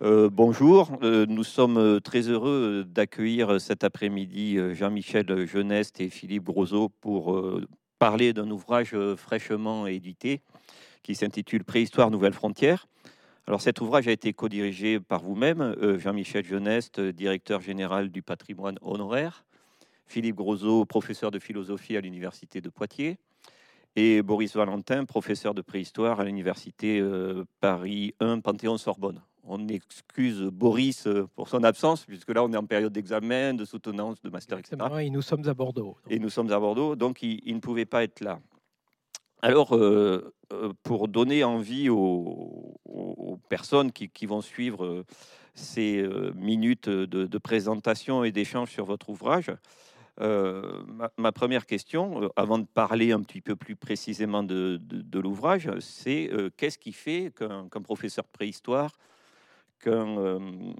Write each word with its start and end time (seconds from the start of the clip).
Euh, 0.00 0.30
bonjour, 0.30 0.96
euh, 1.02 1.26
nous 1.26 1.42
sommes 1.42 1.76
euh, 1.76 1.98
très 1.98 2.28
heureux 2.28 2.84
d'accueillir 2.86 3.60
cet 3.60 3.82
après-midi 3.82 4.56
Jean-Michel 4.72 5.44
Jeuneste 5.44 6.00
et 6.00 6.08
Philippe 6.08 6.44
Grosot 6.44 6.90
pour 7.00 7.36
parler 7.98 8.32
d'un 8.32 8.48
ouvrage 8.48 8.94
fraîchement 9.16 9.88
édité 9.88 10.40
qui 11.02 11.16
s'intitule 11.16 11.64
Préhistoire 11.64 12.12
Nouvelle 12.12 12.32
Frontière. 12.32 12.86
Alors 13.48 13.60
cet 13.60 13.80
ouvrage 13.80 14.06
a 14.06 14.12
été 14.12 14.32
co-dirigé 14.32 15.00
par 15.00 15.20
vous-même, 15.22 15.74
Jean-Michel 15.98 16.44
Jeuneste, 16.44 17.00
directeur 17.00 17.60
général 17.60 18.10
du 18.10 18.22
patrimoine 18.22 18.78
honoraire, 18.82 19.44
Philippe 20.06 20.36
Grosot, 20.36 20.84
professeur 20.84 21.32
de 21.32 21.40
philosophie 21.40 21.96
à 21.96 22.00
l'université 22.00 22.60
de 22.60 22.68
Poitiers, 22.68 23.18
et 23.96 24.22
Boris 24.22 24.54
Valentin, 24.54 25.04
professeur 25.06 25.54
de 25.54 25.62
préhistoire 25.62 26.20
à 26.20 26.24
l'université 26.24 27.02
Paris 27.60 28.14
1 28.20 28.40
Panthéon-Sorbonne 28.40 29.22
on 29.48 29.66
excuse 29.68 30.42
Boris 30.42 31.06
euh, 31.06 31.26
pour 31.34 31.48
son 31.48 31.64
absence, 31.64 32.04
puisque 32.04 32.30
là, 32.30 32.44
on 32.44 32.52
est 32.52 32.56
en 32.56 32.66
période 32.66 32.92
d'examen, 32.92 33.54
de 33.54 33.64
soutenance, 33.64 34.20
de 34.22 34.30
master, 34.30 34.58
etc. 34.58 34.76
Et 35.00 35.10
nous 35.10 35.22
sommes 35.22 35.48
à 35.48 35.54
Bordeaux. 35.54 35.96
Et 36.08 36.18
nous 36.18 36.28
sommes 36.28 36.52
à 36.52 36.58
Bordeaux, 36.58 36.96
donc 36.96 37.22
il, 37.22 37.54
ne 37.54 37.60
pouvait 37.60 37.86
pas 37.86 38.04
être 38.04 38.20
là. 38.20 38.38
Alors, 39.40 39.74
euh, 39.74 40.34
euh, 40.52 40.72
pour 40.82 41.08
donner 41.08 41.44
envie 41.44 41.88
aux, 41.88 42.74
personnes 43.48 43.92
qui, 43.92 44.26
vont 44.26 44.42
suivre 44.42 45.04
ces 45.54 46.06
minutes 46.34 46.88
de, 46.90 47.38
présentation 47.38 48.24
et 48.24 48.30
d'échange 48.30 48.70
sur 48.70 48.84
votre 48.84 49.08
ouvrage, 49.08 49.50
ma, 50.20 51.32
première 51.32 51.64
question, 51.64 52.30
avant 52.36 52.58
de 52.58 52.66
parler 52.66 53.12
un 53.12 53.22
petit 53.22 53.40
peu 53.40 53.56
plus 53.56 53.74
précisément 53.74 54.42
de, 54.42 54.78
l'ouvrage, 55.14 55.70
c'est 55.80 56.30
qu'est-ce 56.58 56.76
qui 56.76 56.92
fait 56.92 57.32
qu'un 57.34 57.80
professeur 57.82 58.24
de 58.24 58.30
préhistoire 58.30 58.98
qu'un 59.78 60.18
euh, 60.18 60.72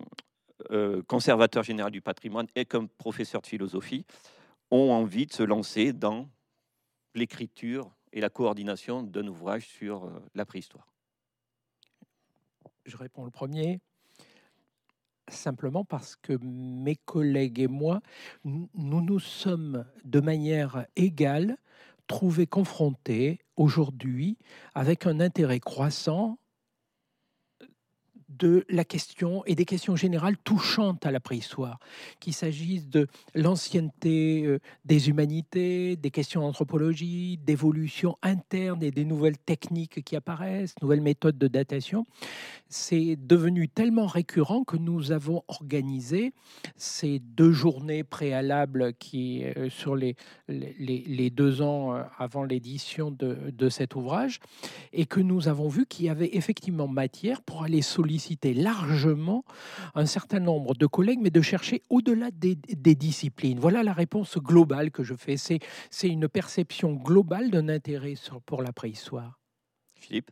euh, 0.71 1.03
conservateur 1.03 1.63
général 1.63 1.93
du 1.93 2.01
patrimoine 2.01 2.47
et 2.55 2.65
qu'un 2.65 2.87
professeur 2.87 3.41
de 3.41 3.47
philosophie 3.47 4.05
ont 4.71 4.91
envie 4.91 5.27
de 5.27 5.33
se 5.33 5.43
lancer 5.43 5.93
dans 5.93 6.29
l'écriture 7.15 7.95
et 8.13 8.21
la 8.21 8.31
coordination 8.31 9.03
d'un 9.03 9.27
ouvrage 9.27 9.67
sur 9.67 10.05
euh, 10.05 10.23
la 10.35 10.45
préhistoire 10.45 10.89
Je 12.85 12.97
réponds 12.97 13.25
le 13.25 13.31
premier. 13.31 13.81
Simplement 15.29 15.85
parce 15.85 16.17
que 16.17 16.39
mes 16.43 16.97
collègues 16.97 17.61
et 17.61 17.69
moi, 17.69 18.01
nous 18.45 18.71
nous 18.75 19.21
sommes 19.21 19.85
de 20.05 20.21
manière 20.21 20.87
égale 20.97 21.59
trouvés 22.07 22.47
confrontés 22.47 23.39
aujourd'hui 23.57 24.39
avec 24.75 25.07
un 25.07 25.21
intérêt 25.21 25.61
croissant 25.61 26.39
de 28.29 28.65
la 28.69 28.85
question 28.85 29.43
et 29.47 29.55
des 29.55 29.65
questions 29.65 29.97
générales 29.97 30.37
touchantes 30.37 31.07
à 31.07 31.11
la 31.11 31.21
préhistoire, 31.21 31.79
qu'il 32.21 32.35
s'agisse 32.35 32.89
de 32.89 33.07
l'ancienneté 33.35 34.45
euh, 34.45 34.59
des 34.85 35.09
humanités, 35.09 35.97
des 35.97 36.11
questions 36.11 36.43
d'anthropologie, 36.43 37.39
d'évolution 37.39 38.19
interne 38.23 38.83
et 38.83 38.91
des 38.91 39.05
nouvelles 39.05 39.39
techniques 39.39 40.05
qui 40.05 40.15
apparaissent, 40.15 40.75
nouvelles 40.83 41.01
méthodes 41.01 41.39
de 41.39 41.49
datation. 41.49 42.07
C'est 42.69 43.17
devenu 43.17 43.69
tellement 43.69 44.07
récurrent 44.07 44.65
que 44.65 44.77
nous 44.77 45.11
avons 45.11 45.43
organisé 45.49 46.33
ces 46.77 47.21
deux 47.21 47.53
journées 47.53 48.05
préalables 48.05 48.93
qui, 48.95 49.45
euh, 49.45 49.71
sur 49.71 49.97
les, 49.97 50.17
les, 50.49 51.31
deux 51.31 51.63
ans 51.63 51.95
euh, 51.95 52.03
avant 52.19 52.45
l'édition 52.45 53.11
de, 53.11 53.51
de 53.51 53.69
cet 53.71 53.95
ouvrage, 53.95 54.41
et 54.93 55.07
que 55.07 55.21
nous 55.21 55.49
avons 55.49 55.69
vu 55.69 55.87
qu'il 55.87 56.07
y 56.07 56.09
avait 56.11 56.31
effectivement 56.35 56.89
matière 56.89 57.41
pour 57.43 57.63
aller 57.63 57.81
solliciter 57.81 58.18
largement 58.55 59.45
un 59.95 60.07
certain 60.07 60.41
nombre 60.41 60.75
de 60.75 60.87
collègues, 60.87 61.21
mais 61.21 61.31
de 61.31 61.43
chercher 61.43 61.83
au-delà 61.91 62.31
des, 62.31 62.55
disciplines. 62.95 63.59
Voilà 63.59 63.83
la 63.83 63.93
réponse 63.93 64.39
globale 64.39 64.91
que 64.91 65.03
je 65.03 65.15
fais. 65.15 65.37
C'est 65.37 66.09
une 66.09 66.29
perception 66.29 66.95
globale 66.95 67.51
d'un 67.51 67.69
intérêt 67.69 68.15
pour 68.47 68.63
la 68.63 68.73
préhistoire. 68.73 69.39
Philippe? 69.95 70.31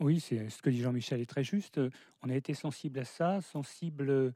Oui, 0.00 0.20
c'est 0.20 0.48
ce 0.48 0.62
que 0.62 0.70
dit 0.70 0.80
Jean-Michel 0.80 1.20
est 1.20 1.26
très 1.26 1.42
juste. 1.42 1.80
On 2.22 2.30
a 2.30 2.34
été 2.34 2.54
sensible 2.54 3.00
à 3.00 3.04
ça, 3.04 3.40
sensible 3.40 4.32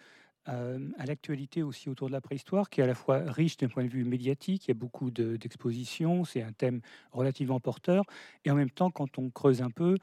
euh, 0.48 0.88
à 0.98 1.06
l'actualité 1.06 1.62
aussi 1.62 1.88
autour 1.88 2.08
de 2.08 2.12
la 2.12 2.20
préhistoire, 2.20 2.68
qui 2.68 2.80
est 2.80 2.84
à 2.84 2.88
la 2.88 2.97
fois 2.97 3.18
riche 3.28 3.56
d'un 3.58 3.68
point 3.68 3.84
de 3.84 3.88
vue 3.88 4.04
médiatique, 4.04 4.66
il 4.66 4.68
y 4.68 4.72
a 4.72 4.74
beaucoup 4.74 5.12
d'expositions, 5.12 6.24
c'est 6.24 6.42
un 6.42 6.50
thème 6.50 6.80
relativement 7.12 7.60
porteur, 7.60 8.04
et 8.44 8.50
en 8.50 8.56
même 8.56 8.70
temps, 8.70 8.91
quand 8.91 9.18
on 9.18 9.30
creuse 9.30 9.62
un 9.62 9.70
peu, 9.70 9.97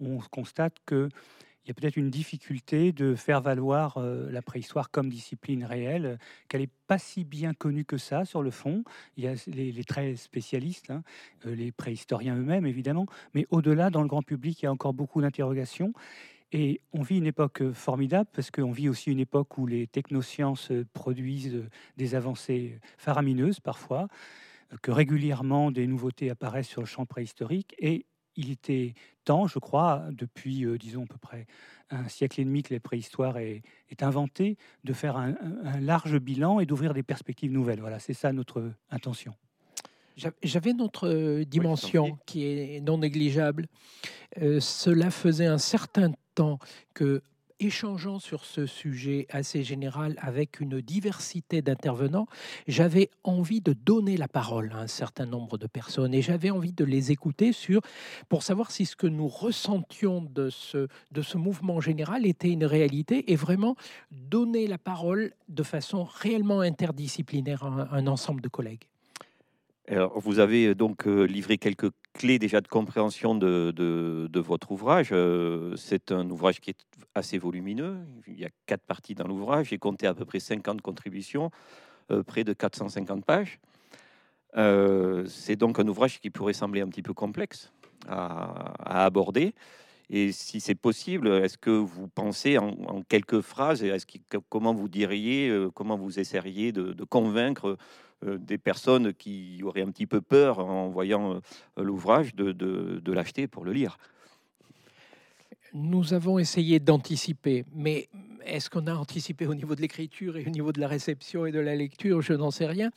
on 0.00 0.18
constate 0.32 0.74
que 0.84 1.08
il 1.64 1.68
y 1.68 1.70
a 1.70 1.74
peut-être 1.74 1.96
une 1.96 2.10
difficulté 2.10 2.92
de 2.92 3.14
faire 3.14 3.40
valoir 3.40 3.96
euh, 3.96 4.30
la 4.30 4.42
préhistoire 4.42 4.90
comme 4.90 5.08
discipline 5.08 5.64
réelle, 5.64 6.18
qu'elle 6.48 6.60
n'est 6.60 6.68
pas 6.86 6.98
si 6.98 7.24
bien 7.24 7.54
connue 7.54 7.86
que 7.86 7.96
ça 7.96 8.26
sur 8.26 8.42
le 8.42 8.50
fond. 8.50 8.84
Il 9.16 9.24
y 9.24 9.28
a 9.28 9.34
les, 9.46 9.84
très 9.84 10.16
spécialistes, 10.16 10.90
hein, 10.90 11.02
euh, 11.46 11.54
les 11.54 11.72
préhistoriens 11.72 12.36
eux-mêmes 12.36 12.66
évidemment, 12.66 13.06
mais 13.32 13.46
au-delà, 13.50 13.88
dans 13.88 14.02
le 14.02 14.08
grand 14.08 14.22
public, 14.22 14.60
il 14.62 14.66
y 14.66 14.68
a 14.68 14.72
encore 14.72 14.92
beaucoup 14.92 15.22
d'interrogations. 15.22 15.94
Et 16.52 16.82
on 16.92 17.02
vit 17.02 17.16
une 17.16 17.26
époque 17.26 17.72
formidable 17.72 18.28
parce 18.32 18.50
qu'on 18.50 18.70
vit 18.70 18.88
aussi 18.88 19.10
une 19.10 19.18
époque 19.18 19.56
où 19.58 19.66
les 19.66 19.86
technosciences 19.86 20.70
produisent 20.92 21.64
des 21.96 22.14
avancées 22.14 22.78
faramineuses 22.98 23.58
parfois, 23.58 24.06
que 24.82 24.90
régulièrement 24.90 25.70
des 25.70 25.86
nouveautés 25.86 26.30
apparaissent 26.30 26.68
sur 26.68 26.82
le 26.82 26.86
champ 26.86 27.06
préhistorique 27.06 27.74
et 27.78 28.06
il 28.36 28.50
était 28.50 28.94
temps, 29.24 29.46
je 29.46 29.58
crois, 29.58 30.04
depuis, 30.10 30.64
euh, 30.64 30.78
disons, 30.78 31.04
à 31.04 31.06
peu 31.06 31.18
près 31.18 31.46
un 31.90 32.08
siècle 32.08 32.40
et 32.40 32.44
demi 32.44 32.62
que 32.62 32.72
la 32.72 32.80
préhistoire 32.80 33.38
est, 33.38 33.62
est 33.90 34.02
inventée, 34.02 34.56
de 34.84 34.92
faire 34.92 35.16
un, 35.16 35.34
large 35.80 36.18
bilan 36.18 36.60
et 36.60 36.66
d'ouvrir 36.66 36.94
des 36.94 37.02
perspectives 37.02 37.52
nouvelles. 37.52 37.80
Voilà, 37.80 37.98
c'est 37.98 38.14
ça 38.14 38.32
notre 38.32 38.72
intention. 38.90 39.34
J'avais 40.42 40.72
notre 40.72 41.08
euh, 41.08 41.44
dimension 41.44 42.16
qui 42.24 42.44
est 42.44 42.80
non 42.80 42.98
négligeable. 42.98 43.66
Euh, 44.40 44.60
cela 44.60 45.10
faisait 45.10 45.46
un 45.46 45.58
certain 45.58 46.12
temps 46.34 46.58
que 46.94 47.22
échangeant 47.64 48.18
sur 48.18 48.44
ce 48.44 48.66
sujet 48.66 49.26
assez 49.30 49.62
général 49.62 50.16
avec 50.18 50.60
une 50.60 50.80
diversité 50.80 51.62
d'intervenants, 51.62 52.26
j'avais 52.66 53.10
envie 53.22 53.60
de 53.60 53.72
donner 53.72 54.16
la 54.16 54.28
parole 54.28 54.72
à 54.74 54.78
un 54.78 54.86
certain 54.86 55.26
nombre 55.26 55.58
de 55.58 55.66
personnes 55.66 56.14
et 56.14 56.22
j'avais 56.22 56.50
envie 56.50 56.72
de 56.72 56.84
les 56.84 57.10
écouter 57.10 57.52
sur 57.52 57.80
pour 58.28 58.42
savoir 58.42 58.70
si 58.70 58.86
ce 58.86 58.96
que 58.96 59.06
nous 59.06 59.28
ressentions 59.28 60.22
de 60.22 60.50
ce, 60.50 60.88
de 61.12 61.22
ce 61.22 61.38
mouvement 61.38 61.80
général 61.80 62.26
était 62.26 62.50
une 62.50 62.64
réalité 62.64 63.32
et 63.32 63.36
vraiment 63.36 63.76
donner 64.10 64.66
la 64.66 64.78
parole 64.78 65.32
de 65.48 65.62
façon 65.62 66.04
réellement 66.04 66.60
interdisciplinaire 66.60 67.64
à 67.64 67.96
un 67.96 68.06
ensemble 68.06 68.40
de 68.40 68.48
collègues. 68.48 68.88
Alors, 69.88 70.18
vous 70.18 70.38
avez 70.38 70.74
donc 70.74 71.06
euh, 71.06 71.24
livré 71.24 71.58
quelques 71.58 71.90
clés 72.14 72.38
déjà 72.38 72.60
de 72.60 72.68
compréhension 72.68 73.34
de, 73.34 73.72
de, 73.76 74.40
votre 74.40 74.72
ouvrage. 74.72 75.10
Euh, 75.12 75.76
c'est 75.76 76.12
un 76.12 76.28
ouvrage 76.30 76.60
qui 76.60 76.70
est 76.70 76.86
assez 77.14 77.36
volumineux. 77.38 77.98
Il 78.26 78.38
y 78.38 78.44
a 78.44 78.50
quatre 78.66 78.82
parties 78.82 79.14
dans 79.14 79.26
l'ouvrage. 79.26 79.68
J'ai 79.68 79.78
compté 79.78 80.06
à 80.06 80.14
peu 80.14 80.24
près 80.24 80.40
50 80.40 80.80
contributions, 80.80 81.50
près 82.26 82.44
de 82.44 82.52
450 82.52 83.24
pages. 83.24 83.60
c'est 85.26 85.56
donc 85.56 85.78
un 85.78 85.88
ouvrage 85.88 86.20
qui 86.20 86.30
pourrait 86.30 86.54
sembler 86.54 86.80
un 86.80 86.88
petit 86.88 87.02
peu 87.02 87.14
complexe 87.14 87.72
à, 88.08 89.04
aborder. 89.04 89.54
Et 90.10 90.32
si 90.32 90.60
c'est 90.60 90.74
possible, 90.74 91.28
est-ce 91.28 91.56
que 91.56 91.70
vous 91.70 92.08
pensez 92.08 92.58
en, 92.58 93.02
quelques 93.08 93.40
phrases, 93.40 93.84
comment 94.48 94.74
vous 94.74 94.88
diriez, 94.88 95.50
comment 95.74 95.96
vous 95.96 96.18
essayeriez 96.18 96.72
de, 96.72 97.04
convaincre 97.04 97.68
euh, 97.70 97.76
des 98.22 98.58
personnes 98.58 99.12
qui 99.12 99.60
auraient 99.62 99.82
un 99.82 99.90
petit 99.90 100.06
peu 100.06 100.20
peur 100.20 100.58
en 100.58 100.88
voyant 100.88 101.34
euh, 101.34 101.82
l'ouvrage 101.82 102.34
de, 102.34 103.12
l'acheter 103.12 103.46
pour 103.46 103.64
le 103.64 103.72
lire. 103.72 103.98
Nous 105.72 106.14
avons 106.14 106.38
essayé 106.38 106.78
d'anticiper, 106.78 107.64
mais 107.74 108.08
est-ce 108.44 108.70
qu'on 108.70 108.86
a 108.86 108.94
anticipé 108.94 109.46
au 109.46 109.54
niveau 109.54 109.74
de 109.74 109.80
l'écriture 109.80 110.36
et 110.36 110.46
au 110.46 110.50
niveau 110.50 110.70
de 110.70 110.80
la 110.80 110.86
réception 110.86 111.46
et 111.46 111.52
de 111.52 111.58
la 111.58 111.74
lecture? 111.74 112.22
Je 112.22 112.32
n'en 112.32 112.52
sais 112.52 112.66
rien. 112.66 112.90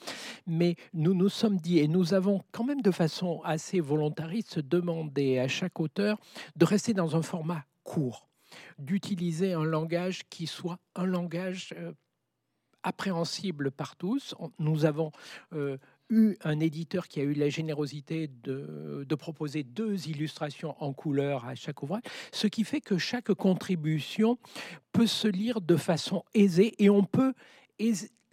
Mais 0.46 0.76
nous 0.94 1.16
nous 1.16 1.30
sommes 1.30 1.58
dit, 1.58 1.80
et 1.80 1.88
nous 1.88 2.14
avons 2.14 2.44
quand 2.52 2.64
même 2.64 2.82
de 2.82 2.92
façon 2.92 3.42
assez 3.44 3.80
volontariste 3.80 4.60
demandé 4.60 5.40
à 5.40 5.48
chaque 5.48 5.80
auteur 5.80 6.20
de 6.56 6.66
rester 6.66 6.94
dans 6.94 7.16
un 7.16 7.24
format 7.24 7.66
court, 7.84 8.28
d'utiliser 8.78 9.54
un 9.54 9.64
langage 9.64 10.22
qui 10.30 10.46
soit 10.46 10.78
un 10.96 11.06
langage 11.08 11.74
euh, 11.78 11.94
appréhensible 12.88 13.70
par 13.70 13.98
tous. 13.98 14.34
Nous 14.60 14.86
avons 14.86 15.12
euh, 15.54 15.78
eu 16.10 16.36
un 16.46 16.60
éditeur 16.62 17.10
qui 17.10 17.20
a 17.20 17.24
eu 17.24 17.34
la 17.34 17.50
générosité 17.50 18.30
de, 18.44 19.06
proposer 19.16 19.64
deux 19.64 20.08
illustrations 20.08 20.76
en 20.82 20.94
couleur 20.94 21.46
à 21.46 21.56
chaque 21.56 21.84
ouvrage, 21.84 22.04
ce 22.32 22.48
qui 22.48 22.64
fait 22.64 22.82
que 22.82 22.98
chaque 22.98 23.34
contribution 23.34 24.38
peut 24.94 25.08
se 25.08 25.28
lire 25.28 25.60
de 25.60 25.76
façon 25.76 26.24
aisée 26.34 26.76
et 26.82 26.90
on 26.90 27.04
peut 27.04 27.34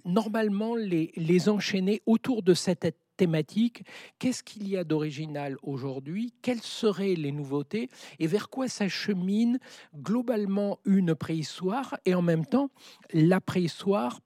normalement 0.05 0.77
les, 0.77 1.13
les 1.17 1.49
enchaîner 1.49 2.01
autour 2.07 2.43
de 2.43 2.55
cette 2.55 2.85
thématique. 3.17 3.85
Qu'est-ce 4.19 4.43
qu'il 4.43 4.69
y 4.69 4.77
a 4.77 4.85
d'original 4.85 5.57
aujourd'hui? 5.63 6.35
Quelles 6.43 6.63
seraient 6.63 7.15
les 7.15 7.33
nouveautés? 7.33 7.89
Et 8.19 8.27
vers 8.27 8.51
quoi 8.51 8.69
s'achemine 8.69 9.59
globalement 9.97 10.79
une 10.85 11.15
préhistoire? 11.15 11.97
Et 12.05 12.15
en 12.15 12.23
même 12.23 12.47
temps 12.47 12.71
la 13.13 13.41
préhistoire 13.41 14.21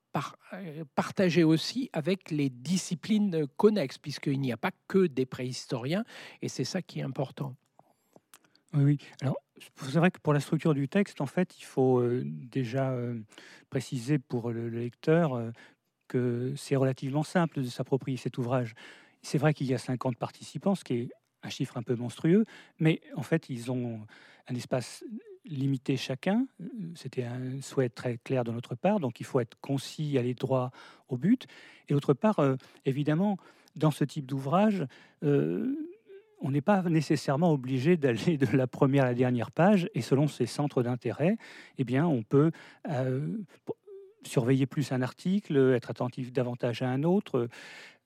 euh, 0.53 0.85
partagée 0.95 1.45
aussi 1.45 1.91
avec 1.93 2.31
les 2.31 2.51
disciplines 2.51 3.47
connexes, 3.57 3.99
puisqu'il 3.99 4.41
n'y 4.41 4.53
a 4.53 4.57
pas 4.57 4.73
que 4.87 5.07
des 5.07 5.27
préhistoriens, 5.27 6.05
et 6.43 6.49
c'est 6.49 6.65
ça 6.65 6.83
qui 6.83 7.01
est 7.01 7.03
important. 7.03 7.55
Oui, 8.75 8.99
alors 9.23 9.37
c'est 9.77 9.99
vrai 9.99 10.11
que 10.11 10.21
pour 10.21 10.33
la 10.33 10.41
structure 10.41 10.75
du 10.75 10.89
texte, 10.89 11.21
en 11.21 11.27
fait, 11.27 11.59
il 11.59 11.65
faut 11.65 12.01
euh, 12.01 12.23
déjà 12.25 12.91
euh, 12.91 13.19
préciser 13.71 14.19
pour 14.19 14.51
le, 14.51 14.69
lecteur 14.69 15.53
que 16.07 16.55
c'est 16.57 16.77
relativement 16.77 17.23
simple 17.23 17.63
de 17.63 17.69
s'approprier 17.69 18.17
cet 18.17 18.39
ouvrage. 18.39 18.75
C'est 19.23 19.39
vrai 19.39 19.53
qu'il 19.53 19.67
y 19.67 19.75
a 19.75 19.79
50 19.79 20.17
participants, 20.17 20.75
ce 20.75 20.85
qui 20.85 20.95
est 20.95 21.09
un 21.43 21.49
chiffre 21.51 21.77
un 21.77 21.83
peu 21.83 21.95
monstrueux, 21.95 22.45
mais 22.79 23.01
en 23.15 23.23
fait, 23.23 23.49
ils 23.49 23.71
ont 23.71 24.07
un 24.49 24.55
espace 24.55 25.05
limité 25.49 25.97
chacun. 25.97 26.47
C'était 26.95 27.25
un 27.25 27.61
souhait 27.61 27.89
très 27.89 28.19
clair 28.19 28.45
de 28.45 28.53
notre 28.53 28.75
part, 28.75 29.01
donc 29.01 29.21
il 29.21 29.27
faut 29.27 29.41
être 29.41 29.57
concis, 29.61 30.19
aller 30.19 30.35
droit 30.35 30.71
au 31.09 31.17
but. 31.17 31.47
Et 31.89 31.95
d'autre 31.95 32.15
part, 32.15 32.39
euh, 32.39 32.57
évidemment, 32.85 33.39
dans 33.77 33.91
ce 33.91 34.05
type 34.05 34.27
d'ouvrage, 34.27 34.87
euh, 35.25 35.75
on 36.41 36.51
n'est 36.51 36.61
pas 36.61 36.83
nécessairement 36.83 37.53
obligé 37.53 37.97
d'aller 37.97 38.37
de 38.39 38.57
la 38.57 38.67
première 38.67 39.05
à 39.05 39.09
la 39.09 39.15
dernière 39.15 39.51
page, 39.51 39.89
et 39.95 40.03
selon 40.03 40.29
ses 40.29 40.47
centres 40.47 40.83
d'intérêt, 40.83 41.37
eh 41.79 41.85
bien, 41.85 42.07
on 42.07 42.23
peut 42.23 42.53
euh, 42.89 43.27
surveiller 44.29 44.67
plus 44.67 44.93
un 44.93 45.03
article, 45.03 45.57
être 45.75 45.91
attentif 45.91 46.33
davantage 46.33 46.83
à 46.83 46.89
un 46.89 47.03
autre. 47.03 47.49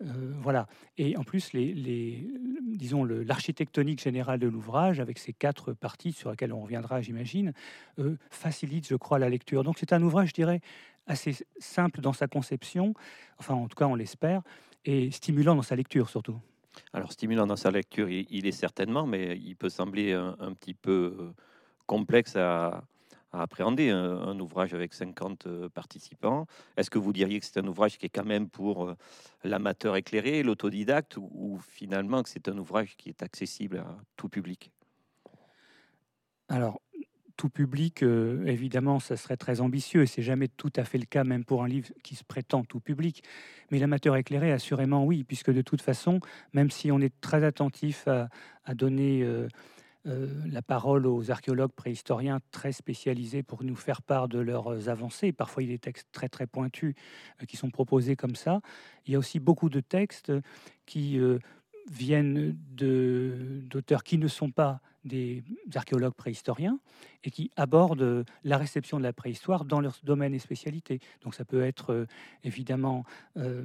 Euh, 0.03 0.33
voilà. 0.41 0.67
Et 0.99 1.17
en 1.17 1.25
plus, 1.25 1.53
les, 1.53 2.27
disons 2.63 3.05
l'architectonique 3.05 4.03
générale 4.03 4.39
de 4.39 4.49
l'ouvrage, 4.49 5.01
avec 5.01 5.19
ces 5.19 5.33
quatre 5.33 5.73
parties 5.73 6.13
sur 6.13 6.31
lesquelles 6.31 6.53
on 6.53 6.63
reviendra, 6.63 7.01
j'imagine, 7.01 7.53
euh, 7.99 8.17
facilite, 8.31 8.89
je 8.89 8.97
crois, 8.97 9.19
la 9.19 9.29
lecture. 9.29 9.65
Donc 9.65 9.77
c'est 9.79 9.93
un 9.93 10.03
ouvrage, 10.03 10.31
je 10.31 10.35
dirais, 10.35 10.61
assez 11.07 11.37
simple 11.59 12.01
dans 12.01 12.13
sa 12.13 12.29
conception, 12.29 12.95
enfin 13.39 13.55
en 13.55 13.67
tout 13.67 13.77
cas 13.77 13.87
on 13.87 13.97
l'espère, 13.97 14.43
et 14.85 15.11
stimulant 15.11 15.57
dans 15.57 15.63
sa 15.63 15.75
lecture 15.75 16.09
surtout. 16.09 16.39
Alors 16.93 17.13
stimulant 17.13 17.47
dans 17.47 17.57
sa 17.57 17.73
lecture, 17.73 18.09
il, 18.09 18.47
est 18.47 18.53
certainement, 18.53 19.05
mais 19.05 19.37
il 19.37 19.57
peut 19.57 19.69
sembler 19.69 20.13
un 20.13 20.53
petit 20.55 20.75
peu 20.75 21.17
euh, 21.19 21.31
complexe 21.87 22.37
à, 22.37 22.85
à 23.33 23.43
appréhender 23.43 23.91
un, 23.91 24.39
ouvrage 24.39 24.75
avec 24.75 24.93
50 24.93 25.47
euh, 25.47 25.69
participants. 25.69 26.47
Est-ce 26.77 26.91
que 26.91 26.99
vous 26.99 27.13
diriez 27.13 27.41
que 27.41 27.47
c'est 27.47 27.59
un 27.59 27.67
ouvrage 27.67 27.97
qui 27.99 28.07
est 28.07 28.11
quand 28.11 28.25
même 28.25 28.49
pour 28.49 28.85
euh, 28.85 28.97
l'amateur 29.43 29.97
éclairé, 29.97 30.43
l'autodidacte, 30.43 31.17
ou, 31.17 31.59
finalement 31.71 32.23
que 32.23 32.29
c'est 32.29 32.49
un 32.49 32.59
ouvrage 32.59 32.97
qui 32.97 33.09
est 33.09 33.23
accessible 33.23 33.79
à 33.79 33.97
tout 34.17 34.29
public? 34.29 34.71
Alors, 36.49 36.81
tout 37.37 37.49
public, 37.49 38.03
euh, 38.03 38.45
évidemment, 38.45 39.01
ça 39.01 39.17
serait 39.17 39.39
très 39.39 39.63
ambitieux 39.63 40.03
et 40.03 40.07
c'est 40.07 40.23
jamais 40.23 40.49
tout 40.49 40.73
à 40.77 40.85
fait 40.85 40.99
le 40.99 41.07
cas, 41.07 41.25
même 41.25 41.45
pour 41.45 41.63
un 41.65 41.69
livre 41.69 41.89
qui 42.03 42.15
se 42.15 42.25
prétend 42.25 42.65
tout 42.65 42.81
public. 42.81 43.25
Mais 43.71 43.79
l'amateur 43.79 44.15
éclairé, 44.17 44.53
assurément, 44.53 45.07
oui, 45.07 45.25
puisque 45.25 45.51
de 45.51 45.63
toute 45.63 45.81
façon, 45.81 46.21
même 46.53 46.71
si 46.71 46.93
on 46.93 47.01
est 47.01 47.19
très 47.23 47.45
attentif 47.45 48.07
à, 48.07 48.29
donner 48.75 49.27
la 50.05 50.63
parole 50.63 51.07
aux 51.07 51.31
archéologues 51.31 51.73
préhistoriens 51.73 52.41
très 52.51 52.73
spécialisés 52.73 53.43
pour 53.43 53.63
nous 53.63 53.77
faire 53.77 54.03
part 54.03 54.29
de 54.29 54.39
leurs 54.41 54.89
avancées. 54.89 55.33
Parfois, 55.33 55.63
il 55.63 55.67
y 55.67 55.73
a 55.73 55.75
des 55.75 55.79
textes 55.79 56.09
très 56.13 56.29
très 56.29 56.47
pointus 56.47 56.95
euh, 57.41 57.47
qui 57.47 57.57
sont 57.57 57.71
proposés 57.71 58.17
comme 58.17 58.35
ça. 58.35 58.61
Il 59.07 59.13
y 59.13 59.17
a 59.17 59.19
aussi 59.19 59.39
beaucoup 59.41 59.69
de 59.69 59.81
textes 59.81 60.33
qui 60.87 61.19
euh, 61.19 61.39
viennent 61.91 62.57
d'auteurs 62.75 64.03
qui 64.05 64.19
ne 64.19 64.29
sont 64.29 64.51
pas 64.51 64.81
des 65.05 65.43
archéologues 65.75 66.15
préhistoriens 66.15 66.79
et 67.25 67.31
qui 67.31 67.51
abordent 67.57 68.25
la 68.45 68.57
réception 68.57 68.99
de 68.99 69.03
la 69.03 69.13
préhistoire 69.13 69.65
dans 69.65 69.81
leur 69.81 69.99
domaine 70.05 70.35
et 70.35 70.39
spécialité. 70.39 71.01
Donc 71.23 71.35
ça 71.35 71.45
peut 71.45 71.63
être 71.63 71.93
euh, 71.93 72.07
évidemment 72.45 73.05
euh, 73.37 73.65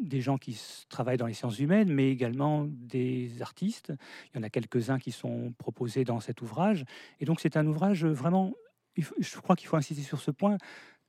des 0.00 0.20
gens 0.20 0.38
qui 0.38 0.58
travaillent 0.88 1.18
dans 1.18 1.26
les 1.26 1.34
sciences 1.34 1.58
humaines, 1.58 1.92
mais 1.92 2.10
également 2.10 2.66
des 2.66 3.42
artistes. 3.42 3.92
Il 4.32 4.38
y 4.38 4.40
en 4.40 4.42
a 4.42 4.50
quelques-uns 4.50 4.98
qui 4.98 5.12
sont 5.12 5.52
proposés 5.58 6.04
dans 6.04 6.20
cet 6.20 6.40
ouvrage. 6.40 6.84
Et 7.20 7.24
donc 7.24 7.40
c'est 7.40 7.56
un 7.56 7.66
ouvrage 7.66 8.04
vraiment, 8.06 8.54
je 8.96 9.38
crois 9.40 9.56
qu'il 9.56 9.68
faut 9.68 9.76
insister 9.76 10.02
sur 10.02 10.20
ce 10.20 10.30
point, 10.30 10.56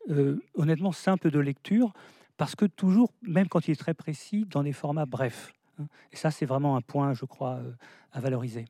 euh, 0.10 0.42
honnêtement 0.56 0.92
simple 0.92 1.32
de 1.32 1.40
lecture, 1.40 1.94
parce 2.36 2.56
que 2.56 2.66
toujours, 2.66 3.14
même 3.22 3.48
quand 3.48 3.68
il 3.68 3.72
est 3.72 3.80
très 3.80 3.94
précis, 3.94 4.46
dans 4.50 4.64
des 4.64 4.74
formats 4.74 5.06
brefs. 5.06 5.54
Et 6.12 6.16
ça, 6.16 6.32
c'est 6.32 6.46
vraiment 6.46 6.76
un 6.76 6.82
point, 6.82 7.14
je 7.14 7.26
crois, 7.26 7.60
à 8.12 8.20
valoriser. 8.20 8.66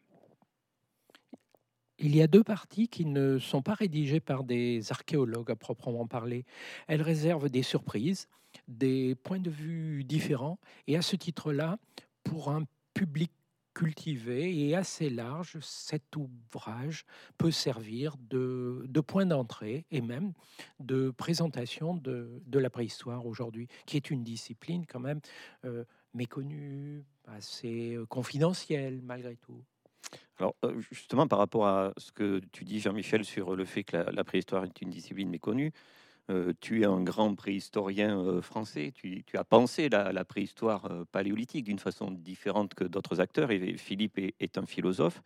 Il 2.00 2.16
y 2.16 2.22
a 2.22 2.28
deux 2.28 2.44
parties 2.44 2.88
qui 2.88 3.06
ne 3.06 3.40
sont 3.40 3.62
pas 3.62 3.76
rédigées 3.76 4.20
par 4.20 4.44
des 4.44 4.92
archéologues 4.92 5.52
à 5.52 5.56
proprement 5.56 6.08
parler. 6.08 6.44
Elles 6.88 7.02
réservent 7.02 7.50
des 7.50 7.64
surprises, 7.64 8.28
des 8.68 9.16
points 9.16 9.40
de 9.40 9.50
vue 9.50 10.04
différents, 10.04 10.60
et 10.88 10.98
à 10.98 11.02
ce 11.02 11.16
titre-là, 11.16 11.78
pour 12.24 12.50
un 12.50 12.64
public 12.94 13.32
cultivé 13.74 14.68
et 14.68 14.76
assez 14.76 15.10
large, 15.10 15.58
cet 15.62 16.16
ouvrage 16.16 17.06
peut 17.38 17.52
servir 17.52 18.16
de, 18.30 18.86
point 19.06 19.26
d'entrée 19.26 19.86
et 19.92 20.02
même 20.02 20.34
de 20.80 21.10
présentation 21.10 21.96
de, 21.96 22.42
la 22.52 22.70
préhistoire 22.70 23.26
aujourd'hui, 23.26 23.68
qui 23.86 23.98
est 23.98 24.12
une 24.12 24.24
discipline 24.24 24.86
quand 24.86 25.00
même 25.00 25.20
euh, 25.66 25.84
méconnue, 26.14 27.04
assez 27.28 27.96
euh, 27.96 28.06
confidentielle 28.06 29.02
malgré 29.04 29.36
tout. 29.36 29.64
Alors, 30.38 30.56
euh, 30.66 30.80
justement, 30.92 31.28
par 31.28 31.40
rapport 31.40 31.68
à 31.68 31.94
ce 31.98 32.12
que 32.12 32.42
tu 32.52 32.66
dis, 32.66 32.80
Jean-Michel, 32.80 33.24
sur 33.26 33.56
le 33.56 33.66
fait 33.66 33.84
que 33.84 33.98
la, 33.98 34.24
préhistoire 34.24 34.64
est 34.64 34.82
une 34.82 34.90
discipline 34.90 35.30
méconnue, 35.30 35.72
euh, 36.30 36.54
tu 36.62 36.82
es 36.82 36.86
un 36.86 37.02
grand 37.02 37.36
préhistorien 37.36 38.42
français. 38.42 38.92
Tu, 38.94 39.24
as 39.36 39.44
pensé 39.44 39.90
la, 39.90 40.26
préhistoire 40.26 40.90
paléolithique 41.12 41.66
d'une 41.66 41.80
façon 41.80 42.12
différente 42.12 42.74
que 42.74 42.84
d'autres 42.84 43.20
acteurs, 43.20 43.52
et 43.52 43.78
Philippe 43.78 44.18
est, 44.18 44.58
un 44.58 44.66
philosophe. 44.66 45.22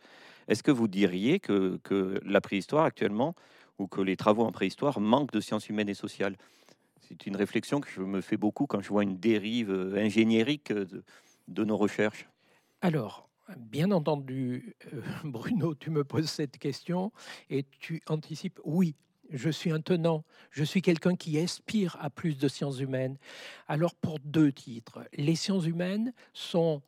Est-ce 0.48 0.62
que 0.62 0.70
vous 0.70 0.88
diriez 0.88 1.40
que, 1.40 1.80
la 2.24 2.40
préhistoire 2.40 2.84
actuellement, 2.84 3.34
ou 3.78 3.86
que 3.86 4.00
les 4.00 4.16
travaux 4.16 4.44
en 4.44 4.52
préhistoire 4.52 5.00
manquent 5.00 5.32
de 5.32 5.40
sciences 5.40 5.68
humaines 5.68 5.88
et 5.88 5.94
sociales? 5.94 6.36
C'est 7.00 7.26
une 7.26 7.36
réflexion 7.36 7.80
que 7.80 7.88
je 7.90 8.02
me 8.02 8.20
fais 8.20 8.36
beaucoup 8.36 8.66
quand 8.66 8.80
je 8.80 8.88
vois 8.88 9.02
une 9.02 9.18
dérive 9.18 9.70
ingéniérique 9.96 10.72
de, 10.72 11.04
de 11.48 11.64
nos 11.64 11.76
recherches. 11.76 12.28
Alors, 12.80 13.28
Bien 13.56 13.90
entendu, 13.92 14.76
euh, 14.92 15.00
Bruno, 15.24 15.74
tu 15.74 15.90
me 15.90 16.04
poses 16.04 16.28
cette 16.28 16.58
question 16.58 17.12
et 17.48 17.64
tu 17.80 18.02
anticipes, 18.06 18.60
oui, 18.64 18.94
je 19.30 19.48
suis 19.48 19.70
un 19.70 19.80
tenant, 19.80 20.24
je 20.50 20.64
suis 20.64 20.82
quelqu'un 20.82 21.16
qui 21.16 21.38
aspire 21.38 21.96
à 22.00 22.10
plus 22.10 22.36
de 22.36 22.48
sciences 22.48 22.80
humaines. 22.80 23.16
Alors 23.66 23.94
pour 23.94 24.18
deux 24.20 24.52
titres, 24.52 25.06
les 25.14 25.34
sciences 25.34 25.66
humaines 25.66 26.12
sont 26.34 26.82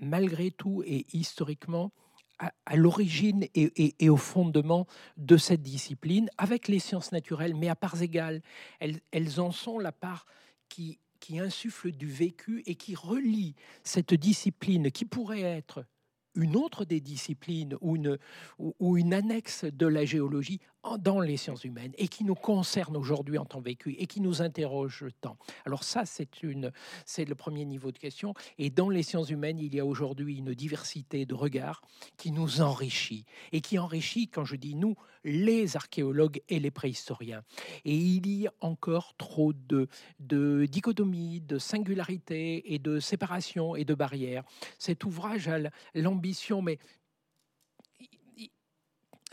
malgré 0.00 0.50
tout 0.50 0.82
et 0.84 1.06
historiquement 1.12 1.92
à, 2.38 2.76
l'origine 2.76 3.46
et, 3.54 4.10
au 4.10 4.16
fondement 4.16 4.86
de 5.16 5.36
cette 5.36 5.62
discipline, 5.62 6.28
avec 6.38 6.68
les 6.68 6.78
sciences 6.78 7.12
naturelles, 7.12 7.54
mais 7.54 7.68
à 7.68 7.76
parts 7.76 8.02
égales. 8.02 8.42
Elles, 8.80 9.40
en 9.40 9.50
sont 9.50 9.78
la 9.78 9.92
part 9.92 10.26
qui 10.68 10.98
qui 11.18 11.38
insuffle 11.38 11.92
du 11.92 12.08
vécu 12.08 12.62
et 12.66 12.74
qui 12.74 12.94
relie 12.94 13.54
cette 13.82 14.12
discipline 14.12 14.90
qui 14.90 15.06
pourrait 15.06 15.40
être 15.40 15.86
une 16.34 16.56
autre 16.56 16.84
des 16.84 17.00
disciplines 17.00 17.76
ou 17.80 17.96
une, 17.96 18.18
ou 18.58 18.96
une 18.96 19.14
annexe 19.14 19.64
de 19.64 19.86
la 19.86 20.04
géologie 20.04 20.60
dans 20.98 21.20
les 21.20 21.36
sciences 21.36 21.64
humaines 21.64 21.92
et 21.98 22.08
qui 22.08 22.24
nous 22.24 22.34
concerne 22.34 22.96
aujourd'hui 22.96 23.38
en 23.38 23.44
temps 23.44 23.60
vécu 23.60 23.94
et 23.98 24.06
qui 24.06 24.20
nous 24.20 24.42
interroge 24.42 25.04
tant. 25.20 25.36
Alors 25.64 25.84
ça, 25.84 26.06
c'est 26.06 26.42
une, 26.42 26.72
c'est 27.04 27.24
le 27.24 27.34
premier 27.34 27.64
niveau 27.64 27.92
de 27.92 27.98
question. 27.98 28.34
Et 28.58 28.70
dans 28.70 28.88
les 28.88 29.02
sciences 29.02 29.30
humaines, 29.30 29.58
il 29.58 29.74
y 29.74 29.80
a 29.80 29.84
aujourd'hui 29.84 30.38
une 30.38 30.54
diversité 30.54 31.26
de 31.26 31.34
regards 31.34 31.82
qui 32.16 32.30
nous 32.30 32.60
enrichit 32.60 33.24
et 33.52 33.60
qui 33.60 33.78
enrichit, 33.78 34.28
quand 34.28 34.44
je 34.44 34.56
dis 34.56 34.74
nous, 34.74 34.94
les 35.24 35.76
archéologues 35.76 36.40
et 36.48 36.60
les 36.60 36.70
préhistoriens. 36.70 37.42
Et 37.84 37.96
il 37.96 38.26
y 38.28 38.46
a 38.46 38.52
encore 38.60 39.14
trop 39.16 39.52
de, 39.52 39.88
de 40.20 40.66
dichotomie, 40.66 41.40
de 41.40 41.58
singularité 41.58 42.72
et 42.72 42.78
de 42.78 43.00
séparation 43.00 43.74
et 43.74 43.84
de 43.84 43.94
barrières. 43.94 44.44
Cet 44.78 45.04
ouvrage 45.04 45.48
a 45.48 45.58
l'ambition, 45.94 46.62
mais 46.62 46.78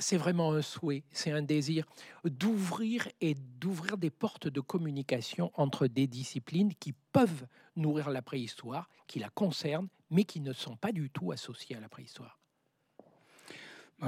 c'est 0.04 0.18
vraiment 0.18 0.54
un 0.54 0.62
souhait, 0.62 1.04
c'est 1.12 1.32
un 1.32 1.42
désir 1.42 1.86
d'ouvrir 2.26 3.08
et 3.22 3.36
d'ouvrir 3.36 3.98
des 3.98 4.10
portes 4.10 4.48
de 4.48 4.60
communication 4.60 5.52
entre 5.56 5.88
des 5.88 6.08
disciplines 6.08 6.74
qui 6.76 6.94
peuvent 7.12 7.48
nourrir 7.76 8.10
la 8.10 8.22
préhistoire, 8.22 8.90
qui 9.08 9.20
la 9.20 9.30
concernent, 9.30 9.88
mais 10.12 10.26
qui 10.26 10.42
ne 10.42 10.54
sont 10.54 10.76
pas 10.76 10.92
du 10.92 11.10
tout 11.10 11.32
associées 11.32 11.76
à 11.76 11.80
la 11.80 11.90
préhistoire. 11.90 12.40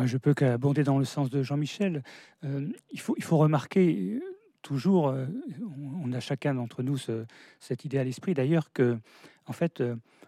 Je 0.04 0.18
peux 0.18 0.34
qu'abonder 0.34 0.84
dans 0.84 1.00
le 1.00 1.06
sens 1.06 1.30
de 1.30 1.42
Jean-Michel. 1.42 2.04
Euh, 2.44 2.68
il, 2.92 3.00
faut, 3.00 3.16
il 3.18 3.24
faut 3.24 3.38
remarquer 3.38 4.20
toujours, 4.62 5.16
on 6.04 6.12
a 6.12 6.20
chacun 6.20 6.56
d'entre 6.56 6.84
nous 6.84 6.98
cette 7.60 7.86
idée 7.86 8.00
à 8.00 8.04
l'esprit 8.04 8.34
d'ailleurs 8.34 8.74
que, 8.74 8.98
en 9.46 9.54
fait, 9.54 9.82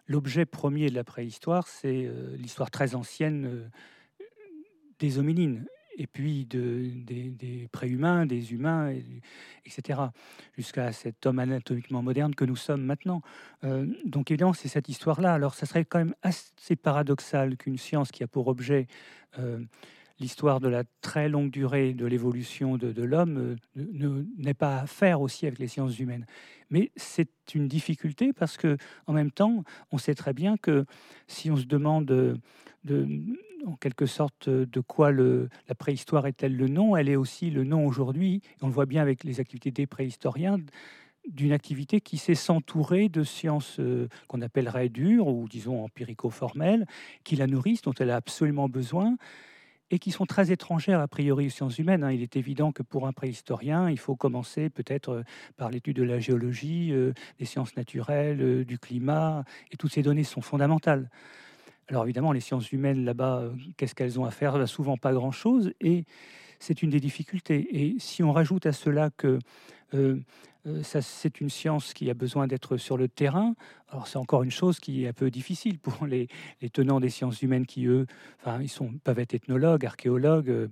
l'objet 0.06 0.46
premier 0.46 0.90
de 0.90 0.96
la 0.96 1.04
préhistoire, 1.04 1.68
c'est 1.68 2.10
l'histoire 2.38 2.70
très 2.70 2.94
ancienne 2.94 3.70
des 5.00 5.20
hominines 5.20 5.66
et 5.98 6.08
puis 6.08 6.46
de, 6.46 6.86
des, 6.96 7.68
préhumains, 7.72 8.26
des 8.26 8.54
humains, 8.54 8.94
etc., 9.66 10.00
jusqu'à 10.56 10.92
cet 10.92 11.26
homme 11.26 11.40
anatomiquement 11.40 12.04
moderne 12.04 12.36
que 12.36 12.46
nous 12.46 12.56
sommes 12.56 12.84
maintenant. 12.84 13.22
Euh, 13.64 13.88
donc 14.06 14.30
évidemment, 14.32 14.54
c'est 14.54 14.68
cette 14.68 14.90
histoire-là. 14.90 15.34
Alors 15.34 15.56
ça 15.56 15.66
serait 15.66 15.86
quand 15.86 15.98
même 15.98 16.16
assez 16.22 16.76
paradoxal 16.76 17.58
qu'une 17.58 17.78
science 17.78 18.12
qui 18.12 18.24
a 18.24 18.28
pour 18.28 18.48
objet 18.48 18.88
euh, 19.40 19.60
l'histoire 20.20 20.60
de 20.60 20.68
la 20.68 20.84
très 21.02 21.30
longue 21.30 21.50
durée 21.50 21.94
de 21.94 22.06
l'évolution 22.06 22.78
de, 22.78 23.02
l'homme 23.02 23.58
euh, 23.78 24.24
n'ait 24.38 24.54
pas 24.54 24.82
à 24.82 24.88
faire 24.88 25.22
aussi 25.22 25.48
avec 25.48 25.58
les 25.58 25.68
sciences 25.68 25.98
humaines. 25.98 26.28
Mais 26.70 26.92
c'est 26.96 27.30
une 27.56 27.68
difficulté 27.68 28.34
parce 28.34 28.58
que 28.58 28.78
en 29.08 29.14
même 29.14 29.32
temps, 29.32 29.64
on 29.92 29.98
sait 29.98 30.16
très 30.16 30.34
bien 30.34 30.58
que 30.58 30.86
si 31.28 31.50
on 31.50 31.58
se 31.58 31.66
demande 31.66 32.06
de 32.06 32.40
en 33.66 33.76
quelque 33.76 34.06
sorte 34.06 34.50
de 34.50 34.80
quoi 34.80 35.12
la 35.12 35.76
préhistoire 35.78 36.28
est-elle 36.28 36.56
le 36.56 36.68
nom, 36.68 36.96
elle 36.96 37.10
est 37.10 37.16
aussi 37.16 37.50
le 37.50 37.64
nom 37.64 37.86
aujourd'hui, 37.86 38.42
on 38.62 38.68
le 38.68 38.74
voit 38.74 38.86
bien 38.86 39.02
avec 39.02 39.24
les 39.24 39.40
activités 39.40 39.72
des 39.72 39.88
préhistoriens, 39.88 40.60
d'une 41.28 41.52
activité 41.52 42.02
qui 42.02 42.18
sait 42.18 42.36
s'entourer 42.36 43.10
de 43.10 43.24
sciences 43.24 43.80
euh, 43.80 44.08
qu'on 44.28 44.42
appellerait 44.42 44.90
dures 44.90 45.28
ou 45.28 45.48
disons 45.48 45.84
empirico-formelles, 45.84 46.86
qui 47.24 47.36
la 47.36 47.48
nourrissent, 47.48 47.82
dont 47.82 47.94
elle 48.00 48.12
a 48.12 48.16
absolument 48.16 48.70
besoin 48.70 49.18
et 49.90 50.00
qui 50.00 50.12
sont 50.12 50.26
très 50.26 50.52
étrangères 50.52 51.00
a 51.00 51.08
priori 51.08 51.48
aux 51.48 51.50
sciences 51.50 51.80
humaines. 51.80 52.04
Hein. 52.04 52.12
Il 52.12 52.22
est 52.22 52.36
évident 52.36 52.72
que 52.72 52.84
pour 52.84 53.08
un 53.08 53.14
préhistorien, 53.14 53.90
il 53.90 53.98
faut 53.98 54.16
commencer 54.16 54.70
peut-être 54.70 55.10
euh, 55.10 55.24
par 55.58 55.70
l'étude 55.70 55.98
de 55.98 56.04
la 56.04 56.20
géologie, 56.20 56.92
euh, 56.92 57.14
des 57.40 57.46
sciences 57.46 57.76
naturelles, 57.76 58.66
du 58.66 58.80
climat, 58.80 59.44
et 59.72 59.78
toutes 59.78 59.92
ces 59.92 60.04
données 60.04 60.24
sont 60.24 60.42
fondamentales. 60.42 61.10
Alors 61.90 62.04
évidemment, 62.04 62.34
les 62.34 62.42
sciences 62.42 62.72
humaines 62.72 63.06
là-bas, 63.06 63.40
euh, 63.40 63.52
qu'est-ce 63.78 63.96
qu'elles 63.96 64.20
ont 64.20 64.26
à 64.26 64.32
faire? 64.32 64.58
Bah, 64.58 64.68
Souvent 64.68 64.98
pas 64.98 65.14
grand-chose, 65.14 65.72
et 65.80 66.04
c'est 66.60 66.82
une 66.82 66.90
des 66.90 67.00
difficultés. 67.00 67.68
Et 67.72 67.96
si 68.00 68.24
on 68.24 68.34
rajoute 68.34 68.66
à 68.66 68.74
cela 68.74 69.10
que 69.10 69.40
euh, 69.94 70.18
euh, 70.66 70.82
c'est 70.84 71.40
une 71.40 71.50
science 71.50 71.94
qui 71.94 72.10
a 72.10 72.14
besoin 72.14 72.46
d'être 72.46 72.76
sur 72.76 72.98
le 72.98 73.08
terrain. 73.08 73.56
Alors 73.88 74.08
c'est 74.08 74.18
encore 74.18 74.44
une 74.44 74.52
chose 74.52 74.82
qui 74.82 75.06
est 75.06 75.08
un 75.08 75.14
peu 75.14 75.32
difficile 75.32 75.80
pour 75.80 76.06
les, 76.06 76.28
tenants 76.74 77.00
des 77.00 77.10
sciences 77.10 77.42
humaines 77.42 77.66
qui, 77.66 77.86
eux, 77.86 78.06
ils 78.62 78.68
sont, 78.68 78.92
peuvent 79.06 79.20
être 79.20 79.34
ethnologues, 79.34 79.86
archéologues, 79.86 80.70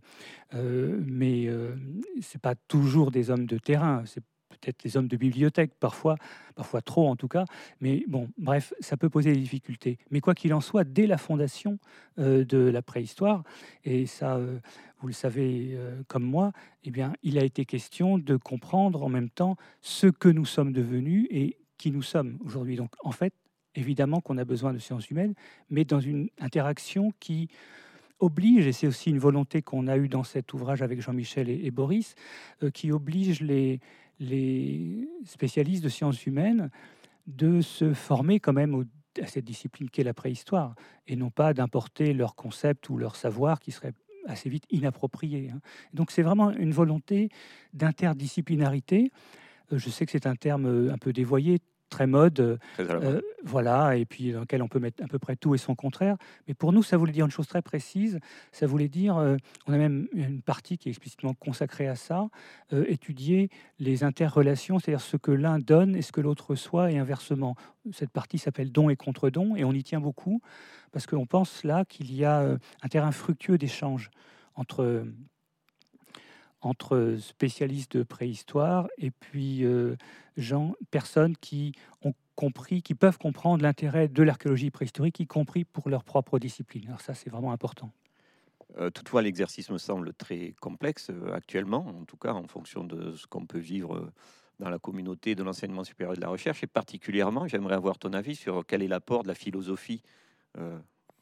mais 0.54 1.50
c'est 2.20 2.42
pas 2.42 2.56
toujours 2.68 3.12
des 3.12 3.30
hommes 3.30 3.46
de 3.46 3.58
terrain. 3.58 4.04
Peut-être 4.66 4.84
les 4.84 4.98
hommes 4.98 5.08
de 5.08 5.18
bibliothèque, 5.18 5.72
parfois, 5.80 6.16
parfois 6.56 6.82
trop 6.82 7.08
en 7.08 7.16
tout 7.16 7.28
cas. 7.28 7.46
Mais 7.82 8.04
bon, 8.08 8.30
bref, 8.38 8.74
ça 8.80 8.98
peut 8.98 9.10
poser 9.10 9.34
des 9.34 9.40
difficultés. 9.40 9.98
Mais 10.10 10.22
quoi 10.22 10.34
qu'il 10.34 10.54
en 10.54 10.62
soit, 10.62 10.84
dès 10.84 11.08
la 11.08 11.18
fondation 11.18 11.78
euh, 12.18 12.44
de 12.44 12.58
la 12.58 12.82
préhistoire, 12.82 13.44
et 13.84 14.06
ça, 14.06 14.38
euh, 14.38 14.60
vous 15.00 15.08
le 15.08 15.14
savez 15.14 15.72
euh, 15.74 16.02
comme 16.08 16.24
moi, 16.24 16.52
eh 16.84 16.92
bien, 16.92 17.14
il 17.22 17.38
a 17.38 17.44
été 17.44 17.66
question 17.66 18.18
de 18.18 18.36
comprendre 18.38 19.04
en 19.04 19.10
même 19.10 19.30
temps 19.30 19.56
ce 19.82 20.08
que 20.08 20.30
nous 20.30 20.46
sommes 20.46 20.74
devenus 20.74 21.28
et 21.30 21.58
qui 21.78 21.92
nous 21.92 22.02
sommes 22.02 22.40
aujourd'hui. 22.44 22.76
Donc, 22.76 22.94
en 23.04 23.12
fait, 23.12 23.34
évidemment 23.76 24.22
qu'on 24.22 24.38
a 24.38 24.46
besoin 24.46 24.74
de 24.74 24.80
sciences 24.80 25.10
humaines, 25.12 25.34
mais 25.70 25.86
dans 25.86 26.00
une 26.00 26.30
interaction 26.40 27.12
qui 27.20 27.50
oblige, 28.20 28.66
et 28.66 28.72
c'est 28.72 28.88
aussi 28.88 29.10
une 29.10 29.20
volonté 29.20 29.62
qu'on 29.62 29.88
a 29.88 29.98
eue 29.98 30.08
dans 30.08 30.24
cet 30.24 30.54
ouvrage 30.54 30.82
avec 30.82 31.02
Jean-Michel 31.02 31.50
et, 31.50 31.70
Boris, 31.70 32.16
qui 32.74 32.94
oblige 32.94 33.42
les, 33.42 33.82
les 34.20 35.10
spécialistes 35.26 35.84
de 35.84 35.90
sciences 35.90 36.26
humaines 36.26 36.70
de 37.28 37.62
se 37.62 37.94
former 37.94 38.40
quand 38.40 38.54
même 38.54 38.86
à 39.22 39.28
cette 39.28 39.46
discipline 39.46 39.90
qu'est 39.90 40.04
la 40.04 40.14
préhistoire, 40.14 40.76
et 41.08 41.16
non 41.16 41.30
pas 41.30 41.54
d'importer 41.54 42.14
leurs 42.14 42.36
concepts 42.36 42.90
ou 42.90 42.98
leur 42.98 43.16
savoir 43.16 43.60
qui 43.60 43.72
serait 43.72 43.94
assez 44.28 44.50
vite 44.50 44.66
inapproprié. 44.70 45.52
Hein. 45.52 45.60
Donc 45.94 46.12
c'est 46.12 46.22
vraiment 46.22 46.52
une 46.52 46.72
volonté 46.72 47.30
d'interdisciplinarité. 47.74 49.12
Euh, 49.72 49.78
je 49.78 49.90
sais 49.90 50.06
que 50.06 50.12
c'est 50.12 50.28
un 50.28 50.36
terme 50.36 50.66
euh, 50.66 50.94
un 50.94 50.98
peu 50.98 51.14
dévoyé, 51.14 51.60
très 51.96 52.08
mode, 52.08 52.60
euh, 52.80 53.22
voilà, 53.46 53.96
et 53.96 54.06
puis 54.06 54.34
dans 54.34 54.42
lequel 54.42 54.62
on 54.62 54.68
peut 54.68 54.80
mettre 54.80 55.02
à 55.02 55.08
peu 55.08 55.18
près 55.18 55.38
tout 55.38 55.56
et 55.56 55.58
son 55.58 55.76
contraire. 55.76 56.18
Mais 56.46 56.54
pour 56.54 56.74
nous, 56.74 56.84
ça 56.84 56.98
voulait 56.98 57.14
dire 57.14 57.24
une 57.24 57.32
chose 57.32 57.48
très 57.48 57.62
précise. 57.62 58.20
Ça 58.52 58.68
voulait 58.68 58.90
dire, 58.90 59.16
euh, 59.16 59.38
on 59.66 59.72
a 59.72 59.78
même 59.78 60.10
une 60.12 60.42
partie 60.42 60.78
qui 60.78 60.90
est 60.90 60.92
explicitement 60.92 61.34
consacrée 61.34 61.88
à 61.88 61.96
ça, 61.96 62.28
euh, 62.74 62.84
étudier 62.90 63.50
les 63.80 64.04
interrelations, 64.04 64.78
c'est-à-dire 64.78 65.00
ce 65.00 65.16
que 65.16 65.32
l'un 65.32 65.58
donne 65.58 65.96
et 65.96 66.02
ce 66.02 66.12
que 66.12 66.20
l'autre 66.20 66.50
reçoit, 66.50 66.92
et 66.92 66.98
inversement. 66.98 67.56
Cette 67.94 68.12
partie 68.12 68.40
s'appelle 68.40 68.74
don 68.74 68.90
et 68.90 68.98
contre-don, 68.98 69.56
et 69.56 69.64
on 69.64 69.72
y 69.72 69.84
tient 69.84 70.02
beaucoup 70.02 70.42
parce 70.92 71.08
qu'on 71.08 71.26
pense 71.26 71.64
là 71.64 71.86
qu'il 71.86 72.14
y 72.14 72.26
a 72.26 72.58
un 72.82 72.88
terrain 72.88 73.12
fructueux 73.12 73.58
d'échange 73.58 74.12
entre 74.56 75.06
entre 76.66 77.18
spécialistes 77.20 77.96
de 77.96 78.04
préhistoire 78.04 78.88
et 78.98 79.12
puis 79.12 79.64
euh, 79.64 79.96
gens, 80.36 80.74
personnes 80.90 81.38
qui 81.38 81.74
ont 82.02 82.14
compris, 82.36 82.82
qui 82.82 82.96
peuvent 82.96 83.20
comprendre 83.20 83.64
l'intérêt 83.64 84.08
de 84.08 84.24
l'archéologie 84.24 84.72
préhistorique, 84.72 85.20
y 85.20 85.28
compris 85.28 85.64
pour 85.64 85.90
leur 85.90 86.04
propre 86.04 86.40
discipline. 86.40 86.88
Alors 86.88 87.02
ça, 87.02 87.14
c'est 87.14 87.30
vraiment 87.30 87.52
important. 87.52 87.92
Euh, 88.80 88.90
toutefois, 88.90 89.22
l'exercice 89.22 89.70
me 89.70 89.78
semble 89.78 90.14
très 90.14 90.56
complexe 90.60 91.12
euh, 91.12 91.34
actuellement, 91.34 91.86
en 91.88 92.04
tout 92.04 92.18
cas 92.18 92.34
en 92.34 92.48
fonction 92.48 92.84
de 92.84 93.14
ce 93.14 93.28
qu'on 93.28 93.46
peut 93.46 93.60
vivre 93.60 94.12
dans 94.60 94.70
la 94.70 94.80
communauté 94.80 95.36
de 95.36 95.44
l'enseignement 95.44 95.84
supérieur 95.84 96.14
et 96.14 96.18
de 96.18 96.22
la 96.22 96.30
recherche, 96.30 96.64
et 96.64 96.68
particulièrement, 96.68 97.48
j'aimerais 97.48 97.76
avoir 97.76 98.00
ton 98.00 98.12
avis 98.14 98.36
sur 98.36 98.66
quel 98.66 98.82
est 98.82 98.88
l'apport 98.88 99.22
de 99.22 99.28
la 99.28 99.36
philosophie, 99.36 100.02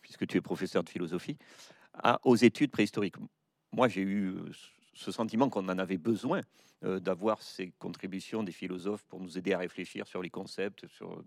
puisque 0.02 0.28
tu 0.28 0.38
es 0.38 0.42
professeur 0.42 0.84
de 0.84 0.90
philosophie, 0.90 1.38
aux 2.24 2.36
études 2.36 2.70
préhistoriques. 2.70 3.16
Moi, 3.72 3.88
j'ai 3.88 4.02
eu 4.02 4.36
ce 4.94 5.12
sentiment 5.12 5.50
qu'on 5.50 5.68
en 5.70 5.80
avait 5.80 5.98
besoin 5.98 6.42
euh, 6.84 7.00
d'avoir 7.00 7.42
ces 7.42 7.72
contributions 7.80 8.44
des 8.44 8.52
philosophes 8.52 9.04
pour 9.06 9.20
nous 9.20 9.38
aider 9.38 9.54
à 9.54 9.58
réfléchir 9.58 10.08
sur 10.08 10.22
les 10.22 10.30
concepts, 10.30 10.88
sur 10.88 11.24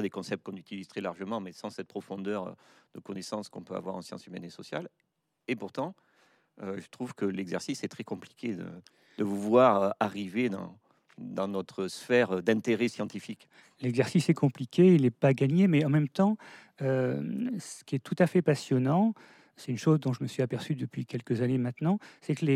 des 0.00 0.10
concepts 0.10 0.44
qu'on 0.44 0.56
utilise 0.56 0.88
très 0.88 1.00
largement, 1.00 1.40
mais 1.40 1.52
sans 1.52 1.70
cette 1.70 1.88
profondeur 1.88 2.48
euh, 2.48 2.52
de 2.94 3.00
connaissance 3.00 3.48
qu'on 3.48 3.62
peut 3.62 3.74
avoir 3.74 3.96
en 3.96 4.02
sciences 4.02 4.26
humaines 4.26 4.44
et 4.44 4.50
sociales. 4.50 4.88
Et 5.48 5.56
pourtant, 5.56 5.94
euh, 6.62 6.78
je 6.78 6.88
trouve 6.90 7.14
que 7.14 7.24
l'exercice 7.24 7.84
est 7.84 7.88
très 7.88 8.04
compliqué 8.04 8.54
de, 8.54 8.66
vous 9.24 9.40
voir 9.40 9.96
arriver 9.98 10.48
dans 10.48 11.48
notre 11.48 11.88
sphère 11.88 12.40
d'intérêt 12.40 12.86
scientifique. 12.86 13.48
L'exercice 13.80 14.28
est 14.28 14.34
compliqué, 14.34 14.94
il 14.94 15.02
n'est 15.02 15.10
pas 15.10 15.34
gagné, 15.34 15.66
mais 15.66 15.84
en 15.84 15.88
même 15.88 16.08
temps, 16.08 16.36
ce 16.78 17.82
qui 17.84 17.96
est 17.96 17.98
tout 17.98 18.14
à 18.20 18.28
fait 18.28 18.42
passionnant, 18.42 19.14
c'est 19.58 19.72
une 19.72 19.78
chose 19.78 20.00
dont 20.00 20.12
je 20.12 20.22
me 20.22 20.28
suis 20.28 20.42
aperçu 20.42 20.74
depuis 20.74 21.04
quelques 21.04 21.42
années 21.42 21.58
maintenant, 21.58 21.98
c'est 22.20 22.34
que 22.34 22.46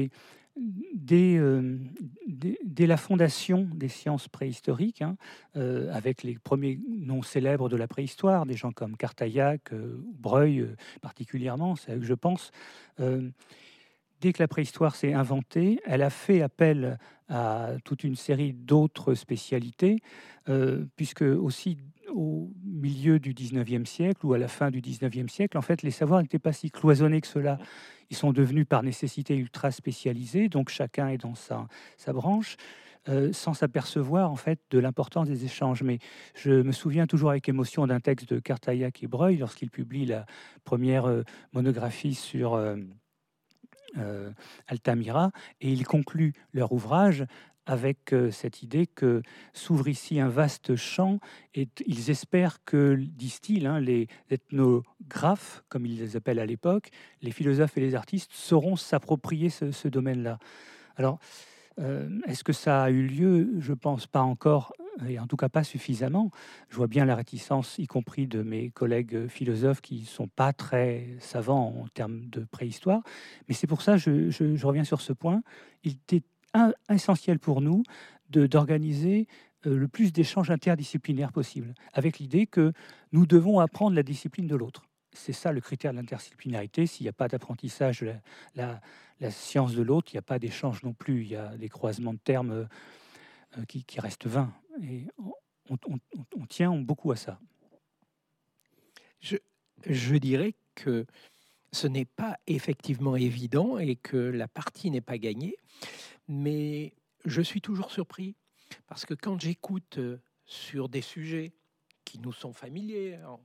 euh, 1.11 1.79
dès, 2.27 2.87
la 2.87 2.97
fondation 2.97 3.69
des 3.75 3.89
sciences 3.89 4.29
préhistoriques, 4.29 5.03
hein, 5.03 5.17
euh, 5.57 5.93
avec 5.93 6.23
les 6.23 6.39
premiers 6.39 6.79
noms 6.89 7.23
célèbres 7.23 7.69
de 7.69 7.77
la 7.77 7.89
préhistoire, 7.89 8.47
des 8.47 8.57
gens 8.57 8.73
comme 8.73 8.97
Cartaillac, 8.97 9.73
euh, 9.73 10.03
Breuil 10.15 10.67
particulièrement, 11.01 11.77
c'est 11.77 11.93
à 11.93 11.97
que 11.97 12.05
je 12.05 12.15
pense, 12.15 12.51
dès 12.99 14.33
que 14.33 14.43
la 14.43 14.49
préhistoire 14.49 14.95
s'est 14.95 15.15
inventée, 15.15 15.81
elle 15.85 16.03
a 16.03 16.11
fait 16.11 16.43
appel 16.43 16.99
à 17.29 17.71
toute 17.85 18.05
une 18.05 18.17
série 18.17 18.53
d'autres 18.53 19.15
spécialités, 19.15 19.99
puisque 20.97 21.23
aussi 21.23 21.79
au 22.15 22.51
milieu 22.65 23.19
du 23.19 23.35
19e 23.35 23.87
siècle 23.87 24.27
ou 24.27 24.35
à 24.35 24.39
la 24.39 24.49
fin 24.49 24.71
du 24.71 24.81
19e 24.81 25.29
siècle, 25.29 25.59
en 25.59 25.63
fait, 25.63 25.83
les 25.83 25.91
savoirs 25.91 26.21
n'étaient 26.21 26.39
pas 26.39 26.53
si 26.53 26.71
cloisonnés 26.71 27.21
que 27.21 27.27
cela. 27.27 27.59
Ils 28.11 28.17
sont 28.17 28.33
devenus 28.33 28.67
par 28.67 28.83
nécessité 28.83 29.37
ultra 29.37 29.71
spécialisés, 29.71 30.49
donc 30.49 30.69
chacun 30.69 31.09
est 31.09 31.19
dans 31.19 31.35
sa, 31.35 31.67
branche. 32.13 32.57
Euh, 33.09 33.33
sans 33.33 33.53
s'apercevoir 33.53 34.31
en 34.31 34.37
fait 34.37 34.61
de 34.71 34.79
l'importance 34.79 35.27
des 35.27 35.45
échanges. 35.45 35.83
Mais 35.83 35.99
je 36.37 36.63
me 36.63 36.71
souviens 36.71 37.09
toujours 37.09 37.31
avec 37.31 37.49
émotion 37.49 37.85
d'un 37.89 37.99
texte 37.99 38.33
de 38.33 38.39
Cartaillac 38.39 39.03
et 39.03 39.09
Breuil 39.09 39.39
lorsqu'il 39.39 39.73
publie 39.73 40.07
la 40.07 40.25
première 40.63 41.07
euh, 41.07 41.25
monographie 41.53 42.15
sur 42.15 42.55
euh, 43.99 44.31
Altamira, 44.69 45.33
et 45.61 45.71
il 45.73 45.85
conclut 45.85 46.33
leur 46.53 46.73
ouvrage 46.73 47.27
avec 47.67 48.15
cette 48.31 48.63
idée 48.63 48.87
que 48.87 49.23
s'ouvre 49.53 49.89
ici 49.89 50.21
un 50.21 50.29
vaste 50.29 50.77
champ 50.77 51.19
et 51.55 51.69
ils 51.87 52.11
espèrent 52.11 52.65
que, 52.65 52.95
disent-ils, 52.95 53.67
hein, 53.67 53.81
les 53.81 54.09
ethnographes, 54.31 55.63
comme 55.69 55.87
ils 55.87 55.99
les 55.99 56.17
appellent 56.17 56.41
à 56.41 56.47
l'époque, 56.47 56.91
les 57.21 57.31
philosophes 57.31 57.77
et 57.79 57.81
les 57.81 57.95
artistes 57.95 58.33
sauront 58.33 58.77
s'approprier 58.77 59.49
ce, 59.49 59.89
domaine-là. 59.89 60.39
Alors, 60.97 61.19
est-ce 62.27 62.45
que 62.45 62.53
ça 62.53 62.83
a 62.83 62.91
eu 62.91 63.07
lieu? 63.07 63.55
Je 63.59 63.73
pense 63.73 64.07
pas 64.07 64.21
encore, 64.21 64.73
et 65.09 65.19
en 65.19 65.27
tout 65.27 65.37
cas 65.37 65.49
pas 65.49 65.65
suffisamment. 65.65 66.31
Je 66.69 66.77
vois 66.77 66.87
bien 66.87 67.05
la 67.05 67.15
réticence, 67.15 67.79
y 67.79 67.87
compris 67.87 68.27
de 68.27 68.43
mes 68.43 68.71
collègues 68.71 69.27
philosophes 69.29 69.81
qui 69.81 70.05
sont 70.05 70.29
pas 70.29 70.53
très 70.53 71.17
savants 71.19 71.75
en 71.83 71.89
termes 71.89 72.29
de 72.29 72.45
préhistoire. 72.45 73.03
Mais 73.49 73.55
c'est 73.55 73.67
pour 73.67 73.83
ça, 73.83 73.97
je, 73.97 74.31
je, 74.31 74.55
je 74.55 74.67
reviens 74.67 74.85
sur 74.85 75.01
ce 75.01 75.13
point, 75.13 75.43
il 75.85 75.93
était 75.93 76.23
essentiel 76.89 77.39
pour 77.39 77.61
nous 77.61 77.83
d'organiser 78.29 79.27
le 79.65 79.89
plus 79.89 80.13
d'échanges 80.13 80.51
interdisciplinaires 80.51 81.33
possible, 81.33 81.75
avec 81.93 82.19
l'idée 82.19 82.47
que 82.47 82.73
nous 83.13 83.27
devons 83.27 83.61
apprendre 83.61 83.95
la 83.95 84.03
discipline 84.03 84.47
de 84.47 84.57
l'autre. 84.57 84.83
C'est 85.13 85.35
ça 85.35 85.53
le 85.53 85.61
critère 85.61 85.93
de 85.93 85.99
l'interdisciplinarité. 85.99 86.87
S'il 86.87 87.05
n'y 87.05 87.11
a 87.11 87.13
pas 87.13 87.29
d'apprentissage 87.29 88.01
de 88.01 88.15
la, 88.55 88.81
science 89.31 89.75
de 89.75 89.83
l'autre, 89.83 90.13
il 90.13 90.17
n'y 90.17 90.21
a 90.21 90.23
pas 90.23 90.39
d'échange 90.39 90.83
non 90.83 90.95
plus. 90.95 91.23
Il 91.23 91.29
y 91.29 91.37
a 91.37 91.55
des 91.57 91.69
croisements 91.69 92.15
de 92.15 92.19
termes 92.19 92.67
qui, 93.69 93.85
restent 94.01 94.27
vains. 94.27 94.53
Et 94.83 95.07
on, 95.69 96.47
tient 96.47 96.75
beaucoup 96.75 97.13
à 97.13 97.17
ça. 97.17 97.39
Je 99.21 100.17
dirais 100.17 100.55
que 100.75 101.07
ce 101.73 101.87
n'est 101.87 102.05
pas 102.05 102.39
effectivement 102.47 103.17
évident 103.17 103.79
et 103.79 103.97
que 103.97 104.17
la 104.17 104.47
partie 104.47 104.91
n'est 104.91 105.01
pas 105.01 105.19
gagnée, 105.19 105.57
mais 106.33 106.95
je 107.27 107.43
suis 107.43 107.61
toujours 107.61 107.91
surpris 107.91 108.35
parce 108.87 109.05
que 109.05 109.15
quand 109.15 109.39
j'écoute 109.39 109.99
euh, 109.99 110.19
sur 110.47 110.89
des 110.89 111.03
sujets 111.03 111.53
qui 112.05 112.19
nous 112.19 112.33
sont 112.33 112.55
familiers, 112.55 113.17
hein, 113.17 113.39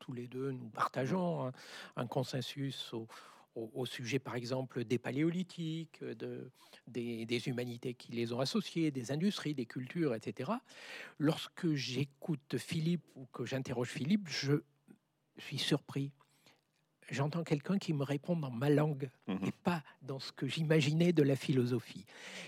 tous 0.00 0.12
les 0.12 0.26
deux 0.26 0.50
nous 0.50 0.68
partageons 0.68 1.52
un, 1.96 2.06
consensus 2.06 2.92
au, 3.54 3.86
sujet 3.86 4.18
par 4.18 4.34
exemple 4.34 4.84
des 4.84 4.98
paléolithiques, 4.98 6.02
de, 6.02 6.50
des, 6.88 7.24
des, 7.24 7.48
humanités 7.48 7.94
qui 7.94 8.10
les 8.10 8.32
ont 8.32 8.40
associés, 8.40 8.90
des 8.90 9.12
industries, 9.12 9.54
des 9.54 9.64
cultures, 9.64 10.12
etc. 10.14 10.50
Lorsque 11.18 11.72
j'écoute 11.72 12.58
Philippe 12.58 13.06
ou 13.14 13.26
que 13.26 13.44
j'interroge 13.46 13.90
Philippe, 13.90 14.28
je 14.28 14.54
suis 15.38 15.58
surpris 15.58 16.10
j'entends 17.10 17.44
quelqu'un 17.44 17.78
qui 17.78 17.92
me 17.92 18.02
répond 18.02 18.36
dans 18.36 18.50
ma 18.50 18.70
langue 18.70 19.10
mmh 19.26 19.46
et 19.46 19.52
pas 19.62 19.82
dans 20.02 20.18
ce 20.18 20.32
que 20.32 20.46
j'imaginais 20.46 21.12
de 21.12 21.22
la 21.22 21.36
philosophie. 21.36 22.04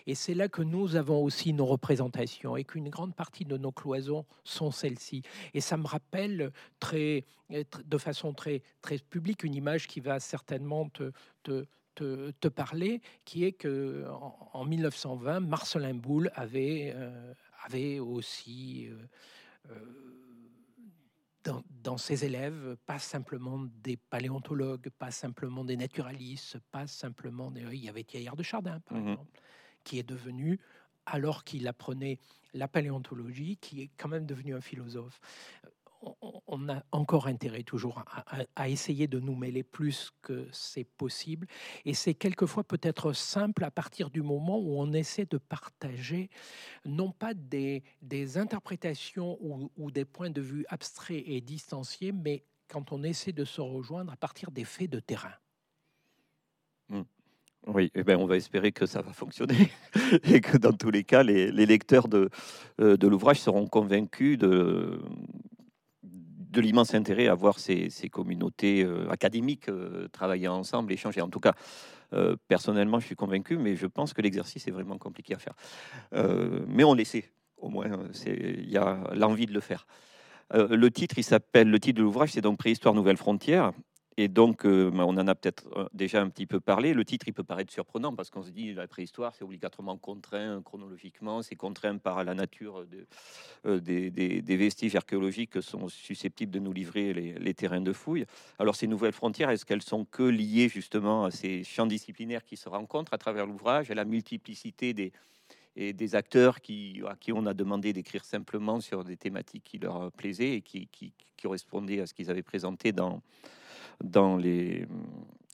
Et 0.06 0.14
c'est 0.14 0.34
là 0.34 0.48
que 0.48 0.62
nous 0.62 0.96
avons 0.96 1.22
aussi 1.22 1.52
nos 1.52 1.66
représentations 1.66 2.56
et 2.56 2.64
qu'une 2.64 2.88
grande 2.88 3.14
partie 3.14 3.44
de 3.44 3.56
nos 3.56 3.72
cloisons 3.72 4.24
sont 4.44 4.70
celles-ci. 4.70 5.22
Et 5.54 5.60
ça 5.60 5.76
me 5.76 5.86
rappelle 5.86 6.52
très, 6.80 7.24
de 7.50 7.98
façon 7.98 8.32
très, 8.32 8.62
très 8.82 8.98
publique 8.98 9.44
une 9.44 9.54
image 9.54 9.86
qui 9.86 10.00
va 10.00 10.20
certainement 10.20 10.88
te, 10.88 11.12
te, 11.42 11.66
te, 11.94 12.48
parler, 12.48 13.00
qui 13.24 13.44
est 13.44 13.52
que 13.52 14.06
en, 14.52 14.64
1920, 14.64 15.40
Marcelin 15.40 15.94
Boule 15.94 16.30
avait, 16.34 16.92
euh, 16.94 17.32
avait 17.64 17.98
aussi 17.98 18.88
euh, 18.88 18.96
euh, 19.70 19.74
dans, 21.70 21.96
ses 21.96 22.24
élèves, 22.24 22.76
pas 22.86 22.98
simplement 22.98 23.58
des 23.82 23.96
paléontologues, 23.96 24.90
pas 24.98 25.10
simplement 25.10 25.64
des 25.64 25.76
naturalistes, 25.76 26.58
pas 26.70 26.86
simplement 26.86 27.50
des... 27.50 27.62
Il 27.72 27.84
y 27.84 27.88
avait 27.88 28.04
Thiers 28.04 28.36
de 28.36 28.42
Chardin, 28.42 28.80
par 28.80 28.98
mmh 28.98 29.08
exemple, 29.08 29.40
qui 29.84 29.98
est 29.98 30.08
devenu, 30.08 30.60
alors 31.04 31.44
qu'il 31.44 31.68
apprenait 31.68 32.18
la 32.54 32.68
paléontologie, 32.68 33.56
qui 33.58 33.82
est 33.82 33.90
quand 33.96 34.08
même 34.08 34.26
devenu 34.26 34.54
un 34.54 34.60
philosophe 34.60 35.20
on 36.46 36.68
a 36.68 36.82
encore 36.92 37.26
intérêt 37.26 37.62
toujours 37.62 38.02
à, 38.54 38.68
essayer 38.68 39.06
de 39.06 39.18
nous 39.20 39.34
mêler 39.34 39.62
plus 39.62 40.10
que 40.22 40.46
c'est 40.52 40.84
possible. 40.84 41.46
Et 41.84 41.94
c'est 41.94 42.14
quelquefois 42.14 42.64
peut-être 42.64 43.12
simple 43.12 43.64
à 43.64 43.70
partir 43.70 44.10
du 44.10 44.22
moment 44.22 44.58
où 44.58 44.78
on 44.78 44.92
essaie 44.92 45.26
de 45.26 45.38
partager 45.38 46.30
non 46.84 47.10
pas 47.10 47.34
des, 47.34 47.82
interprétations 48.36 49.38
ou, 49.40 49.90
des 49.90 50.04
points 50.04 50.30
de 50.30 50.40
vue 50.40 50.64
abstraits 50.68 51.22
et 51.26 51.40
distanciés, 51.40 52.12
mais 52.12 52.44
quand 52.68 52.92
on 52.92 53.02
essaie 53.02 53.32
de 53.32 53.44
se 53.44 53.60
rejoindre 53.60 54.12
à 54.12 54.16
partir 54.16 54.50
des 54.50 54.64
faits 54.64 54.90
de 54.90 55.00
terrain. 55.00 55.34
Mmh. 56.88 57.02
Oui, 57.68 57.90
eh 57.96 58.04
ben, 58.04 58.16
on 58.16 58.26
va 58.26 58.36
espérer 58.36 58.70
que 58.70 58.86
ça 58.86 59.02
va 59.02 59.12
fonctionner 59.12 59.72
et 60.22 60.40
que 60.40 60.56
dans 60.56 60.72
tous 60.72 60.90
les 60.90 61.02
cas, 61.02 61.24
les, 61.24 61.50
lecteurs 61.50 62.06
de, 62.06 62.30
euh, 62.80 62.96
de 62.96 63.08
l'ouvrage 63.08 63.40
seront 63.40 63.66
convaincus 63.66 64.38
de, 64.38 65.00
de 66.56 66.62
l'immense 66.62 66.94
intérêt 66.94 67.28
à 67.28 67.34
voir 67.34 67.58
ces, 67.58 67.90
communautés 68.10 68.82
euh, 68.82 69.10
académiques 69.10 69.68
euh, 69.68 70.08
travailler 70.08 70.48
ensemble, 70.48 70.90
échanger. 70.90 71.20
En 71.20 71.28
tout 71.28 71.40
cas, 71.40 71.52
euh, 72.14 72.36
personnellement, 72.48 72.98
je 72.98 73.06
suis 73.06 73.14
convaincu, 73.14 73.58
mais 73.58 73.76
je 73.76 73.86
pense 73.86 74.14
que 74.14 74.22
l'exercice 74.22 74.66
est 74.66 74.70
vraiment 74.70 74.96
compliqué 74.96 75.34
à 75.34 75.38
faire. 75.38 75.54
mais 76.66 76.84
on 76.84 76.94
l'essaie, 76.94 77.30
au 77.58 77.68
moins, 77.68 77.86
il 78.26 78.70
y 78.70 78.78
a 78.78 78.98
l'envie 79.14 79.46
de 79.46 79.52
le 79.52 79.60
faire. 79.60 79.86
le 80.54 80.90
titre, 80.90 81.18
il 81.18 81.24
s'appelle, 81.24 81.68
le 81.68 81.78
titre 81.78 81.98
de 81.98 82.02
l'ouvrage, 82.02 82.32
c'est 82.32 82.40
donc 82.40 82.58
Préhistoire 82.58 82.94
Nouvelle 82.94 83.18
Frontière. 83.18 83.72
Et 84.18 84.28
donc, 84.28 84.64
euh, 84.64 84.90
on 84.94 85.18
en 85.18 85.28
a 85.28 85.34
peut-être 85.34 85.66
euh, 85.76 85.88
déjà 85.92 86.22
un 86.22 86.30
petit 86.30 86.46
peu 86.46 86.58
parlé. 86.58 86.94
Le 86.94 87.04
titre, 87.04 87.28
il 87.28 87.34
peut 87.34 87.44
paraître 87.44 87.70
surprenant 87.70 88.14
parce 88.14 88.30
qu'on 88.30 88.42
se 88.42 88.50
dit 88.50 88.72
la 88.72 88.88
préhistoire, 88.88 89.34
c'est 89.34 89.44
obligatoirement 89.44 89.98
contraint 89.98 90.62
chronologiquement, 90.62 91.42
c'est 91.42 91.54
contraint 91.54 91.98
par 91.98 92.24
la 92.24 92.34
nature 92.34 92.86
euh, 93.66 93.78
des, 93.80 94.56
vestiges 94.56 94.96
archéologiques 94.96 95.50
que 95.50 95.60
sont 95.60 95.88
susceptibles 95.88 96.50
de 96.50 96.58
nous 96.58 96.72
livrer 96.72 97.12
les, 97.12 97.54
terrains 97.54 97.82
de 97.82 97.92
fouilles. 97.92 98.24
Alors, 98.58 98.74
ces 98.74 98.86
nouvelles 98.86 99.12
frontières, 99.12 99.50
est-ce 99.50 99.66
qu'elles 99.66 99.82
sont 99.82 100.06
que 100.06 100.22
liées 100.22 100.70
justement 100.70 101.26
à 101.26 101.30
ces 101.30 101.62
champs 101.62 101.86
disciplinaires 101.86 102.44
qui 102.44 102.56
se 102.56 102.70
rencontrent 102.70 103.12
à 103.12 103.18
travers 103.18 103.44
l'ouvrage, 103.44 103.90
à 103.90 103.94
la 103.94 104.06
multiplicité 104.06 104.94
des, 104.94 106.14
acteurs 106.14 106.56
à 106.56 107.16
qui 107.16 107.32
on 107.32 107.44
a 107.44 107.52
demandé 107.52 107.92
d'écrire 107.92 108.24
simplement 108.24 108.80
sur 108.80 109.04
des 109.04 109.18
thématiques 109.18 109.64
qui 109.64 109.78
leur 109.78 110.10
plaisaient 110.12 110.54
et 110.54 110.62
qui 110.62 111.12
correspondaient 111.42 112.00
à 112.00 112.06
ce 112.06 112.14
qu'ils 112.14 112.30
avaient 112.30 112.42
présenté 112.42 112.92
dans, 112.92 113.22
dans 114.02 114.36
les, 114.36 114.86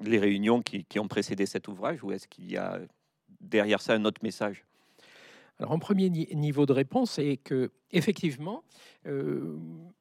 réunions 0.01 0.63
qui, 0.63 0.99
ont 0.99 1.09
précédé 1.09 1.47
cet 1.47 1.69
ouvrage 1.69 2.03
ou 2.03 2.13
est-ce 2.13 2.27
qu'il 2.29 2.51
y 2.51 2.57
a 2.57 2.81
derrière 3.41 3.81
ça 3.81 3.95
un 3.95 4.05
autre 4.05 4.21
message? 4.23 4.65
Alors, 5.59 5.73
un 5.73 5.79
premier 5.79 6.09
niveau 6.11 6.67
de 6.67 6.73
réponse 6.73 7.19
est 7.19 7.37
que, 7.37 7.71
effectivement, 7.93 8.65
euh, 9.07 9.57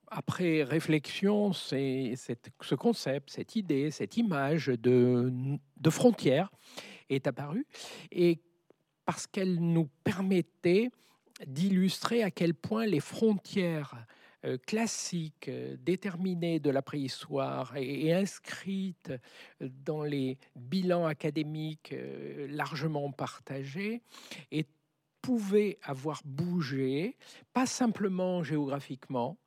après 0.08 0.64
réflexion, 0.64 1.54
ce 1.54 2.76
concept, 2.76 3.30
cette 3.30 3.56
idée, 3.56 3.92
cette 3.92 4.18
image 4.18 4.68
de, 4.68 5.32
de 5.78 5.90
frontière 5.90 6.52
est 7.10 7.28
apparue, 7.28 7.68
et 8.12 8.40
parce 9.06 9.28
qu'elle 9.28 9.60
nous 9.60 9.90
permettait 10.04 10.90
d'illustrer 11.46 12.24
à 12.24 12.32
quel 12.32 12.54
point 12.54 12.86
les 12.86 13.00
frontières 13.00 14.06
classique, 14.66 15.48
euh, 15.48 15.76
déterminée 15.80 16.60
de 16.60 16.70
la 16.70 16.82
préhistoire 16.82 17.76
et, 17.78 18.14
inscrite 18.14 19.14
dans 19.60 20.04
les 20.04 20.38
bilans 20.56 21.06
académiques 21.06 21.94
euh, 21.94 22.48
largement 22.50 23.12
partagés 23.12 24.02
et 24.52 24.66
pouvait 25.22 25.78
avoir 25.84 26.22
bougé, 26.26 27.18
pas 27.54 27.68
simplement 27.68 28.44
géographiquement, 28.44 29.38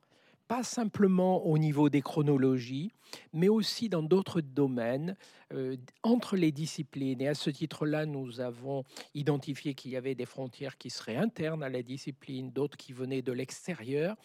pas 0.48 0.62
simplement 0.62 1.46
au 1.46 1.58
niveau 1.58 1.88
des 1.88 2.02
chronologies, 2.02 2.92
mais 3.32 3.48
aussi 3.48 3.88
dans 3.88 4.02
d'autres 4.02 4.40
domaines, 4.40 5.16
euh, 5.52 5.76
entre 6.02 6.36
les 6.36 6.52
disciplines. 6.52 7.20
Et 7.20 7.28
à 7.28 7.34
ce 7.34 7.50
titre-là, 7.50 8.06
nous 8.06 8.40
avons 8.40 8.84
identifié 9.14 9.74
qu'il 9.74 9.92
y 9.92 9.96
avait 9.96 10.14
des 10.14 10.26
frontières 10.26 10.76
qui 10.78 10.90
seraient 10.90 11.16
internes 11.16 11.62
à 11.62 11.68
la 11.68 11.82
discipline, 11.82 12.50
d'autres 12.50 12.76
qui 12.76 12.92
venaient 12.92 13.22
de 13.22 13.32
l'extérieur, 13.32 14.16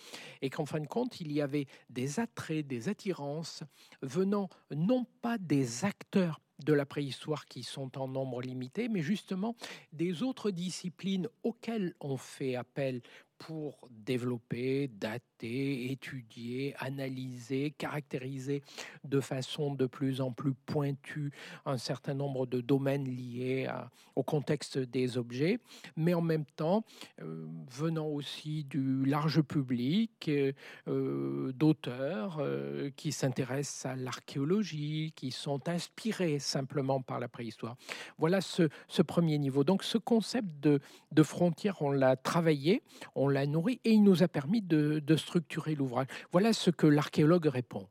et 0.41 0.49
qu'en 0.49 0.65
fin 0.65 0.79
de 0.79 0.87
compte, 0.87 1.21
il 1.21 1.31
y 1.31 1.41
avait 1.41 1.67
des 1.89 2.19
attraits, 2.19 2.65
des 2.65 2.89
attirances 2.89 3.63
venant 4.01 4.49
non 4.71 5.05
pas 5.21 5.37
des 5.37 5.85
acteurs 5.85 6.41
de 6.65 6.73
la 6.73 6.85
préhistoire 6.85 7.45
qui 7.45 7.63
sont 7.63 7.97
en 7.97 8.07
nombre 8.07 8.41
limité, 8.41 8.89
mais 8.89 9.01
justement 9.01 9.55
des 9.93 10.23
autres 10.23 10.51
disciplines 10.51 11.29
auxquelles 11.43 11.93
on 12.01 12.17
fait 12.17 12.55
appel 12.55 13.01
pour 13.37 13.87
développer, 13.89 14.89
dater, 14.89 15.28
étudier, 15.47 16.75
analyser, 16.79 17.71
caractériser 17.77 18.61
de 19.03 19.19
façon 19.19 19.73
de 19.73 19.85
plus 19.85 20.21
en 20.21 20.31
plus 20.31 20.53
pointue 20.53 21.31
un 21.65 21.77
certain 21.77 22.13
nombre 22.13 22.45
de 22.45 22.61
domaines 22.61 23.05
liés 23.05 23.67
au 24.15 24.23
contexte 24.23 24.77
des 24.77 25.17
objets, 25.17 25.59
mais 25.95 26.13
en 26.13 26.21
même 26.21 26.45
temps 26.55 26.83
euh, 27.21 27.45
venant 27.71 28.07
aussi 28.07 28.65
du 28.65 29.05
large 29.05 29.41
public, 29.41 30.29
euh, 30.87 31.51
d'auteurs 31.53 32.37
euh, 32.39 32.89
qui 32.95 33.11
s'intéressent 33.11 33.85
à 33.85 33.95
l'archéologie, 33.95 35.13
qui 35.15 35.31
sont 35.31 35.67
inspirés 35.69 36.39
simplement 36.39 37.01
par 37.01 37.19
la 37.19 37.27
préhistoire. 37.27 37.77
Voilà 38.17 38.41
ce, 38.41 38.63
premier 39.01 39.37
niveau. 39.37 39.63
Donc 39.63 39.83
ce 39.83 39.97
concept 39.97 40.47
de, 40.59 40.79
de 41.11 41.23
frontière, 41.23 41.81
on 41.81 41.91
l'a 41.91 42.15
travaillé, 42.15 42.83
on 43.15 43.27
l'a 43.27 43.45
nourri 43.45 43.79
et 43.83 43.91
il 43.91 44.03
nous 44.03 44.23
a 44.23 44.27
permis 44.27 44.61
de, 44.61 45.01
structurer 45.29 45.75
l'ouvrage. 45.75 46.07
Voilà 46.31 46.53
ce 46.53 46.71
que 46.71 46.87
l'archéologue 46.87 47.45
répond. 47.45 47.87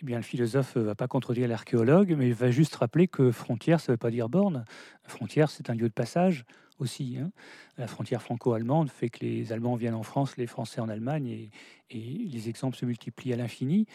Eh 0.00 0.04
bien, 0.04 0.16
le 0.16 0.22
philosophe 0.22 0.76
ne 0.76 0.82
va 0.82 0.94
pas 0.94 1.08
contredire 1.08 1.46
l'archéologue, 1.46 2.14
mais 2.16 2.28
il 2.28 2.34
va 2.34 2.50
juste 2.50 2.74
rappeler 2.76 3.06
que 3.06 3.30
frontière, 3.30 3.80
ça 3.80 3.92
ne 3.92 3.94
veut 3.94 3.98
pas 3.98 4.10
dire 4.10 4.28
borne. 4.28 4.64
Frontière, 5.04 5.50
c'est 5.50 5.68
un 5.68 5.74
lieu 5.74 5.88
de 5.88 5.94
passage 5.94 6.44
aussi. 6.78 7.16
Hein. 7.20 7.30
La 7.78 7.86
frontière 7.86 8.22
franco-allemande 8.22 8.90
fait 8.90 9.08
que 9.08 9.24
les 9.24 9.52
Allemands 9.52 9.76
viennent 9.76 9.94
en 9.94 10.02
France, 10.02 10.36
les 10.36 10.46
Français 10.46 10.80
en 10.80 10.88
Allemagne, 10.88 11.28
et, 11.28 11.50
les 11.90 12.48
exemples 12.48 12.76
se 12.76 12.84
multiplient 12.84 13.34
à 13.34 13.36
l'infini. 13.36 13.86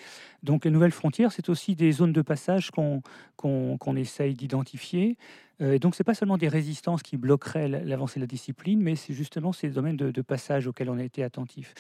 Donc 0.42 0.64
les 0.64 0.72
nouvelles 0.72 0.92
frontières, 0.92 1.34
c'est 1.34 1.50
aussi 1.50 1.76
des 1.76 1.92
zones 1.92 2.14
de 2.14 2.22
passage 2.22 2.72
qu'on 2.72 3.96
essaye 3.98 4.36
d'identifier. 4.36 5.18
Euh, 5.62 5.80
donc 5.80 5.96
ce 5.96 6.02
n'est 6.02 6.06
pas 6.06 6.14
seulement 6.14 6.38
des 6.38 6.48
résistances 6.48 7.04
qui 7.04 7.18
bloqueraient 7.18 7.68
l'avancée 7.68 8.20
de 8.20 8.24
la 8.24 8.28
discipline, 8.28 8.82
mais 8.82 8.96
c'est 8.96 9.14
justement 9.14 9.52
ces 9.52 9.70
domaines 9.70 9.98
de, 9.98 10.22
passage 10.22 10.68
auxquels 10.68 10.90
on 10.90 10.98
a 10.98 11.04
été 11.04 11.24
attentif. 11.24 11.74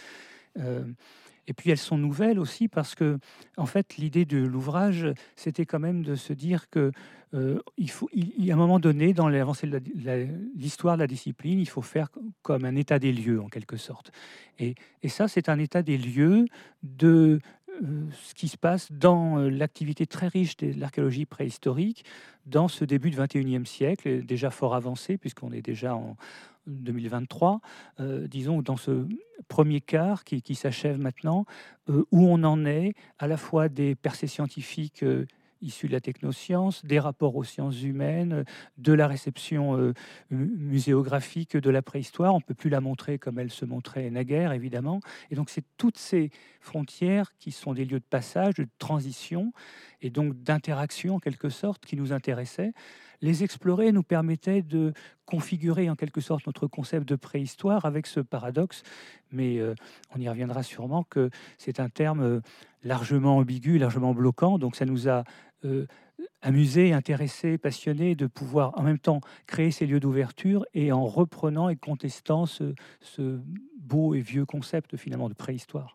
Euh, 0.57 0.83
et 1.49 1.53
puis 1.53 1.71
elles 1.71 1.77
sont 1.77 1.97
nouvelles 1.97 2.39
aussi 2.39 2.67
parce 2.67 2.95
que, 2.95 3.17
en 3.57 3.65
fait, 3.65 3.97
l'idée 3.97 4.25
de 4.25 4.37
l'ouvrage, 4.37 5.07
c'était 5.35 5.65
quand 5.65 5.79
même 5.79 6.03
de 6.03 6.15
se 6.15 6.31
dire 6.31 6.69
que 6.69 6.91
euh, 7.33 7.59
il 7.77 7.89
faut, 7.89 8.07
a 8.15 8.53
un 8.53 8.55
moment 8.55 8.79
donné, 8.79 9.13
dans 9.13 9.27
l'avancée 9.27 9.67
de 9.67 9.81
l'histoire 10.55 10.95
de 10.95 11.01
la 11.01 11.07
discipline, 11.07 11.59
il 11.59 11.67
faut 11.67 11.81
faire 11.81 12.09
comme 12.43 12.65
un 12.65 12.75
état 12.75 12.99
des 12.99 13.11
lieux, 13.11 13.41
en 13.41 13.47
quelque 13.47 13.77
sorte. 13.77 14.11
Et, 14.59 14.75
ça, 15.07 15.27
c'est 15.27 15.49
un 15.49 15.57
état 15.57 15.81
des 15.81 15.97
lieux 15.97 16.45
de 16.83 17.39
ce 18.11 18.33
qui 18.33 18.47
se 18.47 18.57
passe 18.57 18.91
dans 18.91 19.39
euh, 19.39 19.49
l'activité 19.49 20.05
très 20.05 20.27
riche 20.27 20.57
de 20.57 20.77
l'archéologie 20.79 21.25
préhistorique 21.25 22.05
dans 22.45 22.67
ce 22.67 22.85
début 22.85 23.09
du 23.09 23.17
21e 23.17 23.65
siècle, 23.65 24.25
déjà 24.25 24.49
fort 24.49 24.75
avancé, 24.75 25.17
puisqu'on 25.17 25.51
est 25.51 25.61
déjà 25.61 25.95
en, 25.95 26.15
2023, 26.69 27.61
euh, 27.99 28.27
disons, 28.27 28.61
dans 28.61 28.77
ce 28.77 29.07
premier 29.47 29.81
quart 29.81 30.23
qui, 30.23 30.55
s'achève 30.55 30.99
maintenant, 30.99 31.45
euh, 31.89 32.05
où 32.11 32.27
on 32.27 32.43
en 32.43 32.65
est 32.65 32.93
à 33.17 33.27
la 33.27 33.37
fois 33.37 33.69
des 33.69 33.95
percées 33.95 34.27
scientifiques 34.27 35.03
euh, 35.61 35.65
issues 35.65 35.87
de 35.87 35.93
la 35.93 36.01
technoscience, 36.01 36.85
des 36.85 36.99
rapports 36.99 37.35
aux 37.35 37.43
sciences 37.43 37.81
humaines, 37.81 38.45
de 38.77 38.93
la 38.93 39.07
réception 39.07 39.93
muséographique 40.29 41.57
de 41.57 41.69
la 41.69 41.81
préhistoire. 41.81 42.33
On 42.33 42.37
ne 42.37 42.43
peut 42.43 42.53
plus 42.53 42.69
la 42.69 42.81
montrer 42.81 43.19
comme 43.19 43.39
elle 43.39 43.51
se 43.51 43.65
montrait 43.65 44.09
naguère, 44.09 44.53
évidemment. 44.53 44.99
Et 45.31 45.35
donc, 45.35 45.49
c'est 45.49 45.63
toutes 45.77 45.97
ces 45.97 46.31
frontières 46.61 47.35
qui 47.37 47.51
sont 47.51 47.73
des 47.73 47.85
lieux 47.85 47.99
de 47.99 48.05
passage, 48.09 48.55
de 48.55 48.67
transition, 48.77 49.51
et 50.01 50.09
donc 50.09 50.41
d'interaction, 50.41 51.15
en 51.15 51.19
quelque 51.19 51.49
sorte, 51.49 51.85
qui 51.85 51.95
nous 51.95 52.13
intéressaient 52.13 52.73
les 53.21 53.43
explorer 53.43 53.91
nous 53.91 54.03
permettait 54.03 54.61
de 54.61 54.93
configurer 55.25 55.89
en 55.89 55.95
quelque 55.95 56.21
sorte 56.21 56.45
notre 56.47 56.67
concept 56.67 57.07
de 57.07 57.15
préhistoire 57.15 57.85
avec 57.85 58.07
ce 58.07 58.19
paradoxe, 58.19 58.83
mais 59.31 59.59
euh, 59.59 59.75
on 60.15 60.19
y 60.19 60.27
reviendra 60.27 60.63
sûrement 60.63 61.03
que 61.03 61.29
c'est 61.57 61.79
un 61.79 61.89
terme 61.89 62.21
euh, 62.21 62.41
largement 62.83 63.37
ambigu, 63.37 63.77
largement 63.77 64.13
bloquant, 64.13 64.57
donc 64.57 64.75
ça 64.75 64.85
nous 64.85 65.09
a 65.09 65.23
euh, 65.65 65.87
amusé, 66.41 66.93
intéressé, 66.93 67.57
passionné 67.57 68.15
de 68.15 68.27
pouvoir 68.27 68.77
en 68.77 68.83
même 68.83 68.99
temps 68.99 69.21
créer 69.47 69.71
ces 69.71 69.85
lieux 69.85 69.99
d'ouverture 69.99 70.65
et 70.73 70.91
en 70.91 71.05
reprenant 71.05 71.69
et 71.69 71.75
contestant 71.75 72.45
ce 72.45 72.73
beau 73.77 74.13
et 74.13 74.21
vieux 74.21 74.45
concept 74.45 74.97
finalement 74.97 75.29
de 75.29 75.33
préhistoire. 75.33 75.93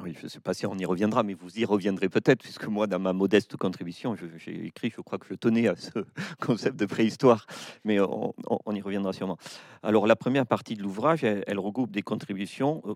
Oui, 0.00 0.14
je 0.18 0.24
ne 0.24 0.28
sais 0.28 0.40
pas 0.40 0.54
si 0.54 0.64
on 0.64 0.76
y 0.78 0.86
reviendra, 0.86 1.22
mais 1.22 1.34
vous 1.34 1.58
y 1.58 1.66
reviendrez 1.66 2.08
peut-être, 2.08 2.40
puisque 2.40 2.66
moi, 2.66 2.86
dans 2.86 2.98
ma 2.98 3.12
modeste 3.12 3.56
contribution, 3.58 4.16
j'ai 4.16 4.66
écrit, 4.66 4.90
je 4.90 5.02
crois 5.02 5.18
que 5.18 5.26
je 5.26 5.34
tenais 5.34 5.68
à 5.68 5.76
ce 5.76 5.90
concept 6.40 6.78
de 6.78 6.86
préhistoire, 6.86 7.46
mais 7.84 8.00
on, 8.00 8.32
y 8.72 8.80
reviendra 8.80 9.12
sûrement. 9.12 9.36
Alors, 9.82 10.06
la 10.06 10.16
première 10.16 10.46
partie 10.46 10.76
de 10.76 10.82
l'ouvrage, 10.82 11.24
elle, 11.24 11.58
regroupe 11.58 11.90
des 11.90 12.02
contributions, 12.02 12.82
euh, 12.86 12.94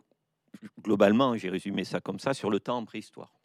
globalement, 0.83 1.37
j'ai 1.37 1.51
résumé 1.51 1.85
ça 1.85 2.01
comme 2.01 2.19
ça, 2.19 2.33
sur 2.33 2.49
le 2.49 2.61
temps 2.61 2.79
en 2.79 2.85
préhistoire. 2.87 3.36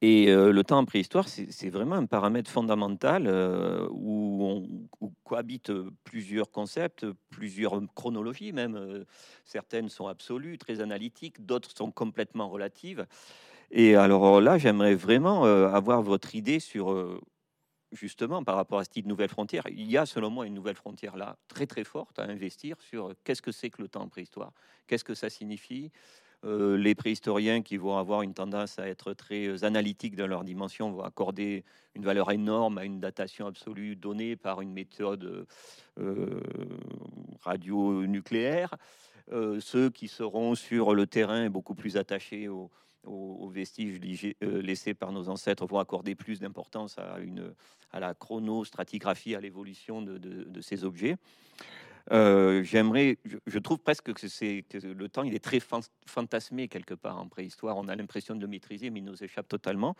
Et 0.00 0.28
euh, 0.30 0.52
le 0.52 0.62
temps 0.62 0.78
en 0.78 0.84
préhistoire, 0.84 1.26
c'est 1.28 1.70
vraiment 1.70 1.96
un 1.96 2.06
paramètre 2.06 2.50
fondamental 2.50 3.26
euh, 3.26 3.88
où, 3.90 4.88
cohabitent 5.24 5.72
plusieurs 6.04 6.52
concepts, 6.52 7.04
plusieurs 7.30 7.80
chronologies 7.96 8.52
même. 8.52 8.76
Euh, 8.76 9.04
certaines 9.44 9.88
sont 9.88 10.06
absolues, 10.06 10.56
très 10.56 10.80
analytiques, 10.80 11.44
d'autres 11.44 11.76
sont 11.76 11.90
complètement 11.90 12.48
relatives. 12.48 13.06
Et 13.72 13.96
alors 13.96 14.40
là, 14.40 14.56
j'aimerais 14.56 14.94
vraiment 14.94 15.44
avoir 15.44 16.00
votre 16.02 16.34
idée 16.34 16.58
sur, 16.58 17.20
justement, 17.92 18.42
par 18.44 18.56
rapport 18.56 18.78
à 18.78 18.84
cette 18.84 19.04
nouvelle 19.04 19.28
frontière. 19.28 19.64
Il 19.68 19.90
y 19.90 19.98
a, 19.98 20.06
selon 20.06 20.30
moi, 20.30 20.46
une 20.46 20.54
nouvelle 20.54 20.76
frontière 20.76 21.16
là, 21.16 21.36
très 21.48 21.66
très 21.66 21.84
forte 21.84 22.18
à 22.18 22.24
investir 22.24 22.80
sur 22.80 23.14
qu'est-ce 23.24 23.42
que 23.42 23.52
c'est 23.52 23.70
que 23.70 23.82
le 23.82 23.88
temps 23.88 24.02
en 24.02 24.08
préhistoire, 24.08 24.52
qu'est-ce 24.86 25.04
que 25.04 25.14
ça 25.14 25.28
signifie? 25.28 25.90
Euh, 26.44 26.76
les 26.76 26.94
préhistoriens 26.94 27.62
qui 27.62 27.76
vont 27.76 27.96
avoir 27.96 28.22
une 28.22 28.32
tendance 28.32 28.78
à 28.78 28.86
être 28.86 29.12
très 29.12 29.46
euh, 29.46 29.64
analytiques 29.64 30.14
dans 30.14 30.28
leur 30.28 30.44
dimension 30.44 30.92
vont 30.92 31.02
accorder 31.02 31.64
une 31.96 32.04
valeur 32.04 32.30
énorme 32.30 32.78
à 32.78 32.84
une 32.84 33.00
datation 33.00 33.48
absolue 33.48 33.96
donnée 33.96 34.36
par 34.36 34.60
une 34.60 34.72
méthode 34.72 35.46
euh, 35.98 36.40
radionucléaire. 37.42 38.76
ceux 39.60 39.90
qui 39.90 40.06
seront 40.06 40.54
sur 40.54 40.94
le 40.94 41.08
terrain 41.08 41.50
beaucoup 41.50 41.74
plus 41.74 41.96
attachés 41.96 42.48
aux, 42.48 42.70
vestiges 43.50 44.00
laissés 44.40 44.94
par 44.94 45.10
nos 45.12 45.28
ancêtres 45.28 45.66
vont 45.66 45.78
accorder 45.78 46.14
plus 46.14 46.38
d'importance 46.38 46.98
à, 46.98 47.16
à 47.90 48.00
la 48.00 48.14
chronostratigraphie, 48.14 49.34
à 49.34 49.40
l'évolution 49.40 50.02
de, 50.02 50.60
ces 50.60 50.84
objets. 50.84 51.16
Euh, 52.10 52.62
j'aimerais, 52.62 53.18
je, 53.46 53.58
trouve 53.58 53.78
presque 53.78 54.12
que, 54.12 54.28
c'est, 54.28 54.64
le 54.72 55.08
temps, 55.08 55.24
il 55.24 55.34
est 55.34 55.44
très 55.44 55.60
fantasmé 56.06 56.68
quelque 56.68 56.94
part 56.94 57.18
en 57.18 57.28
préhistoire. 57.28 57.76
On 57.76 57.88
a 57.88 57.96
l'impression 57.96 58.34
de 58.34 58.40
le 58.40 58.46
maîtriser, 58.46 58.90
mais 58.90 59.00
il 59.00 59.04
nous 59.04 59.22
échappe 59.22 59.48
totalement. 59.48 59.94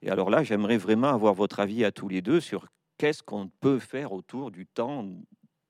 Et 0.00 0.10
alors 0.10 0.30
là, 0.30 0.42
j'aimerais 0.42 0.78
vraiment 0.78 1.08
avoir 1.08 1.34
votre 1.34 1.60
avis 1.60 1.84
à 1.84 1.92
tous 1.92 2.08
les 2.08 2.22
deux 2.22 2.40
sur 2.40 2.66
qu'est-ce 2.96 3.22
qu'on 3.22 3.48
peut 3.48 3.78
faire 3.78 4.12
autour 4.12 4.50
du 4.50 4.66
temps 4.66 5.06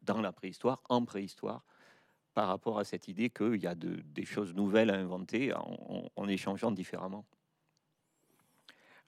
dans 0.03 0.21
la 0.21 0.33
préhistoire, 0.33 0.83
en 0.89 1.05
préhistoire, 1.05 1.65
par 2.35 2.49
rapport 2.49 2.79
à 2.79 2.85
cette 2.85 3.09
idée 3.09 3.31
qu'il 3.31 3.63
y 3.63 3.67
a 3.67 3.75
de, 3.75 4.01
des 4.05 4.25
choses 4.25 4.55
nouvelles 4.55 4.91
à 4.91 4.95
inventer 4.95 5.53
en, 5.55 6.29
échangeant 6.29 6.71
différemment. 6.71 7.25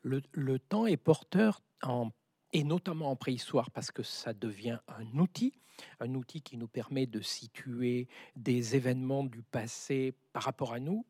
Le, 0.02 0.20
le, 0.32 0.58
temps 0.58 0.86
est 0.86 0.98
porteur 0.98 1.62
en 1.82 2.10
et 2.54 2.62
notamment 2.62 3.10
en 3.10 3.16
préhistoire 3.16 3.70
parce 3.70 3.90
que 3.90 4.04
ça 4.04 4.32
devient 4.32 4.78
un 4.88 5.18
outil, 5.18 5.52
un 5.98 6.14
outil 6.14 6.40
qui 6.40 6.56
nous 6.56 6.68
permet 6.68 7.06
de 7.06 7.20
situer 7.20 8.08
des 8.36 8.76
événements 8.76 9.24
du 9.24 9.42
passé 9.42 10.14
par 10.32 10.44
rapport 10.44 10.72
à 10.72 10.78
nous, 10.78 11.04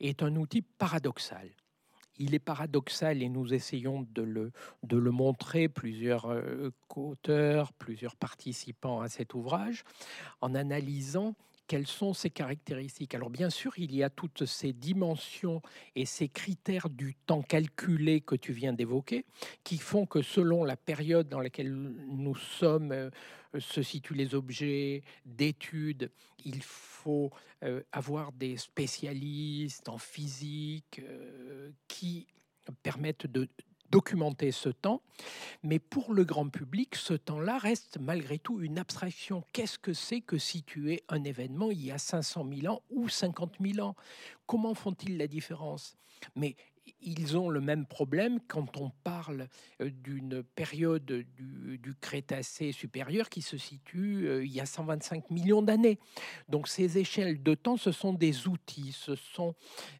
est 0.00 0.24
un 0.24 0.34
outil 0.34 0.60
paradoxal. 0.60 1.48
Il 2.18 2.34
est 2.34 2.40
paradoxal 2.40 3.22
et 3.22 3.28
nous 3.28 3.54
essayons 3.54 4.06
de 4.10 4.22
le, 4.22 4.52
de 4.82 4.96
le 4.96 5.10
montrer, 5.12 5.68
plusieurs 5.68 6.26
euh, 6.26 6.70
auteurs, 6.94 7.72
plusieurs 7.72 8.16
participants 8.16 9.00
à 9.00 9.08
cet 9.08 9.34
ouvrage, 9.34 9.84
en 10.40 10.54
analysant 10.54 11.36
quelles 11.66 11.86
sont 11.86 12.12
ces 12.14 12.30
caractéristiques. 12.30 13.14
Alors 13.14 13.30
bien 13.30 13.50
sûr, 13.50 13.72
il 13.78 13.94
y 13.94 14.02
a 14.02 14.10
toutes 14.10 14.44
ces 14.46 14.72
dimensions 14.72 15.62
et 15.94 16.04
ces 16.04 16.28
critères 16.28 16.90
du 16.90 17.14
temps 17.26 17.42
calculé 17.42 18.20
que 18.20 18.34
tu 18.34 18.52
viens 18.52 18.72
d'évoquer, 18.72 19.24
qui 19.64 19.78
font 19.78 20.06
que 20.06 20.22
selon 20.22 20.64
la 20.64 20.76
période 20.76 21.28
dans 21.28 21.40
laquelle 21.40 21.72
nous 21.72 22.34
sommes, 22.34 22.92
euh, 22.92 23.10
se 23.58 23.82
situent 23.82 24.14
les 24.14 24.34
objets 24.34 25.02
d'études, 25.26 26.10
il 26.44 26.62
faut 26.62 27.30
euh, 27.64 27.82
avoir 27.92 28.32
des 28.32 28.56
spécialistes 28.56 29.88
en 29.88 29.98
physique 29.98 31.00
euh, 31.02 31.70
qui 31.88 32.26
permettent 32.82 33.26
de 33.26 33.48
documenter 33.92 34.50
ce 34.52 34.70
temps, 34.70 35.02
mais 35.62 35.78
pour 35.78 36.14
le 36.14 36.24
grand 36.24 36.48
public, 36.48 36.96
ce 36.96 37.12
temps-là 37.12 37.58
reste 37.58 37.98
malgré 38.00 38.38
tout 38.38 38.60
une 38.60 38.78
abstraction. 38.78 39.44
Qu'est-ce 39.52 39.78
que 39.78 39.92
c'est 39.92 40.22
que 40.22 40.38
situer 40.38 41.04
un 41.08 41.22
événement 41.22 41.70
il 41.70 41.84
y 41.84 41.92
a 41.92 41.98
500 41.98 42.46
000 42.62 42.74
ans 42.74 42.82
ou 42.90 43.10
50 43.10 43.56
000 43.60 43.86
ans? 43.86 43.94
Comment 44.46 44.74
font-ils 44.74 45.18
la 45.18 45.26
différence? 45.26 45.96
Mais 46.34 46.56
ils 47.00 47.36
ont 47.36 47.48
le 47.48 47.60
même 47.60 47.86
problème 47.86 48.38
quand 48.48 48.76
on 48.76 48.90
parle 49.04 49.48
euh, 49.80 49.90
d'une 49.90 50.42
période 50.42 51.04
du, 51.04 51.80
Crétacé 52.00 52.72
supérieur 52.72 53.28
qui 53.28 53.42
se 53.42 53.56
situe 53.56 54.26
euh, 54.26 54.44
il 54.44 54.52
y 54.52 54.60
a 54.60 54.66
125 54.66 55.30
millions 55.30 55.62
d'années. 55.62 55.98
Donc 56.48 56.66
ces 56.66 56.98
échelles 56.98 57.42
de 57.42 57.54
temps, 57.54 57.76
ce 57.76 57.92
sont 57.92 58.12
des 58.12 58.48
outils, 58.48 58.92
ce 58.92 59.14
sont 59.14 59.54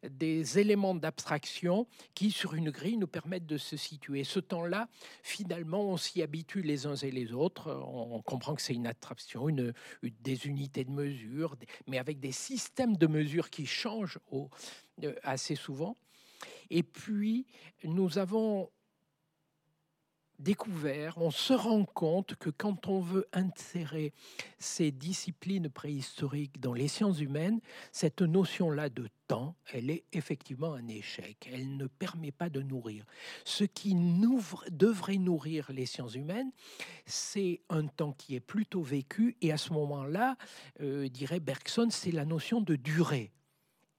des 0.09 0.59
éléments 0.59 0.95
d'abstraction 0.95 1.87
qui, 2.13 2.31
sur 2.31 2.55
une 2.55 2.71
grille, 2.71 2.97
nous 2.97 3.07
permettent 3.07 3.45
de 3.45 3.57
se 3.57 3.77
situer. 3.77 4.23
Ce 4.23 4.39
temps-là, 4.39 4.87
finalement, 5.21 5.81
on 5.81 5.97
s'y 5.97 6.21
habitue 6.21 6.61
les 6.61 6.85
uns 6.85 6.95
et 6.95 7.11
les 7.11 7.31
autres. 7.31 7.71
On, 7.71 8.21
comprend 8.21 8.55
que 8.55 8.61
c'est 8.61 8.73
une 8.73 8.87
abstraction, 8.87 9.47
une, 9.49 9.73
des 10.01 10.47
unités 10.47 10.83
de 10.83 10.91
mesure, 10.91 11.55
mais 11.87 11.99
avec 11.99 12.19
des 12.19 12.31
systèmes 12.31 12.97
de 12.97 13.07
mesure 13.07 13.49
qui 13.49 13.65
changent 13.65 14.19
euh, 15.03 15.13
assez 15.23 15.55
souvent. 15.55 15.97
Et 16.69 16.83
puis, 16.83 17.45
nous 17.83 18.17
avons 18.17 18.69
découvert, 20.43 21.17
on 21.17 21.31
se 21.31 21.53
rend 21.53 21.85
compte 21.85 22.35
que 22.35 22.49
quand 22.49 22.87
on 22.87 22.99
veut 22.99 23.27
insérer 23.33 24.13
ces 24.59 24.91
disciplines 24.91 25.69
préhistoriques 25.69 26.59
dans 26.59 26.73
les 26.73 26.87
sciences 26.87 27.19
humaines, 27.19 27.59
cette 27.91 28.21
notion-là 28.21 28.89
de 28.89 29.07
temps, 29.27 29.55
elle 29.71 29.89
est 29.89 30.03
effectivement 30.11 30.73
un 30.73 30.87
échec. 30.87 31.49
Elle 31.51 31.77
ne 31.77 31.87
permet 31.87 32.31
pas 32.31 32.49
de 32.49 32.61
nourrir. 32.61 33.05
Ce 33.45 33.63
qui 33.63 33.95
devrait 34.71 35.17
nourrir 35.17 35.71
les 35.71 35.85
sciences 35.85 36.15
humaines, 36.15 36.51
c'est 37.05 37.61
un 37.69 37.87
temps 37.87 38.11
qui 38.11 38.35
est 38.35 38.41
plutôt 38.41 38.81
vécu, 38.81 39.37
et 39.41 39.51
à 39.51 39.57
ce 39.57 39.71
moment-là, 39.73 40.35
euh, 40.81 41.07
dirait 41.07 41.39
Bergson, 41.39 41.87
c'est 41.89 42.11
la 42.11 42.25
notion 42.25 42.59
de 42.59 42.75
durée 42.75 43.31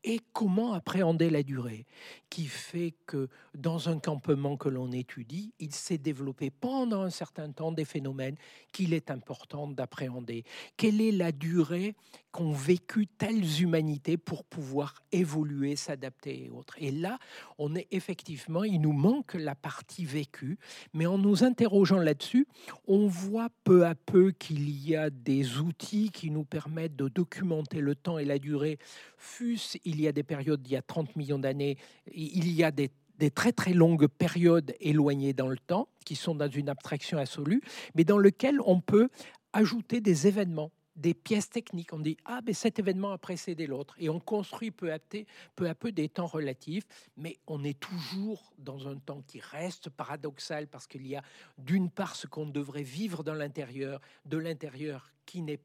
et 0.04 0.20
comment 0.32 0.74
appréhender 0.74 1.30
la 1.30 1.42
durée, 1.42 1.86
qui 2.30 2.44
fait 2.46 2.94
que 3.06 3.28
dans 3.54 3.88
un 3.88 3.98
campement 3.98 4.56
que 4.56 4.68
l'on 4.68 4.92
étudie, 4.92 5.52
il 5.58 5.72
s'est 5.72 5.98
développé 5.98 6.50
pendant 6.50 7.02
un 7.02 7.10
certain 7.10 7.50
temps 7.50 7.72
des 7.72 7.84
phénomènes 7.84 8.36
qu'il 8.72 8.92
est 8.92 9.10
important 9.10 9.66
d'appréhender? 9.66 10.44
Quelle 10.76 11.00
est 11.00 11.12
la 11.12 11.32
durée 11.32 11.94
qu'ont 12.32 12.52
vécu 12.52 13.06
telles 13.06 13.62
humanités 13.62 14.16
pour 14.16 14.44
pouvoir 14.44 14.94
évoluer, 15.10 15.74
s'adapter 15.76 16.44
et 16.44 16.50
autres? 16.50 16.76
Et 16.78 16.90
là, 16.90 17.18
on 17.58 17.74
est 17.74 17.88
effectivement, 17.90 18.64
il 18.64 18.80
nous 18.80 18.92
manque 18.92 19.34
la 19.34 19.54
partie 19.54 20.04
vécue, 20.04 20.58
mais 20.92 21.06
en 21.06 21.18
nous 21.18 21.44
interrogeant 21.44 21.98
là-dessus, 21.98 22.46
on 22.86 23.06
voit 23.06 23.48
peu 23.64 23.86
à 23.86 23.94
peu 23.94 24.32
qu'il 24.32 24.68
y 24.86 24.96
a 24.96 25.08
des 25.08 25.58
outils 25.58 26.10
qui 26.10 26.30
nous 26.30 26.44
permettent 26.44 26.96
de 26.96 27.08
documenter 27.08 27.80
le 27.80 27.94
temps 27.94 28.18
et 28.18 28.24
la 28.24 28.38
durée, 28.38 28.78
fût-ce 29.16 29.78
il 29.94 30.00
y 30.00 30.08
a 30.08 30.12
des 30.12 30.22
périodes 30.22 30.62
d'il 30.62 30.72
y 30.72 30.76
a 30.76 30.82
30 30.82 31.14
millions 31.16 31.38
d'années, 31.38 31.78
il 32.12 32.50
y 32.50 32.64
a 32.64 32.70
des, 32.70 32.90
très 33.34 33.52
très 33.52 33.72
longues 33.72 34.08
périodes 34.08 34.74
éloignées 34.80 35.32
dans 35.32 35.48
le 35.48 35.56
temps, 35.56 35.88
qui 36.04 36.16
sont 36.16 36.34
dans 36.34 36.50
une 36.50 36.68
abstraction 36.68 37.18
absolue, 37.18 37.62
mais 37.94 38.04
dans 38.04 38.18
lesquelles 38.18 38.60
on 38.66 38.80
peut 38.80 39.08
ajouter 39.52 40.00
des 40.00 40.26
événements 40.26 40.72
des 40.96 41.14
pièces 41.14 41.50
techniques. 41.50 41.92
On 41.92 41.98
dit 41.98 42.16
ah 42.24 42.40
ben 42.40 42.54
cet 42.54 42.78
événement 42.78 43.12
a 43.12 43.18
précédé 43.18 43.66
l'autre 43.66 43.96
et 43.98 44.08
on 44.08 44.20
construit 44.20 44.70
peu 44.70 44.92
à 44.92 44.98
peu, 44.98 45.24
peu 45.56 45.68
à 45.68 45.74
peu 45.74 45.90
des 45.90 46.08
temps 46.08 46.26
relatifs, 46.26 46.84
mais 47.16 47.38
on 47.46 47.64
est 47.64 47.78
toujours 47.78 48.52
dans 48.58 48.86
un 48.86 48.96
temps 48.96 49.22
qui 49.26 49.40
reste 49.40 49.90
paradoxal 49.90 50.68
parce 50.68 50.86
qu'il 50.86 51.06
y 51.06 51.16
a 51.16 51.22
d'une 51.58 51.90
part 51.90 52.14
ce 52.14 52.26
qu'on 52.26 52.46
devrait 52.46 52.84
vivre 52.84 53.24
dans 53.24 53.34
l'intérieur, 53.34 54.00
de 54.24 54.38
l'intérieur 54.38 55.10
qui 55.26 55.42
n'est 55.42 55.60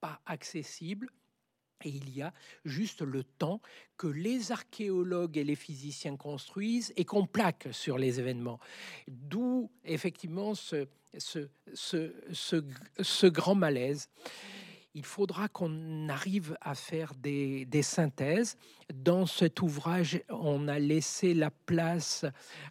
pas 0.00 0.20
accessible, 0.26 1.10
et 1.84 1.88
il 1.90 2.14
y 2.14 2.22
a 2.22 2.32
juste 2.64 3.02
le 3.02 3.22
temps 3.22 3.60
que 3.96 4.06
les 4.06 4.52
archéologues 4.52 5.36
et 5.36 5.44
les 5.44 5.56
physiciens 5.56 6.16
construisent 6.16 6.92
et 6.96 7.04
qu'on 7.04 7.26
plaque 7.26 7.68
sur 7.72 7.98
les 7.98 8.18
événements. 8.18 8.60
D'où 9.08 9.70
effectivement 9.84 10.54
ce, 10.54 10.86
grand 13.26 13.54
malaise. 13.54 14.08
Il 14.94 15.04
faudra 15.04 15.48
qu'on 15.48 16.08
arrive 16.08 16.56
à 16.62 16.74
faire 16.74 17.12
des, 17.14 17.66
des, 17.66 17.82
synthèses. 17.82 18.56
Dans 18.94 19.26
cet 19.26 19.60
ouvrage, 19.60 20.22
on 20.30 20.68
a 20.68 20.78
laissé 20.78 21.34
la 21.34 21.50
place 21.50 22.24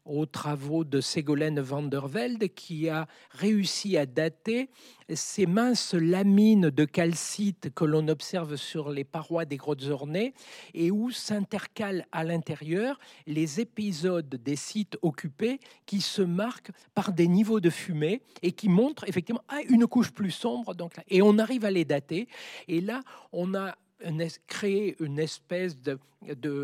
aux 0.06 0.26
travaux 0.26 0.84
de 0.84 1.02
Ségolène 1.02 1.60
van 1.60 1.84
der 1.84 2.08
Velde 2.08 2.48
qui 2.48 2.90
a 2.90 3.08
réussi 3.30 3.96
à 3.96 4.08
dater 4.08 4.72
ces 5.14 5.46
minces 5.46 5.94
lamines 5.94 6.70
de 6.70 6.86
calcite 6.86 7.74
que 7.74 7.86
l'on 7.86 8.08
observe 8.08 8.56
sur 8.56 8.90
les 8.90 9.04
parois 9.04 9.46
des 9.46 9.58
grottes 9.58 9.86
ornées 9.86 10.34
et 10.74 10.92
où 10.92 11.12
s'intercalent 11.12 12.06
à 12.12 12.24
l'intérieur 12.24 13.00
les 13.28 13.60
épisodes 13.60 14.30
des 14.30 14.56
sites 14.56 14.98
occupés 15.02 15.60
qui 15.86 16.02
se 16.02 16.22
marquent 16.22 16.72
par 16.94 17.14
des 17.14 17.28
niveaux 17.28 17.60
de 17.60 17.70
fumée 17.70 18.22
et 18.42 18.52
qui 18.52 18.70
montrent 18.70 19.08
effectivement 19.08 19.44
ah, 19.50 19.62
une 19.70 19.86
couche 19.88 20.12
plus 20.12 20.32
sombre. 20.32 20.74
Donc, 20.74 20.94
et 21.08 21.22
on 21.22 21.38
arrive 21.38 21.66
à 21.66 21.72
les 21.72 21.86
dater. 21.86 22.28
Et 22.68 22.82
là, 22.82 23.02
on 23.32 23.54
a 23.54 23.76
créé 24.48 24.96
une 25.00 25.20
espèce 25.20 25.78
de, 25.82 26.00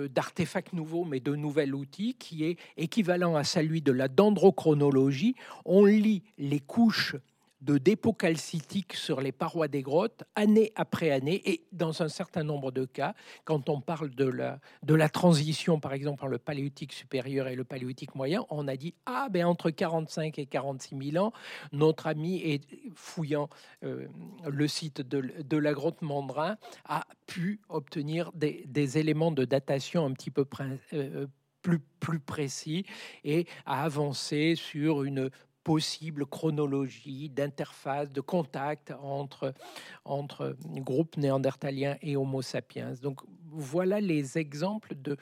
d'artefact 0.08 0.74
nouveau, 0.74 1.06
mais 1.06 1.20
de 1.20 1.36
nouvel 1.36 1.76
outil 1.76 2.16
qui 2.16 2.46
est 2.46 2.58
équivalent 2.78 3.36
à 3.36 3.44
celui 3.44 3.82
de 3.82 3.92
la 3.92 4.08
dendrochronologie. 4.08 5.36
On 5.66 5.86
lit 5.86 6.24
les 6.38 6.60
couches 6.60 7.16
de 7.62 7.78
dépôts 7.78 8.14
calcitiques 8.14 8.94
sur 8.94 9.22
les 9.22 9.32
parois 9.32 9.68
des 9.68 9.82
grottes, 9.82 10.24
année 10.36 10.72
après 10.76 11.12
année, 11.12 11.42
et 11.46 11.64
dans 11.72 12.02
un 12.02 12.10
certain 12.10 12.44
nombre 12.44 12.72
de 12.72 12.86
cas, 12.86 13.14
quand 13.46 13.70
on 13.70 13.82
parle 13.82 14.10
de 14.10 14.26
la, 14.26 15.10
transition, 15.10 15.80
par 15.80 15.94
exemple, 15.94 16.12
entre 16.12 16.28
le 16.28 16.38
paléolithique 16.38 16.94
supérieur 16.94 17.48
et 17.48 17.56
le 17.56 17.64
paléolithique 17.64 18.16
moyen, 18.16 18.46
on 18.50 18.68
a 18.68 18.76
dit, 18.76 18.94
ah, 19.06 19.28
ben 19.30 19.46
entre 19.46 19.70
45 19.70 20.40
et 20.40 20.46
46 20.46 21.12
000 21.12 21.26
ans, 21.26 21.34
notre 21.72 22.08
ami, 22.08 22.62
fouillant 22.96 23.50
euh, 23.84 24.08
le 24.48 24.68
site 24.68 25.02
de, 25.02 25.58
la 25.58 25.74
grotte 25.74 26.02
Mandrin, 26.02 26.58
a 26.86 27.06
pu 27.28 27.62
obtenir 27.70 28.32
des, 28.34 28.98
éléments 28.98 29.32
de 29.32 29.46
datation 29.46 30.06
un 30.06 30.14
petit 30.14 30.32
peu 30.32 30.46
euh, 30.94 31.28
plus, 31.62 31.80
plus 32.00 32.20
précis 32.20 32.86
et 33.24 33.46
a 33.66 33.84
avancé 33.84 34.56
sur 34.56 35.04
une 35.04 35.30
possible 35.64 36.26
chronologie 36.26 37.30
d'interface, 37.30 38.12
de 38.12 38.22
contact 38.22 38.94
entre, 39.02 39.54
entre 40.06 40.56
groupes 40.78 41.18
néandertaliens 41.18 41.98
et 42.02 42.16
Homo 42.16 42.42
sapiens. 42.42 42.94
Donc 43.02 43.22
voilà 43.52 44.00
les 44.02 44.38
exemples 44.38 44.96
de, 44.96 45.18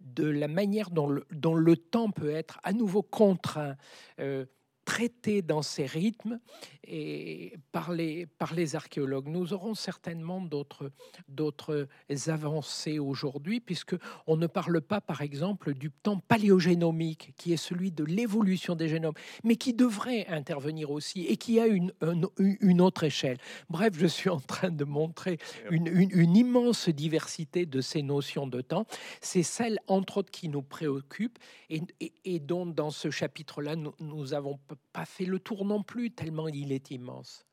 de 0.00 0.26
la 0.26 0.48
manière 0.48 0.90
dont 0.90 1.08
le, 1.08 1.76
temps 1.76 2.10
peut 2.10 2.30
être 2.30 2.60
à 2.62 2.72
nouveau 2.72 3.02
contraint. 3.02 3.76
Euh, 4.20 4.46
traité 4.84 5.42
dans 5.42 5.62
ces 5.62 5.86
rythmes 5.86 6.40
et 6.86 7.54
par 7.72 7.92
les, 7.92 8.26
par 8.26 8.54
les 8.54 8.76
archéologues. 8.76 9.28
Nous 9.28 9.52
aurons 9.52 9.74
certainement 9.74 10.40
d'autres, 10.40 10.90
d'autres 11.28 11.88
avancées 12.26 12.98
aujourd'hui, 12.98 13.60
puisque 13.60 13.96
on 14.26 14.36
ne 14.36 14.46
parle 14.46 14.80
pas, 14.80 15.00
par 15.00 15.22
exemple, 15.22 15.74
du 15.74 15.90
temps 15.90 16.18
paléogénomique, 16.18 17.32
qui 17.36 17.52
est 17.52 17.58
celui 17.58 17.90
de 17.90 18.04
l'évolution 18.04 18.76
des 18.76 18.88
génomes, 18.88 19.14
mais 19.42 19.56
qui 19.56 19.72
devrait 19.72 20.26
intervenir 20.28 20.90
aussi 20.90 21.24
et 21.26 21.36
qui 21.36 21.58
a 21.58 21.66
une, 21.66 21.92
une, 22.38 22.80
autre 22.80 23.04
échelle. 23.04 23.38
Bref, 23.70 23.94
je 23.96 24.06
suis 24.06 24.30
en 24.30 24.40
train 24.40 24.70
de 24.70 24.84
montrer 24.84 25.38
une, 25.70 26.36
immense 26.36 26.88
diversité 26.88 27.66
de 27.66 27.80
ces 27.80 28.02
notions 28.02 28.46
de 28.46 28.60
temps. 28.60 28.86
C'est 29.20 29.42
celle, 29.42 29.78
entre 29.86 30.18
autres, 30.18 30.30
qui 30.30 30.48
nous 30.48 30.62
préoccupe 30.62 31.38
et, 31.70 31.82
et, 32.24 32.40
dont, 32.40 32.66
dans 32.66 32.90
ce 32.90 33.10
chapitre-là, 33.10 33.76
nous, 33.76 33.94
nous 34.00 34.34
avons 34.34 34.58
pas 34.92 35.04
fait 35.04 35.24
le 35.24 35.38
tour 35.38 35.64
non 35.64 35.82
plus, 35.82 36.10
tellement 36.10 36.48
il 36.48 36.72
est 36.72 36.90
immense. 36.90 37.46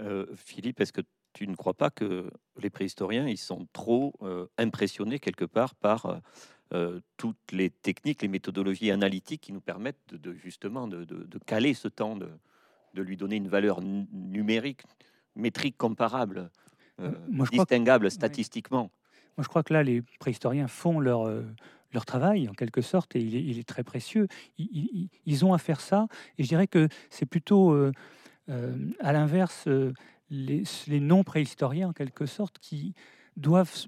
Euh, 0.00 0.26
Philippe, 0.36 0.80
est-ce 0.80 0.92
que 0.92 1.02
tu 1.32 1.46
ne 1.46 1.54
crois 1.54 1.74
pas 1.74 1.90
que 1.90 2.30
les 2.60 2.70
préhistoriens 2.70 3.26
ils 3.26 3.38
sont 3.38 3.66
trop 3.72 4.14
euh, 4.22 4.46
impressionnés 4.58 5.18
quelque 5.18 5.44
part 5.44 5.74
par 5.74 6.20
euh, 6.72 7.00
toutes 7.16 7.52
les 7.52 7.70
techniques, 7.70 8.22
les 8.22 8.28
méthodologies 8.28 8.90
analytiques 8.90 9.42
qui 9.42 9.52
nous 9.52 9.60
permettent 9.60 10.14
de, 10.14 10.34
justement 10.34 10.88
de, 10.88 11.38
caler 11.46 11.74
ce 11.74 11.88
temps, 11.88 12.16
de, 12.16 12.30
lui 12.94 13.16
donner 13.16 13.36
une 13.36 13.48
valeur 13.48 13.80
numérique, 13.82 14.82
métrique 15.34 15.76
comparable, 15.76 16.50
distinguable 17.50 18.10
statistiquement? 18.10 18.90
Moi, 19.36 19.42
je 19.42 19.48
crois 19.48 19.64
que 19.64 19.72
là, 19.72 19.82
les 19.82 20.02
préhistoriens 20.20 20.68
font 20.68 21.00
leur 21.00 21.28
leur 21.94 22.04
travail, 22.04 22.48
en 22.48 22.52
quelque 22.52 22.82
sorte, 22.82 23.16
et 23.16 23.20
il 23.20 23.58
est, 23.58 23.68
très 23.68 23.84
précieux. 23.84 24.28
Ils, 24.58 25.44
ont 25.44 25.54
à 25.54 25.58
faire 25.58 25.80
ça, 25.80 26.06
et 26.38 26.42
je 26.42 26.48
dirais 26.48 26.66
que 26.66 26.88
c'est 27.08 27.26
plutôt, 27.26 27.72
euh, 27.72 27.92
euh, 28.50 28.76
à 29.00 29.12
l'inverse, 29.12 29.64
euh, 29.68 29.92
les, 30.30 30.64
les 30.86 31.00
non-préhistoriens, 31.00 31.88
en 31.88 31.92
quelque 31.92 32.26
sorte, 32.26 32.58
qui 32.58 32.94
doivent 33.36 33.86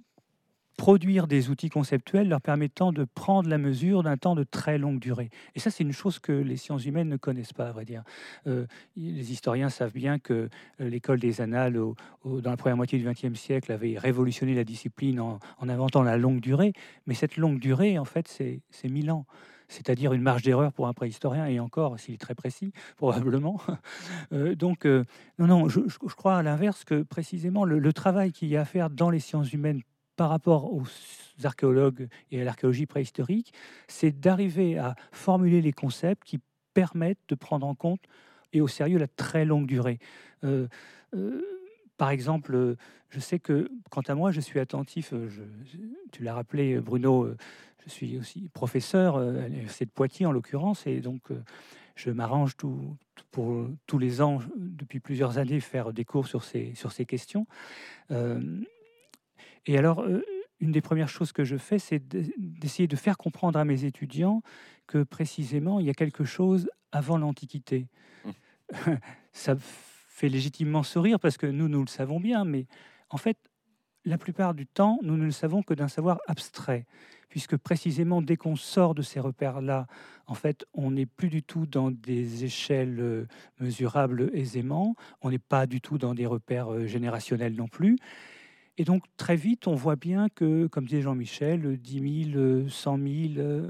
produire 0.77 1.27
des 1.27 1.51
outils 1.51 1.71
conceptuels 1.71 2.29
leur 2.29 2.41
permettant 2.41 2.93
de 2.93 3.05
prendre 3.05 3.49
la 3.49 3.59
mesure 3.59 4.03
d'un 4.03 4.17
temps 4.17 4.35
de 4.35 4.45
très 4.45 4.79
longue 4.79 5.01
durée. 5.01 5.31
Et 5.55 5.61
ça, 5.61 5.71
c'est 5.71 5.85
une 5.85 5.93
chose 5.93 6.19
que 6.19 6.33
les 6.33 6.57
sciences 6.57 6.85
humaines 6.85 7.09
ne 7.09 7.17
connaissent 7.17 7.53
pas, 7.53 7.69
à 7.69 7.73
vrai 7.73 7.85
dire. 7.85 8.03
Euh, 8.47 8.67
les 8.97 9.33
historiens 9.33 9.71
savent 9.71 9.93
bien 9.93 10.19
que 10.19 10.49
euh, 10.81 10.89
l'école 10.89 11.19
des 11.19 11.41
annales, 11.41 11.79
dans 12.25 12.51
la 12.51 12.57
première 12.57 12.77
moitié 12.77 12.99
du 12.99 13.09
XXe 13.09 13.39
siècle, 13.39 13.73
avait 13.73 13.99
révolutionné 13.99 14.55
la 14.55 14.65
discipline 14.65 15.21
en, 15.21 15.39
inventant 15.61 16.03
la 16.03 16.17
longue 16.17 16.41
durée. 16.41 16.73
Mais 17.07 17.15
cette 17.15 17.37
longue 17.37 17.59
durée, 17.59 17.99
en 17.99 18.05
fait, 18.05 18.29
c'est 18.29 18.89
mille 18.89 19.11
ans 19.11 19.27
c'est-à-dire 19.69 20.12
une 20.12 20.23
marge 20.23 20.43
d'erreur 20.43 20.73
pour 20.73 20.87
un 20.87 20.93
préhistorien, 20.93 21.47
et 21.47 21.59
encore, 21.59 21.99
s'il 21.99 22.15
est 22.15 22.19
très 22.19 22.37
précis, 22.37 22.73
probablement. 22.97 23.61
Euh, 24.33 24.55
donc, 24.55 24.85
non, 24.85 25.03
non, 25.49 25.69
je, 25.69 25.81
crois 26.15 26.37
à 26.37 26.43
l'inverse 26.45 26.85
que 26.85 27.03
précisément 27.03 27.65
le, 27.65 27.81
le 27.81 27.93
travail 27.93 28.31
qu'il 28.31 28.47
y 28.47 28.57
a 28.57 28.61
à 28.61 28.65
faire 28.65 28.91
dans 28.91 29.11
les 29.11 29.19
sciences 29.19 29.53
humaines 29.53 29.83
par 30.16 30.31
rapport 30.31 30.72
aux 30.72 30.85
archéologues 31.44 32.09
et 32.31 32.40
à 32.40 32.44
l'archéologie 32.44 32.87
préhistorique, 32.87 33.52
c'est 33.87 34.18
d'arriver 34.18 34.79
à 34.79 34.96
formuler 35.12 35.61
les 35.61 35.72
concepts 35.72 36.24
qui 36.24 36.40
permettent 36.74 37.29
de 37.29 37.35
prendre 37.35 37.66
en 37.66 37.74
compte 37.74 38.00
et 38.52 38.61
au 38.61 38.68
sérieux 38.68 38.98
la 38.98 39.09
très 39.09 39.44
longue 39.44 39.66
durée. 39.66 39.98
Euh, 40.44 40.66
euh, 41.14 41.42
par 41.96 42.11
exemple, 42.11 42.76
je 43.11 43.20
sais 43.20 43.38
que, 43.38 43.70
quant 43.90 44.02
à 44.02 44.14
moi, 44.14 44.31
je 44.31 44.40
suis 44.40 44.61
attentif, 44.61 45.12
je, 45.12 45.42
tu 46.12 46.22
l'as 46.22 46.35
rappelé 46.35 46.79
Bruno, 46.81 47.29
je 47.85 47.90
suis 47.90 48.18
aussi 48.18 48.50
professeur 48.52 49.16
à 49.16 49.48
l'Université 49.48 49.87
de 49.87 49.90
Poitiers 49.90 50.26
en 50.26 50.33
l'occurrence, 50.33 50.87
et 50.87 51.00
donc 51.00 51.22
je 51.94 52.11
m'arrange 52.11 52.55
pour 53.31 53.66
tous 53.87 53.98
les 53.98 54.20
ans, 54.20 54.40
depuis 54.57 55.00
plusieurs 55.00 55.38
années, 55.38 55.61
faire 55.61 55.94
des 55.94 56.05
cours 56.05 56.26
sur 56.26 56.44
ces, 56.44 56.74
sur 56.74 56.92
ces 56.92 57.07
questions. 57.07 57.46
Et 59.66 59.76
alors, 59.79 60.07
une 60.61 60.72
des 60.72 60.81
premières 60.81 61.09
choses 61.09 61.33
que 61.33 61.44
je 61.44 61.57
fais, 61.57 61.79
c'est 61.79 62.02
d'essayer 62.09 62.88
de 62.88 62.96
faire 62.96 63.18
comprendre 63.18 63.59
à 63.59 63.64
mes 63.64 63.85
étudiants 63.85 64.42
que 64.87 65.02
précisément, 65.02 65.81
il 65.81 65.87
y 65.87 65.90
a 65.90 65.94
quelque 65.94 66.24
chose 66.24 66.68
avant 66.92 67.18
l'Antiquité. 67.18 67.88
Mmh. 68.24 68.31
Ça 69.33 69.55
fait 69.59 70.29
légitimement 70.29 70.83
sourire 70.83 71.20
parce 71.20 71.37
que 71.37 71.46
nous, 71.46 71.68
nous 71.68 71.81
le 71.81 71.88
savons 71.88 72.20
bien, 72.20 72.44
mais 72.44 72.66
en 73.11 73.18
fait, 73.18 73.37
la 74.07 74.18
plupart 74.18 74.55
du 74.55 74.66
temps, 74.66 74.98
nous 75.02 75.16
ne 75.16 75.24
le 75.24 75.33
savons 75.33 75.62
que 75.62 75.74
d'un 75.74 75.88
savoir 75.88 76.20
abstrait, 76.29 76.87
puisque 77.29 77.57
précisément 77.57 78.22
dès 78.22 78.37
qu'on 78.37 78.57
sort 78.57 78.94
de 78.94 79.02
ces 79.02 79.20
repères-là, 79.20 79.88
en 80.26 80.35
fait, 80.35 80.64
on 80.72 80.92
n'est 80.92 81.07
plus 81.07 81.29
du 81.29 81.42
tout 81.42 81.66
dans 81.66 81.90
des 81.90 82.44
échelles 82.44 83.00
euh, 83.00 83.26
mesurables 83.61 84.31
aisément, 84.33 84.94
on 85.22 85.31
n'est 85.31 85.40
pas 85.40 85.66
du 85.66 85.81
tout 85.81 85.98
dans 85.98 86.14
des 86.14 86.26
repères 86.26 86.72
euh, 86.72 86.87
générationnels 86.87 87.57
non 87.57 87.68
plus. 87.68 87.98
Et 88.79 88.85
donc, 88.85 89.05
très 89.17 89.37
vite, 89.37 89.67
on 89.69 89.75
voit 89.75 89.97
bien 89.97 90.29
que, 90.29 90.67
comme 90.67 90.85
disait 90.85 91.01
Jean-Michel, 91.01 91.79
10 91.79 92.33
000, 92.33 92.69
100 92.69 92.99
000, 93.35 93.67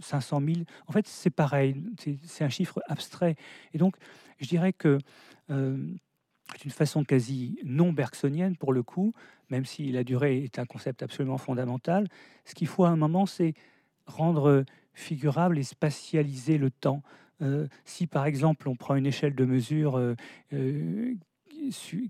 500 0.00 0.40
000, 0.40 0.56
en 0.86 0.92
fait, 0.92 1.06
c'est 1.06 1.30
pareil, 1.30 1.76
c'est 2.24 2.44
un 2.44 2.48
chiffre 2.48 2.80
abstrait. 2.88 3.36
Et 3.72 3.78
donc, 3.78 3.96
je 4.38 4.48
dirais 4.48 4.72
que 4.72 4.98
euh, 5.50 5.76
c'est 6.56 6.70
façon 6.70 7.04
quasi 7.04 7.58
non 7.64 7.92
bergsonienne, 7.92 8.56
pour 8.56 8.72
le 8.72 8.82
coup, 8.82 9.12
même 9.48 9.64
si 9.64 9.92
la 9.92 10.02
durée 10.02 10.42
est 10.42 10.58
un 10.58 10.66
concept 10.66 11.02
absolument 11.02 11.38
fondamental. 11.38 12.08
Ce 12.44 12.54
qu'il 12.54 12.66
faut 12.66 12.84
à 12.84 12.88
un 12.88 12.96
moment, 12.96 13.26
c'est 13.26 13.54
rendre 14.06 14.64
figurable 14.92 15.58
et 15.58 15.62
spatialiser 15.62 16.58
le 16.58 16.70
temps. 16.70 17.02
Euh, 17.40 17.68
si 17.84 18.08
par 18.08 18.26
exemple 18.26 18.68
on 18.68 18.74
prend 18.74 18.96
une 18.96 19.06
échelle 19.06 19.36
de 19.36 19.44
mesure 19.44 19.96
euh, 19.96 20.16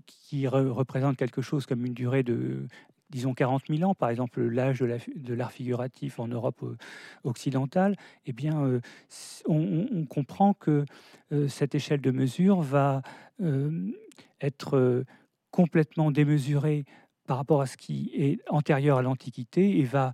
qui 0.05 0.47
représente 0.47 1.17
quelque 1.17 1.41
chose 1.41 1.65
comme 1.65 1.85
une 1.85 1.93
durée 1.93 2.23
de, 2.23 2.67
disons 3.09 3.33
40 3.33 3.63
000 3.69 3.89
ans, 3.89 3.95
par 3.95 4.09
exemple 4.09 4.41
l'âge 4.41 4.79
de 4.79 5.33
l'art 5.33 5.51
figuratif 5.51 6.19
en 6.19 6.27
Europe 6.27 6.61
euh, 6.63 6.77
occidentale, 7.23 7.95
eh 8.25 8.33
bien, 8.33 8.63
euh, 8.63 8.81
on, 9.47 10.05
comprend 10.05 10.53
que 10.53 10.85
euh, 11.31 11.47
cette 11.47 11.75
échelle 11.75 12.01
de 12.01 12.11
mesure 12.11 12.61
va 12.61 13.01
être 14.41 15.05
complètement 15.49 16.11
démesurée 16.11 16.83
par 17.25 17.37
rapport 17.37 17.61
à 17.61 17.67
ce 17.67 17.77
qui 17.77 18.11
est 18.13 18.41
antérieur 18.49 18.97
à 18.97 19.01
l'Antiquité 19.01 19.79
et 19.79 19.85
va 19.85 20.11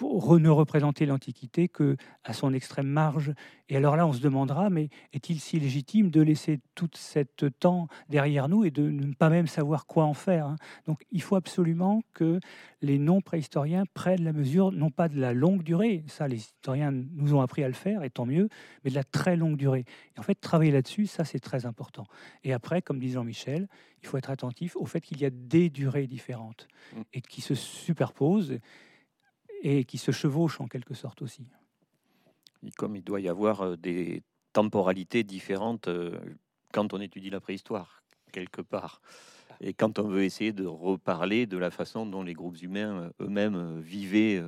ne 0.00 0.48
représenter 0.48 1.06
l'Antiquité 1.06 1.68
que 1.68 1.96
à 2.24 2.32
son 2.32 2.52
extrême 2.52 2.86
marge. 2.86 3.32
Et 3.68 3.76
alors 3.76 3.96
là, 3.96 4.06
on 4.06 4.12
se 4.12 4.20
demandera, 4.20 4.70
mais 4.70 4.88
est-il 5.12 5.40
si 5.40 5.58
légitime 5.58 6.10
de 6.10 6.20
laisser 6.20 6.60
tout 6.74 6.90
cet 6.94 7.46
temps 7.58 7.88
derrière 8.08 8.48
nous 8.48 8.64
et 8.64 8.70
de 8.70 8.88
ne 8.88 9.12
pas 9.14 9.28
même 9.28 9.46
savoir 9.46 9.86
quoi 9.86 10.04
en 10.04 10.14
faire 10.14 10.46
hein? 10.46 10.56
Donc 10.86 11.04
il 11.10 11.22
faut 11.22 11.36
absolument 11.36 12.02
que 12.14 12.38
les 12.80 12.98
non-préhistoriens 12.98 13.84
prennent 13.92 14.24
la 14.24 14.32
mesure, 14.32 14.72
non 14.72 14.90
pas 14.90 15.08
de 15.08 15.18
la 15.18 15.32
longue 15.32 15.62
durée, 15.62 16.04
ça 16.06 16.28
les 16.28 16.36
historiens 16.36 16.92
nous 16.92 17.34
ont 17.34 17.40
appris 17.40 17.64
à 17.64 17.68
le 17.68 17.74
faire, 17.74 18.04
et 18.04 18.10
tant 18.10 18.26
mieux, 18.26 18.48
mais 18.84 18.90
de 18.90 18.94
la 18.94 19.04
très 19.04 19.36
longue 19.36 19.56
durée. 19.56 19.84
Et 20.16 20.20
en 20.20 20.22
fait, 20.22 20.36
travailler 20.36 20.70
là-dessus, 20.70 21.06
ça 21.06 21.24
c'est 21.24 21.40
très 21.40 21.66
important. 21.66 22.04
Et 22.44 22.52
après, 22.52 22.82
comme 22.82 23.00
dit 23.00 23.10
Jean-Michel, 23.10 23.68
il 24.02 24.06
faut 24.06 24.16
être 24.16 24.30
attentif 24.30 24.76
au 24.76 24.86
fait 24.86 25.00
qu'il 25.00 25.20
y 25.20 25.24
a 25.24 25.30
des 25.30 25.70
durées 25.70 26.06
différentes 26.06 26.68
mmh. 26.94 27.00
et 27.14 27.20
qui 27.20 27.40
se 27.40 27.54
superposent 27.54 28.58
et 29.62 29.84
qui 29.84 29.98
se 29.98 30.10
chevauchent 30.10 30.60
en 30.60 30.66
quelque 30.66 30.94
sorte 30.94 31.22
aussi. 31.22 31.46
comme 32.76 32.96
il 32.96 33.04
doit 33.04 33.20
y 33.20 33.28
avoir 33.28 33.62
euh, 33.62 33.76
des 33.76 34.22
temporalités 34.52 35.22
différentes 35.24 35.88
euh, 35.88 36.18
quand 36.72 36.92
on 36.92 37.00
étudie 37.00 37.30
la 37.30 37.40
préhistoire, 37.40 38.02
quelque 38.32 38.60
part. 38.62 39.00
Et 39.60 39.72
quand 39.72 39.98
on 39.98 40.08
veut 40.08 40.24
essayer 40.24 40.52
de 40.52 40.66
reparler 40.66 41.46
de 41.46 41.58
la 41.58 41.70
façon 41.70 42.06
dont 42.06 42.22
les 42.22 42.34
groupes 42.34 42.60
humains 42.62 43.10
euh, 43.20 43.24
eux-mêmes 43.24 43.80
vivaient 43.80 44.42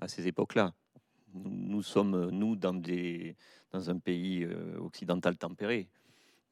à 0.00 0.08
ces 0.08 0.26
époques-là. 0.26 0.72
Nous 1.34 1.82
sommes, 1.82 2.30
nous, 2.30 2.56
dans, 2.56 2.74
des, 2.74 3.36
dans 3.72 3.88
un 3.88 3.98
pays 3.98 4.46
occidental 4.78 5.36
tempéré. 5.36 5.88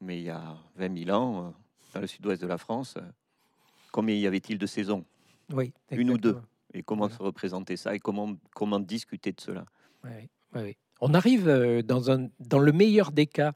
Mais 0.00 0.18
il 0.18 0.24
y 0.24 0.30
a 0.30 0.56
20 0.76 1.04
000 1.04 1.10
ans, 1.10 1.54
dans 1.92 2.00
le 2.00 2.06
sud-ouest 2.06 2.40
de 2.40 2.46
la 2.46 2.56
France, 2.56 2.96
combien 3.92 4.14
y 4.14 4.26
avait-il 4.26 4.56
de 4.56 4.66
saisons? 4.66 5.04
Oui, 5.52 5.74
Une 5.90 6.10
ou 6.12 6.16
deux 6.16 6.40
et 6.74 6.82
comment 6.82 7.08
se 7.08 7.22
représenter 7.22 7.76
ça 7.76 7.94
et 7.94 7.98
comment, 7.98 8.34
comment 8.54 8.80
discuter 8.80 9.32
de 9.32 9.40
cela? 9.40 9.64
On 11.00 11.14
arrive 11.14 11.48
euh, 11.48 11.82
dans, 11.82 12.10
un, 12.10 12.28
dans 12.40 12.58
le 12.58 12.72
meilleur 12.72 13.10
des 13.10 13.26
cas, 13.26 13.52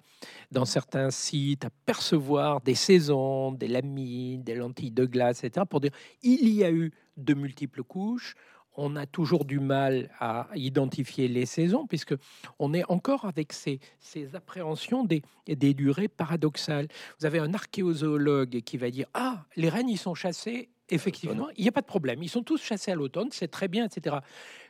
dans 0.50 0.64
certains 0.64 1.10
sites, 1.10 1.64
à 1.64 1.70
percevoir 1.84 2.60
des 2.62 2.74
saisons, 2.74 3.52
des 3.52 3.68
lamines, 3.68 4.42
des 4.42 4.54
lentilles 4.54 4.92
de 4.92 5.04
glace, 5.04 5.44
etc., 5.44 5.66
pour 5.68 5.80
dire 5.80 5.92
il 6.22 6.48
y 6.48 6.64
a 6.64 6.70
eu 6.70 6.92
de 7.16 7.34
multiples 7.34 7.82
couches. 7.82 8.34
On 8.76 8.96
a 8.96 9.06
toujours 9.06 9.44
du 9.44 9.60
mal 9.60 10.10
à 10.18 10.48
identifier 10.56 11.28
les 11.28 11.46
saisons, 11.46 11.86
puisque 11.86 12.14
on 12.58 12.74
est 12.74 12.82
encore 12.90 13.24
avec 13.24 13.52
ces, 13.52 13.78
ces 14.00 14.34
appréhensions 14.34 15.04
des, 15.04 15.22
des 15.46 15.74
durées 15.74 16.08
paradoxales. 16.08 16.88
Vous 17.20 17.26
avez 17.26 17.38
un 17.38 17.54
archéozoologue 17.54 18.62
qui 18.62 18.76
va 18.76 18.90
dire 18.90 19.06
Ah, 19.14 19.44
les 19.54 19.68
rennes, 19.68 19.88
ils 19.88 19.98
sont 19.98 20.14
chassés 20.14 20.70
Effectivement, 20.90 21.48
il 21.56 21.62
n'y 21.62 21.68
a 21.68 21.72
pas 21.72 21.80
de 21.80 21.86
problème. 21.86 22.22
Ils 22.22 22.28
sont 22.28 22.42
tous 22.42 22.62
chassés 22.62 22.90
à 22.90 22.94
l'automne, 22.94 23.28
c'est 23.30 23.48
très 23.48 23.68
bien, 23.68 23.86
etc. 23.86 24.16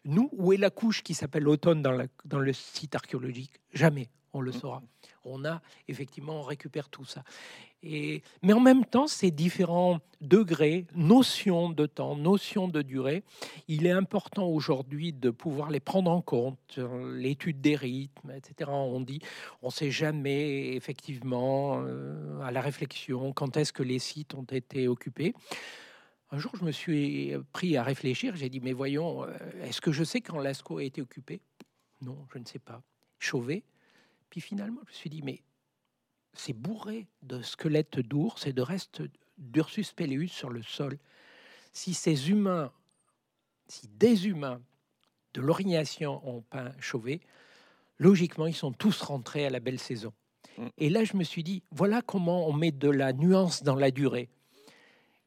Nous, 0.04 0.28
où 0.32 0.52
est 0.52 0.56
la 0.56 0.70
couche 0.70 1.02
qui 1.02 1.12
s'appelle 1.12 1.42
l'automne 1.42 1.82
dans, 1.82 2.06
dans 2.24 2.38
le 2.38 2.52
site 2.52 2.94
archéologique? 2.94 3.52
Jamais, 3.72 4.08
on 4.32 4.40
le 4.40 4.50
mmh. 4.50 4.54
saura. 4.54 4.82
On 5.24 5.44
a 5.44 5.62
effectivement, 5.88 6.40
on 6.40 6.42
récupère 6.42 6.88
tout 6.88 7.04
ça. 7.04 7.24
Et, 7.82 8.22
mais 8.42 8.52
en 8.52 8.60
même 8.60 8.84
temps, 8.84 9.06
ces 9.06 9.30
différents 9.30 10.00
degrés, 10.20 10.86
notions 10.94 11.70
de 11.70 11.86
temps, 11.86 12.16
notions 12.16 12.68
de 12.68 12.82
durée, 12.82 13.24
il 13.68 13.86
est 13.86 13.90
important 13.90 14.46
aujourd'hui 14.46 15.12
de 15.12 15.30
pouvoir 15.30 15.70
les 15.70 15.80
prendre 15.80 16.10
en 16.10 16.20
compte. 16.20 16.78
L'étude 17.14 17.60
des 17.60 17.76
rythmes, 17.76 18.30
etc. 18.30 18.70
On 18.72 19.00
dit, 19.00 19.20
on 19.62 19.68
ne 19.68 19.72
sait 19.72 19.90
jamais 19.90 20.74
effectivement 20.74 21.82
euh, 21.84 22.40
à 22.40 22.50
la 22.50 22.60
réflexion 22.60 23.32
quand 23.32 23.56
est-ce 23.56 23.72
que 23.72 23.82
les 23.82 23.98
sites 23.98 24.34
ont 24.34 24.44
été 24.44 24.88
occupés. 24.88 25.34
Un 26.34 26.38
jour, 26.38 26.50
je 26.58 26.64
me 26.64 26.72
suis 26.72 27.32
pris 27.52 27.76
à 27.76 27.84
réfléchir. 27.84 28.34
J'ai 28.34 28.48
dit, 28.48 28.58
mais 28.58 28.72
voyons, 28.72 29.22
euh, 29.22 29.28
est-ce 29.62 29.80
que 29.80 29.92
je 29.92 30.02
sais 30.02 30.20
quand 30.20 30.40
Lascaux 30.40 30.78
a 30.78 30.82
été 30.82 31.00
occupé? 31.00 31.40
Non, 32.00 32.26
je 32.32 32.40
ne 32.40 32.44
sais 32.44 32.58
pas. 32.58 32.82
Chauvet. 33.20 33.62
Puis 34.30 34.40
finalement, 34.40 34.80
je 34.82 34.90
me 34.90 34.94
suis 34.94 35.10
dit, 35.10 35.22
mais 35.22 35.44
c'est 36.32 36.52
bourré 36.52 37.06
de 37.22 37.40
squelettes 37.40 38.00
d'ours 38.00 38.48
et 38.48 38.52
de 38.52 38.62
restes 38.62 39.00
d'Ursus 39.38 39.92
pelleus 39.92 40.26
sur 40.26 40.50
le 40.50 40.64
sol. 40.64 40.98
Si 41.72 41.94
ces 41.94 42.30
humains, 42.30 42.72
si 43.68 43.86
des 43.86 44.26
humains 44.26 44.60
de 45.34 45.40
l'orignation 45.40 46.20
ont 46.28 46.42
peint 46.42 46.72
Chauvet, 46.80 47.20
logiquement, 48.00 48.48
ils 48.48 48.56
sont 48.56 48.72
tous 48.72 49.02
rentrés 49.02 49.46
à 49.46 49.50
la 49.50 49.60
belle 49.60 49.78
saison. 49.78 50.12
Mm. 50.58 50.66
Et 50.78 50.90
là, 50.90 51.04
je 51.04 51.16
me 51.16 51.22
suis 51.22 51.44
dit, 51.44 51.62
voilà 51.70 52.02
comment 52.02 52.48
on 52.48 52.52
met 52.52 52.72
de 52.72 52.90
la 52.90 53.12
nuance 53.12 53.62
dans 53.62 53.76
la 53.76 53.92
durée. 53.92 54.28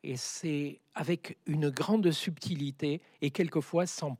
Et 0.04 0.18
c'est 0.18 0.82
avec 0.98 1.38
une 1.46 1.70
grande 1.70 2.10
subtilité 2.12 3.02
et 3.22 3.30
quelquefois 3.30 3.86
sans 3.86 4.18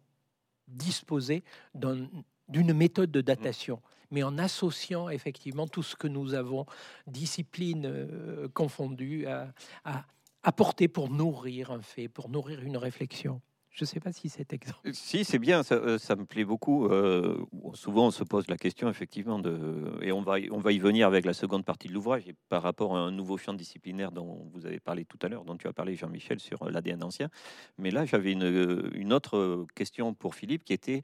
disposer 0.68 1.44
d'une 1.74 2.74
méthode 2.74 3.10
de 3.10 3.22
datation, 3.22 3.82
mais 4.12 4.22
en 4.22 4.38
associant 4.38 5.10
effectivement 5.10 5.68
tout 5.68 5.82
ce 5.82 5.96
que 5.96 6.08
nous 6.08 6.36
avons, 6.36 6.68
disciplines 7.08 7.88
euh, 7.88 8.48
confondues, 8.50 9.26
à, 9.26 9.52
à 9.86 10.06
apporter 10.44 10.88
pour 10.88 11.10
nourrir 11.10 11.72
un 11.72 11.82
fait, 11.82 12.08
pour 12.08 12.30
nourrir 12.30 12.62
une 12.62 12.78
réflexion. 12.78 13.42
Je 13.78 13.84
ne 13.84 13.86
sais 13.86 14.00
pas 14.00 14.12
si 14.12 14.28
c'est 14.28 14.52
exemple. 14.54 14.80
Euh, 14.88 14.92
si, 14.92 15.24
c'est 15.24 15.38
bien, 15.38 15.62
ça, 15.62 15.76
euh, 15.76 16.00
me 16.18 16.26
plaît 16.26 16.46
beaucoup. 16.46 16.88
Euh, 16.88 17.46
souvent, 17.76 18.08
on 18.08 18.12
se 18.12 18.24
pose 18.24 18.48
la 18.48 18.58
question, 18.58 18.90
effectivement, 18.90 19.38
de, 19.38 20.00
et 20.02 20.12
on 20.12 20.24
va, 20.24 20.38
on 20.50 20.58
va 20.58 20.72
y 20.72 20.80
venir 20.80 21.06
avec 21.06 21.26
la 21.26 21.34
seconde 21.34 21.64
partie 21.64 21.88
de 21.88 21.94
l'ouvrage, 21.94 22.24
par 22.50 22.64
rapport 22.64 22.98
à 22.98 23.02
un 23.02 23.12
nouveau 23.12 23.38
champ 23.38 23.54
disciplinaire 23.54 24.12
dont 24.12 24.50
vous 24.52 24.66
avez 24.66 24.80
parlé 24.80 25.06
tout 25.06 25.20
à 25.22 25.28
l'heure, 25.28 25.46
dont 25.46 25.56
tu 25.58 25.68
as 25.68 25.74
parlé, 25.74 25.94
Jean-Michel, 25.94 26.40
sur 26.40 26.68
l'ADN 26.68 27.04
ancien. 27.04 27.30
Mais 27.78 27.92
là, 27.92 28.04
j'avais 28.06 28.32
une, 28.32 28.90
une, 28.96 29.14
autre 29.14 29.68
question 29.76 30.16
pour 30.16 30.34
Philippe, 30.34 30.64
qui 30.64 30.74
était 30.74 31.04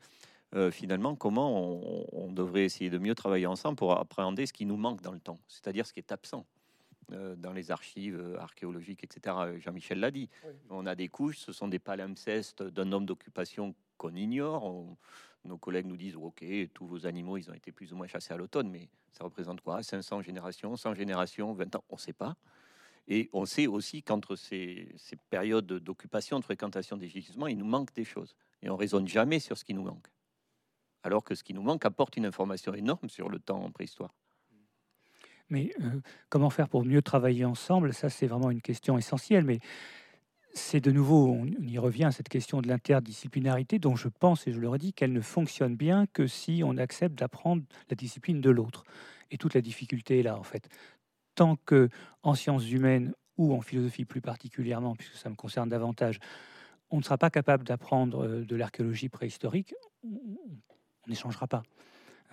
finalement 0.71 1.15
comment 1.15 1.79
on 2.11 2.31
devrait 2.31 2.65
essayer 2.65 2.91
de 2.91 2.99
mieux 2.99 3.15
travailler 3.15 3.47
ensemble 3.47 3.75
pour 3.75 3.97
appréhender 3.97 4.45
ce 4.45 4.53
qui 4.53 4.67
nous 4.67 4.77
manque 4.77 5.01
dans 5.01 5.11
le 5.11 5.19
temps, 5.19 5.39
c'est-à-dire 5.47 5.85
ce 5.85 5.93
qui 5.93 5.99
est 5.99 6.11
absent. 6.11 6.45
Euh, 7.11 7.35
dans 7.35 7.51
les 7.51 7.71
archives 7.71 8.17
euh, 8.17 8.39
archéologiques, 8.39 9.03
etc. 9.03 9.35
Euh, 9.39 9.59
Jean-Michel 9.59 9.99
l'a 9.99 10.11
dit. 10.11 10.29
On 10.69 10.85
a 10.85 10.95
des 10.95 11.09
couches, 11.09 11.37
ce 11.37 11.51
sont 11.51 11.67
des 11.67 11.79
palimpsestes 11.79 12.63
d'un 12.63 12.91
homme 12.91 13.05
d'occupation 13.05 13.75
qu'on 13.97 14.15
ignore. 14.15 14.85
nos 15.43 15.57
collègues 15.57 15.87
nous 15.87 15.97
disent, 15.97 16.15
OK, 16.15 16.43
tous 16.73 16.87
vos 16.87 17.05
animaux, 17.05 17.37
ils 17.37 17.49
ont 17.49 17.53
été 17.53 17.71
plus 17.71 17.91
ou 17.91 17.97
moins 17.97 18.07
chassés 18.07 18.33
à 18.33 18.37
l'automne, 18.37 18.69
mais 18.69 18.89
ça 19.11 19.23
représente 19.23 19.61
quoi? 19.61 19.83
500 19.83 20.21
générations, 20.21 20.75
100 20.75 20.93
générations, 20.95 21.53
20 21.53 21.75
ans? 21.75 21.83
On 21.89 21.95
ne 21.95 21.99
sait 21.99 22.13
pas. 22.13 22.35
Et 23.07 23.29
on 23.33 23.45
sait 23.45 23.67
aussi 23.67 24.01
qu'entre 24.01 24.35
ces, 24.35 24.87
ces 24.95 25.17
périodes 25.29 25.65
d'occupation, 25.65 26.39
de 26.39 26.43
fréquentation 26.43 26.95
des 26.95 27.09
gisements, 27.09 27.47
il 27.47 27.57
nous 27.57 27.65
manque 27.65 27.93
des 27.93 28.05
choses. 28.05 28.35
Et 28.61 28.69
on 28.69 28.77
raisonne 28.77 29.07
jamais 29.07 29.39
sur 29.39 29.57
ce 29.57 29.65
qui 29.65 29.73
nous 29.73 29.83
manque. 29.83 30.07
Alors 31.03 31.23
que 31.23 31.35
ce 31.35 31.43
qui 31.43 31.53
nous 31.53 31.63
manque 31.63 31.83
apporte 31.85 32.15
une 32.15 32.25
information 32.25 32.73
énorme 32.73 33.09
sur 33.09 33.27
le 33.27 33.39
temps 33.39 33.61
en 33.61 33.71
préhistoire. 33.71 34.13
Mais 35.49 35.73
euh, 35.81 36.01
comment 36.29 36.49
faire 36.49 36.69
pour 36.69 36.85
mieux 36.85 37.01
travailler 37.01 37.45
ensemble? 37.45 37.93
Ça, 37.93 38.09
c'est 38.09 38.27
vraiment 38.27 38.51
une 38.51 38.61
question 38.61 38.97
essentielle. 38.97 39.45
Mais 39.45 39.59
c'est 40.53 40.79
de 40.79 40.91
nouveau, 40.91 41.27
on, 41.27 41.45
y 41.45 41.77
revient 41.77 42.05
à 42.05 42.11
cette 42.11 42.29
question 42.29 42.61
de 42.61 42.67
l'interdisciplinarité, 42.67 43.79
dont 43.79 43.95
je 43.95 44.07
pense, 44.07 44.47
et 44.47 44.53
je 44.53 44.59
le 44.59 44.69
redis, 44.69 44.93
qu'elle 44.93 45.13
ne 45.13 45.21
fonctionne 45.21 45.75
bien 45.75 46.05
que 46.13 46.27
si 46.27 46.61
on 46.63 46.77
accepte 46.77 47.17
d'apprendre 47.17 47.63
la 47.89 47.95
discipline 47.95 48.41
de 48.41 48.49
l'autre. 48.49 48.83
Et 49.31 49.37
toute 49.37 49.53
la 49.53 49.61
difficulté 49.61 50.19
est 50.19 50.23
là, 50.23 50.37
en 50.37 50.43
fait. 50.43 50.69
Tant 51.35 51.55
que 51.55 51.89
en 52.21 52.35
sciences 52.35 52.69
humaines 52.69 53.13
ou 53.37 53.53
en 53.53 53.61
philosophie 53.61 54.05
plus 54.05 54.21
particulièrement, 54.21 54.95
puisque 54.95 55.15
ça 55.15 55.29
me 55.29 55.35
concerne 55.35 55.69
davantage, 55.69 56.19
on 56.91 56.97
ne 56.97 57.03
sera 57.03 57.17
pas 57.17 57.31
capable 57.31 57.63
d'apprendre 57.63 58.23
euh, 58.23 58.45
de 58.45 58.55
l'archéologie 58.55 59.09
préhistorique, 59.09 59.73
on 60.03 61.09
n'échangera 61.09 61.47
pas. 61.47 61.63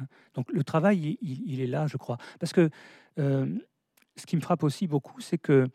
Donc 0.35 0.51
le 0.53 0.65
travail, 0.65 1.19
il, 1.21 1.61
est 1.61 1.67
là, 1.67 1.87
je 1.87 1.97
crois. 1.97 2.19
Parce 2.39 2.53
que 2.53 2.71
euh, 3.19 3.47
ce 4.17 4.27
qui 4.27 4.37
me 4.37 4.41
frappe 4.41 4.63
aussi 4.63 4.87
beaucoup, 4.87 5.21
c'est 5.21 5.39
que, 5.39 5.67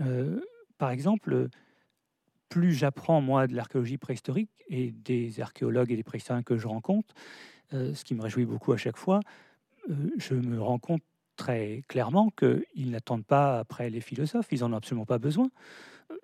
euh, 0.00 0.40
par 0.78 0.90
exemple, 0.90 1.48
plus 2.48 2.72
j'apprends, 2.72 3.20
moi, 3.20 3.46
de 3.46 3.54
l'archéologie 3.54 3.98
préhistorique 3.98 4.50
et 4.68 4.90
des 4.90 5.40
archéologues 5.40 5.90
et 5.90 5.96
des 5.96 6.02
préhistoriens 6.02 6.42
que 6.42 6.56
je 6.56 6.68
rencontre, 6.68 7.14
ce 7.70 8.04
qui 8.04 8.14
me 8.14 8.20
réjouit 8.20 8.44
beaucoup 8.44 8.72
à 8.72 8.76
chaque 8.76 8.98
fois, 8.98 9.20
je 10.18 10.34
me 10.34 10.60
rends 10.60 10.78
compte 10.78 11.02
très 11.36 11.82
clairement 11.88 12.30
qu'ils 12.30 12.90
n'attendent 12.90 13.24
pas 13.24 13.58
après 13.58 13.88
les 13.88 14.00
philosophes, 14.00 14.48
ils 14.50 14.60
n'en 14.60 14.74
ont 14.74 14.76
absolument 14.76 15.06
pas 15.06 15.18
besoin, 15.18 15.48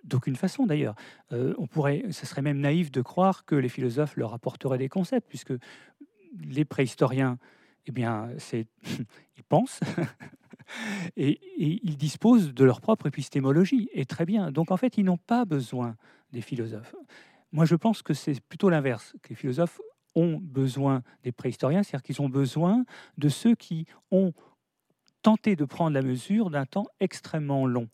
d'aucune 0.05 0.36
façon 0.36 0.66
d'ailleurs. 0.66 0.95
Euh, 1.32 1.55
on 1.59 1.66
pourrait, 1.66 2.05
ce 2.11 2.26
serait 2.26 2.43
même 2.43 2.61
naïf 2.61 2.91
de 2.91 3.03
croire 3.03 3.45
que 3.45 3.55
les 3.55 3.68
philosophes 3.68 4.16
leur 4.16 4.34
apporteraient 4.34 4.78
des 4.78 4.89
concepts, 4.89 5.28
puisque 5.28 5.53
les 6.39 6.64
préhistoriens, 6.64 7.39
eh 7.87 7.93
bien, 7.93 8.31
ils 8.53 9.45
pensent 9.49 9.81
et, 11.16 11.41
ils 11.57 11.97
disposent 11.97 12.55
de 12.55 12.64
leur 12.64 12.81
propre 12.81 13.07
épistémologie, 13.07 13.89
et 13.93 14.05
très 14.05 14.26
bien. 14.26 14.51
Donc 14.51 14.70
en 14.70 14.76
fait, 14.76 14.99
ils 14.99 15.05
n'ont 15.05 15.16
pas 15.18 15.45
besoin 15.45 15.97
des 16.33 16.41
philosophes. 16.41 16.95
Moi, 17.53 17.64
je 17.64 17.74
pense 17.74 18.03
que 18.03 18.14
c'est 18.14 18.41
plutôt 18.43 18.68
l'inverse, 18.68 19.14
que 19.22 19.31
les 19.31 19.37
philosophes 19.37 19.81
ont 20.14 20.39
besoin 20.43 21.03
des 21.22 21.33
préhistoriens, 21.33 21.83
c'est-à-dire 21.83 22.03
qu'ils 22.03 22.20
ont 22.20 22.29
besoin 22.29 22.85
de 23.16 23.29
ceux 23.29 23.55
qui 23.55 23.87
ont 24.11 24.33
tenter 25.22 25.57
de 25.57 25.64
prendre 25.64 25.95
la 25.95 26.03
mesure 26.03 26.51
d'un 26.51 26.66
temps 26.66 26.87
extrêmement 27.01 27.66
long. 27.66 27.89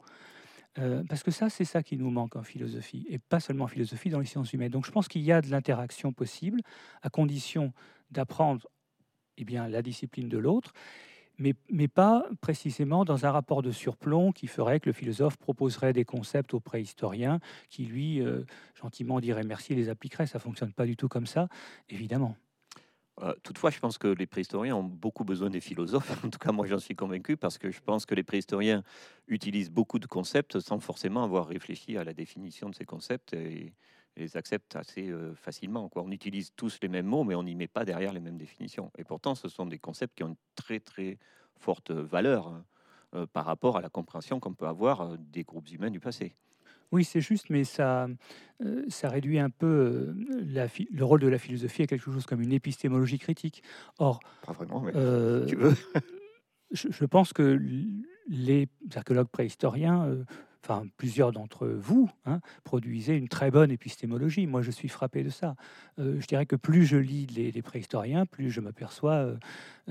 Euh, 0.78 1.04
parce 1.08 1.22
que 1.22 1.30
ça, 1.30 1.48
c'est 1.50 1.64
ça 1.64 1.82
qui 1.82 1.96
nous 1.96 2.10
manque 2.10 2.36
en 2.36 2.42
philosophie, 2.42 3.06
et 3.08 3.18
pas 3.18 3.40
seulement 3.40 3.64
en 3.64 3.68
philosophie, 3.68 4.10
dans 4.10 4.18
les 4.18 4.26
sciences 4.26 4.52
humaines. 4.52 4.70
Donc 4.70 4.86
je 4.86 4.90
pense 4.90 5.08
qu'il 5.08 5.22
y 5.22 5.32
a 5.32 5.40
de 5.40 5.50
l'interaction 5.50 6.12
possible, 6.12 6.60
à 7.02 7.10
condition 7.10 7.72
d'apprendre 8.10 8.68
eh 9.36 9.44
bien, 9.44 9.68
la 9.68 9.82
discipline 9.82 10.28
de 10.28 10.38
l'autre, 10.38 10.72
mais, 11.38 11.54
mais 11.70 11.88
pas 11.88 12.26
précisément 12.40 13.04
dans 13.04 13.26
un 13.26 13.30
rapport 13.30 13.62
de 13.62 13.72
surplomb 13.72 14.32
qui 14.32 14.46
ferait 14.46 14.80
que 14.80 14.88
le 14.88 14.92
philosophe 14.92 15.36
proposerait 15.36 15.92
des 15.92 16.04
concepts 16.04 16.54
aux 16.54 16.60
préhistoriens, 16.60 17.40
qui 17.70 17.84
lui, 17.84 18.20
euh, 18.20 18.44
gentiment 18.74 19.20
dirait 19.20 19.42
merci 19.42 19.72
et 19.72 19.76
les 19.76 19.88
appliquerait. 19.88 20.26
Ça 20.26 20.38
fonctionne 20.38 20.72
pas 20.72 20.86
du 20.86 20.96
tout 20.96 21.08
comme 21.08 21.26
ça, 21.26 21.48
évidemment. 21.88 22.36
Euh, 23.22 23.32
toutefois, 23.42 23.70
je 23.70 23.78
pense 23.78 23.96
que 23.96 24.08
les 24.08 24.26
préhistoriens 24.26 24.74
ont 24.74 24.82
beaucoup 24.82 25.24
besoin 25.24 25.50
des 25.50 25.60
philosophes. 25.60 26.10
En 26.24 26.30
tout 26.30 26.38
cas, 26.38 26.52
moi, 26.52 26.66
j'en 26.66 26.78
suis 26.78 26.96
convaincu 26.96 27.36
parce 27.36 27.58
que 27.58 27.70
je 27.70 27.80
pense 27.80 28.06
que 28.06 28.14
les 28.14 28.24
préhistoriens 28.24 28.82
utilisent 29.28 29.70
beaucoup 29.70 29.98
de 29.98 30.06
concepts 30.06 30.58
sans 30.60 30.80
forcément 30.80 31.22
avoir 31.22 31.46
réfléchi 31.46 31.96
à 31.96 32.04
la 32.04 32.12
définition 32.12 32.68
de 32.68 32.74
ces 32.74 32.84
concepts 32.84 33.32
et, 33.32 33.72
les 34.16 34.36
acceptent 34.36 34.76
assez 34.76 35.08
euh, 35.08 35.34
facilement. 35.34 35.88
Quoi. 35.88 36.02
On 36.02 36.10
utilise 36.10 36.52
tous 36.54 36.78
les 36.82 36.88
mêmes 36.88 37.06
mots, 37.06 37.24
mais 37.24 37.34
on 37.34 37.42
n'y 37.42 37.54
met 37.54 37.68
pas 37.68 37.84
derrière 37.84 38.12
les 38.12 38.20
mêmes 38.20 38.38
définitions. 38.38 38.90
Et 38.98 39.04
pourtant, 39.04 39.34
ce 39.34 39.48
sont 39.48 39.66
des 39.66 39.78
concepts 39.78 40.16
qui 40.16 40.22
ont 40.22 40.28
une 40.28 40.36
très 40.54 40.80
très 40.80 41.18
forte 41.56 41.90
valeur 41.90 42.48
hein, 42.48 42.64
euh, 43.14 43.26
par 43.26 43.44
rapport 43.44 43.76
à 43.76 43.80
la 43.80 43.88
compréhension 43.88 44.40
qu'on 44.40 44.54
peut 44.54 44.66
avoir 44.66 45.18
des 45.18 45.44
groupes 45.44 45.70
humains 45.70 45.90
du 45.90 46.00
passé. 46.00 46.36
Oui, 46.94 47.02
c'est 47.02 47.20
juste, 47.20 47.50
mais 47.50 47.64
ça, 47.64 48.06
euh, 48.64 48.84
ça 48.88 49.08
réduit 49.08 49.40
un 49.40 49.50
peu 49.50 49.66
euh, 49.66 50.14
la 50.46 50.66
le 50.92 51.04
rôle 51.04 51.20
de 51.20 51.26
la 51.26 51.38
philosophie 51.38 51.82
à 51.82 51.86
quelque 51.86 52.04
chose 52.04 52.24
comme 52.24 52.40
une 52.40 52.52
épistémologie 52.52 53.18
critique. 53.18 53.64
Or, 53.98 54.20
pas 54.46 54.52
vraiment, 54.52 54.80
mais 54.80 54.92
euh, 54.94 55.44
tu 55.44 55.56
veux. 55.56 55.74
je, 56.70 56.88
je, 56.90 57.04
pense 57.04 57.32
que 57.32 57.60
les 58.28 58.68
archéologues 58.94 59.28
préhistoriens 59.28 60.24
enfin 60.64 60.86
plusieurs 60.96 61.32
d'entre 61.32 61.66
vous, 61.66 62.10
hein, 62.24 62.40
produisaient 62.64 63.18
une 63.18 63.28
très 63.28 63.50
bonne 63.50 63.70
épistémologie. 63.70 64.46
Moi, 64.46 64.62
je 64.62 64.70
suis 64.70 64.88
frappé 64.88 65.22
de 65.22 65.28
ça. 65.28 65.56
Euh, 65.98 66.18
je 66.20 66.26
dirais 66.26 66.46
que 66.46 66.56
plus 66.56 66.86
je 66.86 66.96
lis 66.96 67.26
les, 67.26 67.62
préhistoriens, 67.62 68.24
plus 68.24 68.50
je 68.50 68.60
m'aperçois 68.60 69.12
euh, 69.12 69.36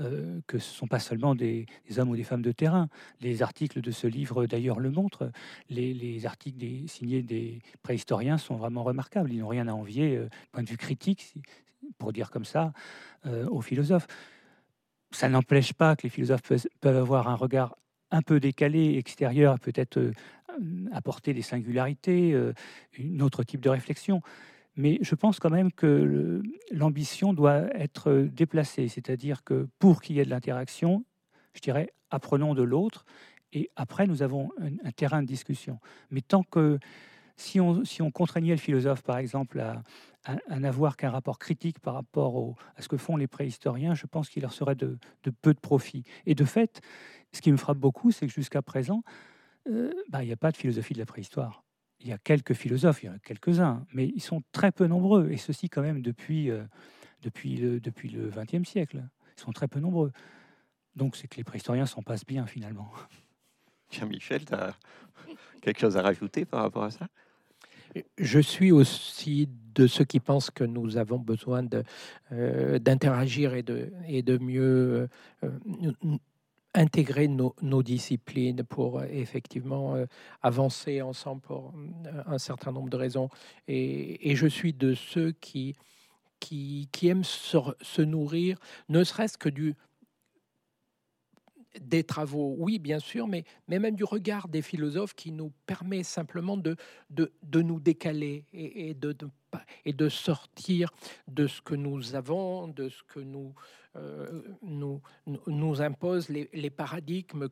euh, 0.00 0.40
que 0.48 0.58
ce 0.58 0.72
ne 0.72 0.76
sont 0.76 0.86
pas 0.88 0.98
seulement 0.98 1.36
des, 1.36 1.66
hommes 1.96 2.10
ou 2.10 2.16
des 2.16 2.24
femmes 2.24 2.42
de 2.42 2.50
terrain. 2.50 2.88
Les 3.20 3.42
articles 3.42 3.80
de 3.80 3.90
ce 3.92 4.08
livre, 4.08 4.46
d'ailleurs, 4.46 4.80
le 4.80 4.90
montrent. 4.90 5.30
Les, 5.70 6.26
articles 6.26 6.64
signés 6.88 7.22
des 7.22 7.60
préhistoriens 7.82 8.38
sont 8.38 8.56
vraiment 8.56 8.82
remarquables. 8.82 9.32
Ils 9.32 9.40
n'ont 9.40 9.48
rien 9.48 9.68
à 9.68 9.72
envier, 9.72 10.18
du 10.18 10.28
point 10.52 10.62
de 10.62 10.68
vue 10.68 10.76
critique, 10.76 11.34
pour 11.98 12.12
dire 12.12 12.30
comme 12.30 12.44
ça, 12.44 12.72
aux 13.26 13.60
philosophes. 13.60 14.06
Ça 15.10 15.28
n'empêche 15.28 15.72
pas 15.72 15.96
que 15.96 16.02
les 16.04 16.08
philosophes 16.08 16.42
peuvent 16.80 16.96
avoir 16.96 17.28
un 17.28 17.34
regard 17.34 17.76
un 18.10 18.22
peu 18.22 18.38
décalé, 18.40 18.96
extérieur, 18.96 19.58
peut-être 19.58 20.12
apporter 20.92 21.34
des 21.34 21.42
singularités, 21.42 22.32
euh, 22.32 22.52
un 22.98 23.20
autre 23.20 23.42
type 23.42 23.60
de 23.60 23.68
réflexion. 23.68 24.22
Mais 24.76 24.98
je 25.02 25.14
pense 25.14 25.38
quand 25.38 25.50
même 25.50 25.72
que 25.72 26.42
l'ambition 26.72 27.32
doit 27.32 27.72
être 27.76 28.12
déplacée, 28.32 28.88
c'est-à-dire 28.88 29.44
que 29.44 29.68
pour 29.78 30.02
qu'il 30.02 30.16
y 30.16 30.20
ait 30.20 30.24
de 30.24 30.30
l'interaction, 30.30 31.04
je 31.54 31.60
dirais, 31.60 31.92
apprenons 32.10 32.54
de 32.54 32.62
l'autre, 32.62 33.04
et 33.52 33.70
après 33.76 34.06
nous 34.06 34.22
avons 34.22 34.50
un, 34.58 34.90
terrain 34.90 35.22
de 35.22 35.28
discussion. 35.28 35.78
Mais 36.10 36.22
tant 36.22 36.42
que 36.42 36.78
si 37.36 37.60
on, 37.60 37.84
si 37.84 38.02
on 38.02 38.10
contraignait 38.10 38.52
le 38.52 38.58
philosophe, 38.58 39.02
par 39.02 39.18
exemple, 39.18 39.60
à, 39.60 40.58
n'avoir 40.58 40.96
qu'un 40.96 41.10
rapport 41.10 41.38
critique 41.38 41.78
par 41.78 41.94
rapport 41.94 42.56
à 42.76 42.82
ce 42.82 42.88
que 42.88 42.96
font 42.96 43.16
les 43.16 43.26
préhistoriens, 43.26 43.94
je 43.94 44.06
pense 44.06 44.28
qu'il 44.28 44.42
leur 44.42 44.52
serait 44.52 44.74
de, 44.74 44.98
de, 45.22 45.30
peu 45.30 45.52
de 45.54 45.60
profit. 45.60 46.02
Et 46.26 46.34
de 46.34 46.44
fait, 46.44 46.80
ce 47.32 47.40
qui 47.40 47.52
me 47.52 47.56
frappe 47.56 47.78
beaucoup, 47.78 48.10
c'est 48.10 48.26
que 48.26 48.32
jusqu'à 48.32 48.62
présent, 48.62 49.02
euh, 49.68 49.92
bah, 50.08 50.22
il 50.22 50.26
n'y 50.26 50.32
a 50.32 50.36
pas 50.36 50.50
de 50.50 50.56
philosophie 50.56 50.94
de 50.94 50.98
la 50.98 51.06
préhistoire. 51.06 51.64
Il 52.00 52.08
y 52.08 52.12
a 52.12 52.18
quelques 52.18 52.54
philosophes, 52.54 53.02
il 53.02 53.06
y 53.06 53.08
en 53.08 53.14
a 53.14 53.18
quelques-uns, 53.18 53.86
mais 53.92 54.06
ils 54.06 54.20
sont 54.20 54.42
très 54.52 54.72
peu 54.72 54.86
nombreux, 54.86 55.30
et 55.30 55.36
ceci 55.36 55.68
quand 55.68 55.82
même 55.82 56.02
depuis, 56.02 56.50
euh, 56.50 56.64
depuis, 57.22 57.56
le, 57.56 57.80
depuis 57.80 58.08
le 58.08 58.30
XXe 58.30 58.68
siècle. 58.68 59.04
Ils 59.36 59.40
sont 59.40 59.52
très 59.52 59.68
peu 59.68 59.80
nombreux. 59.80 60.12
Donc 60.96 61.16
c'est 61.16 61.28
que 61.28 61.36
les 61.36 61.44
préhistoriens 61.44 61.86
s'en 61.86 62.02
passent 62.02 62.26
bien 62.26 62.46
finalement. 62.46 62.90
Jean-Michel, 63.90 64.44
tu 64.44 64.54
as 64.54 64.76
quelque 65.62 65.80
chose 65.80 65.96
à 65.96 66.02
rajouter 66.02 66.44
par 66.44 66.62
rapport 66.62 66.84
à 66.84 66.90
ça? 66.90 67.08
Je 68.18 68.40
suis 68.40 68.72
aussi 68.72 69.48
de 69.74 69.86
ceux 69.86 70.04
qui 70.04 70.18
pensent 70.18 70.50
que 70.50 70.64
nous 70.64 70.96
avons 70.96 71.18
besoin 71.18 71.64
euh, 72.32 72.78
d'interagir 72.80 73.54
et, 73.54 73.62
de, 73.62 73.92
et 74.08 74.22
de 74.22 74.36
mieux 74.36 75.08
intégrer 76.74 77.28
nos, 77.28 77.82
disciplines 77.82 78.64
pour 78.64 78.98
euh, 78.98 79.06
effectivement 79.10 79.94
euh, 79.94 80.06
avancer 80.42 81.00
ensemble 81.02 81.40
pour 81.40 81.72
euh, 82.06 82.22
un 82.26 82.38
certain 82.38 82.72
nombre 82.72 82.90
de 82.90 82.96
raisons. 82.96 83.28
Et, 83.68 84.34
je 84.34 84.46
suis 84.46 84.72
de 84.72 84.94
ceux 84.94 85.32
qui, 85.32 85.76
qui, 86.40 86.88
aiment 87.04 87.24
se, 87.24 88.02
nourrir, 88.02 88.58
ne 88.88 89.04
serait-ce 89.04 89.38
que 89.38 89.48
du, 89.48 89.74
des 91.80 92.04
travaux, 92.04 92.54
oui, 92.58 92.78
bien 92.78 92.98
sûr, 92.98 93.26
mais, 93.26 93.44
même 93.68 93.94
du 93.94 94.04
regard 94.04 94.48
des 94.48 94.62
philosophes 94.62 95.14
qui 95.14 95.32
nous 95.32 95.52
permet 95.66 96.02
simplement 96.02 96.56
de, 96.56 96.76
de, 97.10 97.62
nous 97.62 97.80
décaler 97.80 98.44
et, 98.52 98.94
de, 98.94 99.16
et 99.84 99.92
de 99.92 100.08
sortir 100.08 100.90
de 101.28 101.46
ce 101.46 101.60
que 101.60 101.74
nous 101.74 102.14
avons, 102.14 102.68
de 102.68 102.88
ce 102.88 103.02
que 103.02 103.20
nous, 103.20 103.54
euh, 103.96 104.42
nous, 104.62 105.00
nous 105.46 105.82
imposent 105.82 106.28
les, 106.28 106.70
paradigmes 106.70 107.48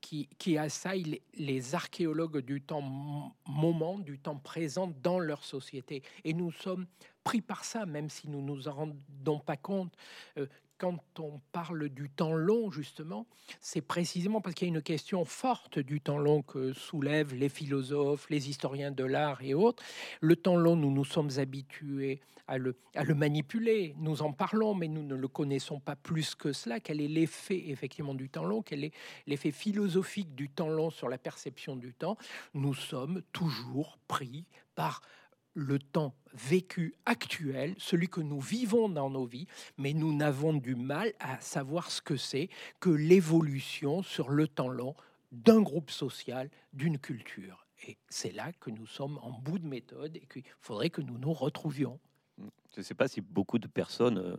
qui, 0.00 0.58
assaillent 0.58 1.20
les, 1.34 1.74
archéologues 1.74 2.38
du 2.38 2.62
temps 2.62 2.82
moment, 3.46 3.98
du 3.98 4.18
temps 4.18 4.38
présent 4.38 4.92
dans 5.02 5.18
leur 5.18 5.44
société. 5.44 6.02
Et 6.24 6.34
nous 6.34 6.52
sommes 6.52 6.86
pris 7.24 7.40
par 7.40 7.64
ça, 7.64 7.86
même 7.86 8.08
si 8.08 8.28
nous 8.28 8.42
nous 8.42 8.68
en 8.68 8.72
rendons 8.72 9.38
pas 9.38 9.56
compte. 9.56 9.94
Euh, 10.38 10.46
quand 10.82 11.20
on 11.20 11.40
parle 11.52 11.90
du 11.90 12.10
temps 12.10 12.32
long, 12.32 12.72
justement, 12.72 13.28
c'est 13.60 13.82
précisément 13.82 14.40
parce 14.40 14.56
qu'il 14.56 14.66
y 14.66 14.70
a 14.72 14.74
une 14.74 14.82
question 14.82 15.24
forte 15.24 15.78
du 15.78 16.00
temps 16.00 16.18
long 16.18 16.42
que 16.42 16.72
soulèvent 16.72 17.36
les 17.36 17.48
philosophes, 17.48 18.28
les 18.30 18.50
historiens 18.50 18.90
de 18.90 19.04
l'art 19.04 19.42
et 19.42 19.54
autres. 19.54 19.80
Le 20.20 20.34
temps 20.34 20.56
long, 20.56 20.74
nous 20.74 20.90
nous 20.90 21.04
sommes 21.04 21.30
habitués 21.38 22.20
à 22.48 22.58
le, 22.58 22.74
manipuler. 23.14 23.94
Nous 23.98 24.22
en 24.22 24.32
parlons, 24.32 24.74
mais 24.74 24.88
nous 24.88 25.04
ne 25.04 25.14
le 25.14 25.28
connaissons 25.28 25.78
pas 25.78 25.94
plus 25.94 26.34
que 26.34 26.52
cela. 26.52 26.80
Quel 26.80 27.00
est 27.00 27.06
l'effet 27.06 27.70
effectivement 27.70 28.14
du 28.14 28.28
temps 28.28 28.44
long? 28.44 28.60
Quel 28.60 28.82
est 28.82 28.92
l'effet 29.28 29.52
philosophique 29.52 30.34
du 30.34 30.48
temps 30.48 30.68
long 30.68 30.90
sur 30.90 31.08
la 31.08 31.16
perception 31.16 31.76
du 31.76 31.94
temps? 31.94 32.16
Nous 32.54 32.74
sommes 32.74 33.22
toujours 33.32 33.98
pris 34.08 34.46
par 34.74 35.00
le 35.54 35.78
temps 35.78 36.14
vécu 36.34 36.94
actuel, 37.04 37.74
celui 37.78 38.08
que 38.08 38.20
nous 38.20 38.40
vivons 38.40 38.88
dans 38.88 39.10
nos 39.10 39.26
vies, 39.26 39.46
mais 39.76 39.92
nous 39.92 40.14
n'avons 40.14 40.54
du 40.54 40.74
mal 40.74 41.12
à 41.20 41.40
savoir 41.40 41.90
ce 41.90 42.00
que 42.00 42.16
c'est 42.16 42.48
que 42.80 42.90
l'évolution 42.90 44.02
sur 44.02 44.30
le 44.30 44.48
temps 44.48 44.68
long 44.68 44.94
d'un 45.30 45.60
groupe 45.60 45.90
social, 45.90 46.50
d'une 46.72 46.98
culture. 46.98 47.66
Et 47.86 47.96
c'est 48.08 48.32
là 48.32 48.52
que 48.52 48.70
nous 48.70 48.86
sommes 48.86 49.18
en 49.22 49.32
bout 49.32 49.58
de 49.58 49.66
méthode 49.66 50.16
et 50.16 50.26
qu'il 50.26 50.44
faudrait 50.60 50.90
que 50.90 51.00
nous 51.00 51.18
nous 51.18 51.32
retrouvions. 51.32 51.98
Je 52.38 52.78
ne 52.78 52.82
sais 52.82 52.94
pas 52.94 53.08
si 53.08 53.20
beaucoup 53.20 53.58
de 53.58 53.66
personnes 53.66 54.18
euh, 54.18 54.36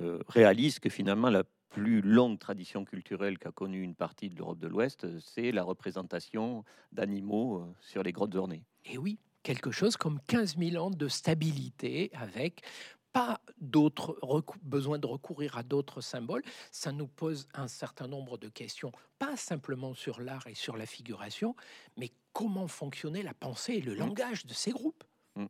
euh, 0.00 0.22
réalisent 0.28 0.78
que 0.78 0.90
finalement 0.90 1.30
la 1.30 1.44
plus 1.70 2.00
longue 2.00 2.38
tradition 2.38 2.84
culturelle 2.84 3.38
qu'a 3.38 3.50
connue 3.50 3.82
une 3.82 3.94
partie 3.94 4.30
de 4.30 4.36
l'Europe 4.36 4.58
de 4.58 4.68
l'Ouest, 4.68 5.06
c'est 5.20 5.52
la 5.52 5.62
représentation 5.62 6.64
d'animaux 6.92 7.58
euh, 7.58 7.74
sur 7.80 8.02
les 8.02 8.12
grottes 8.12 8.34
ornées. 8.34 8.64
Et 8.84 8.98
oui, 8.98 9.18
quelque 9.46 9.70
chose 9.70 9.96
comme 9.96 10.18
15 10.26 10.56
000 10.58 10.84
ans 10.84 10.90
de 10.90 11.06
stabilité 11.06 12.10
avec 12.14 12.62
pas 13.12 13.40
d'autres 13.60 14.18
besoin 14.64 14.98
de 14.98 15.06
recourir 15.06 15.56
à 15.56 15.62
d'autres 15.62 16.00
symboles, 16.00 16.42
ça 16.72 16.90
nous 16.90 17.06
pose 17.06 17.46
un 17.54 17.68
certain 17.68 18.08
nombre 18.08 18.38
de 18.38 18.48
questions, 18.48 18.90
pas 19.20 19.36
simplement 19.36 19.94
sur 19.94 20.20
l'art 20.20 20.48
et 20.48 20.56
sur 20.56 20.76
la 20.76 20.84
figuration, 20.84 21.54
mais 21.96 22.10
comment 22.32 22.66
fonctionnait 22.66 23.22
la 23.22 23.34
pensée 23.34 23.74
et 23.74 23.80
le 23.80 23.94
mmh. 23.94 23.98
langage 23.98 24.46
de 24.46 24.52
ces 24.52 24.72
groupes. 24.72 25.04
Mmh. 25.36 25.46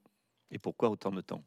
Et 0.51 0.59
pourquoi 0.59 0.91
autant 0.91 1.11
de 1.11 1.23
temps? 1.23 1.43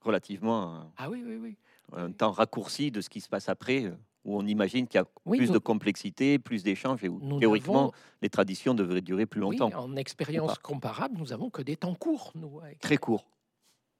Relativement 0.00 0.90
ah 0.96 1.10
oui, 1.10 1.22
oui, 1.26 1.36
oui. 1.36 1.58
un 1.92 2.10
temps 2.10 2.32
raccourci 2.32 2.90
de 2.90 3.02
ce 3.02 3.10
qui 3.10 3.20
se 3.20 3.28
passe 3.28 3.50
après, 3.50 3.84
euh, 3.84 3.94
où 4.26 4.36
on 4.36 4.44
imagine 4.46 4.86
qu'il 4.86 4.98
y 4.98 5.02
a 5.02 5.06
plus 5.24 5.50
de 5.50 5.58
complexité, 5.58 6.38
plus 6.38 6.62
d'échanges, 6.62 7.02
et 7.04 7.08
où 7.08 7.38
théoriquement 7.38 7.92
les 8.20 8.28
traditions 8.28 8.74
devraient 8.74 9.00
durer 9.00 9.24
plus 9.24 9.40
longtemps. 9.40 9.70
en 9.74 9.96
expérience 9.96 10.58
comparable, 10.58 11.16
nous 11.18 11.32
avons 11.32 11.48
que 11.48 11.62
des 11.62 11.76
temps 11.76 11.94
courts, 11.94 12.32
nous. 12.34 12.60
Très 12.80 12.96
courts. 12.96 13.26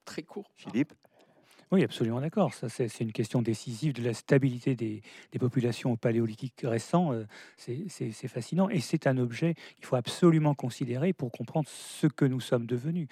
Très 0.04 0.22
courts. 0.22 0.50
Philippe? 0.54 0.92
Oui, 1.72 1.82
absolument 1.82 2.20
d'accord. 2.20 2.52
C'est 2.54 3.00
une 3.00 3.12
question 3.12 3.42
décisive 3.42 3.92
de 3.92 4.02
la 4.02 4.14
stabilité 4.14 4.76
des, 4.76 5.02
populations 5.40 5.92
au 5.92 5.96
paléolithique 5.96 6.62
récent. 6.62 7.12
Euh, 7.12 7.24
c'est 7.56 8.28
fascinant 8.28 8.68
et 8.68 8.80
c'est 8.80 9.08
un 9.08 9.18
objet 9.18 9.54
qu'il 9.74 9.84
faut 9.84 9.96
absolument 9.96 10.54
considérer 10.54 11.12
pour 11.12 11.32
comprendre 11.32 11.68
ce 11.68 12.06
que 12.06 12.24
nous 12.24 12.40
sommes 12.40 12.66
devenus. 12.66 13.08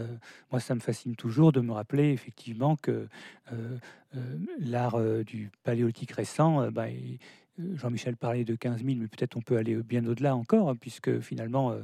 Euh, 0.00 0.06
moi, 0.50 0.58
ça 0.58 0.74
me 0.74 0.80
fascine 0.80 1.14
toujours 1.14 1.52
de 1.52 1.60
me 1.60 1.72
rappeler 1.72 2.10
effectivement 2.10 2.74
que 2.74 3.06
euh, 3.52 3.78
l'art 4.58 4.98
du 5.24 5.50
paléolithique 5.62 6.12
récent, 6.12 6.70
bah, 6.72 6.86
Jean-Michel 7.58 8.16
parlait 8.16 8.44
de 8.44 8.54
15 8.54 8.84
000, 8.84 8.96
mais 8.98 9.08
peut-être 9.08 9.36
on 9.36 9.40
peut 9.40 9.56
aller 9.56 9.76
bien 9.76 10.04
au-delà 10.06 10.34
encore, 10.34 10.74
puisque 10.76 11.20
finalement, 11.20 11.70
euh, 11.70 11.82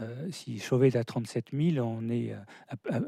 euh, 0.00 0.28
si 0.30 0.58
Chauvet 0.58 0.88
est 0.88 0.96
à 0.96 1.04
37 1.04 1.46
000, 1.52 1.86
on 1.86 2.08
est 2.10 2.32
à, 2.32 3.00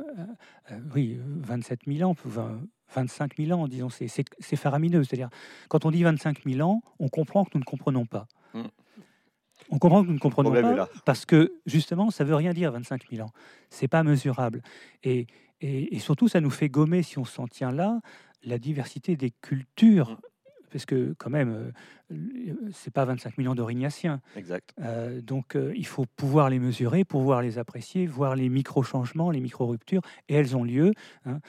oui, 0.95 1.19
27 1.23 1.81
000 1.87 2.11
ans, 2.11 2.15
25 2.95 3.37
000 3.37 3.59
ans, 3.59 3.69
disons, 3.69 3.89
c'est 3.91 4.57
faramineux. 4.57 5.05
C'est-à-dire, 5.05 5.29
quand 5.69 5.85
on 5.85 5.91
dit 5.91 6.03
25 6.03 6.45
000 6.47 6.69
ans, 6.69 6.83
on 6.99 7.09
comprend 7.09 7.45
que 7.45 7.51
nous 7.55 7.61
ne 7.61 7.65
comprenons 7.65 8.07
pas. 8.07 8.27
Mm. 8.55 8.63
On 9.71 9.79
comprend 9.79 10.03
que 10.03 10.09
nous 10.09 10.15
ne 10.15 10.19
comprenons 10.19 10.51
pas 10.51 10.89
parce 11.05 11.27
que 11.27 11.53
justement, 11.67 12.11
ça 12.11 12.25
veut 12.25 12.35
rien 12.35 12.55
dire 12.55 12.73
25 12.73 13.03
000 13.11 13.27
ans. 13.27 13.33
C'est 13.69 13.89
pas 13.89 14.03
mesurable. 14.03 14.63
Et, 15.03 15.27
et, 15.61 15.99
surtout, 15.99 16.29
ça 16.29 16.41
nous 16.41 16.51
fait 16.51 16.69
gommer, 16.69 17.03
si 17.03 17.19
on 17.19 17.25
s'en 17.25 17.49
tient 17.49 17.73
là, 17.73 18.01
la 18.45 18.59
diversité 18.59 19.17
des 19.17 19.31
cultures. 19.31 20.19
Parce 20.71 20.85
que 20.85 21.15
quand 21.19 21.31
même, 21.31 21.73
euh, 22.13 22.55
c'est 22.73 22.93
pas 22.93 23.05
25 23.05 23.39
millions 23.39 23.55
d'orignatiens. 23.55 24.21
Exact. 24.37 24.75
Euh, 24.81 25.21
donc 25.21 25.57
euh, 25.57 25.73
il 25.77 25.87
faut 25.87 26.07
pouvoir 26.17 26.51
les 26.51 26.59
mesurer, 26.59 27.05
pouvoir 27.05 27.43
les 27.43 27.59
apprécier, 27.59 28.07
voir 28.07 28.37
les 28.37 28.49
micro-changements, 28.49 29.31
les 29.31 29.41
micro-ruptures, 29.41 30.03
et 30.29 30.35
elles 30.35 30.57
ont 30.57 30.65
lieu. 30.65 30.93
Hein. 31.27 31.41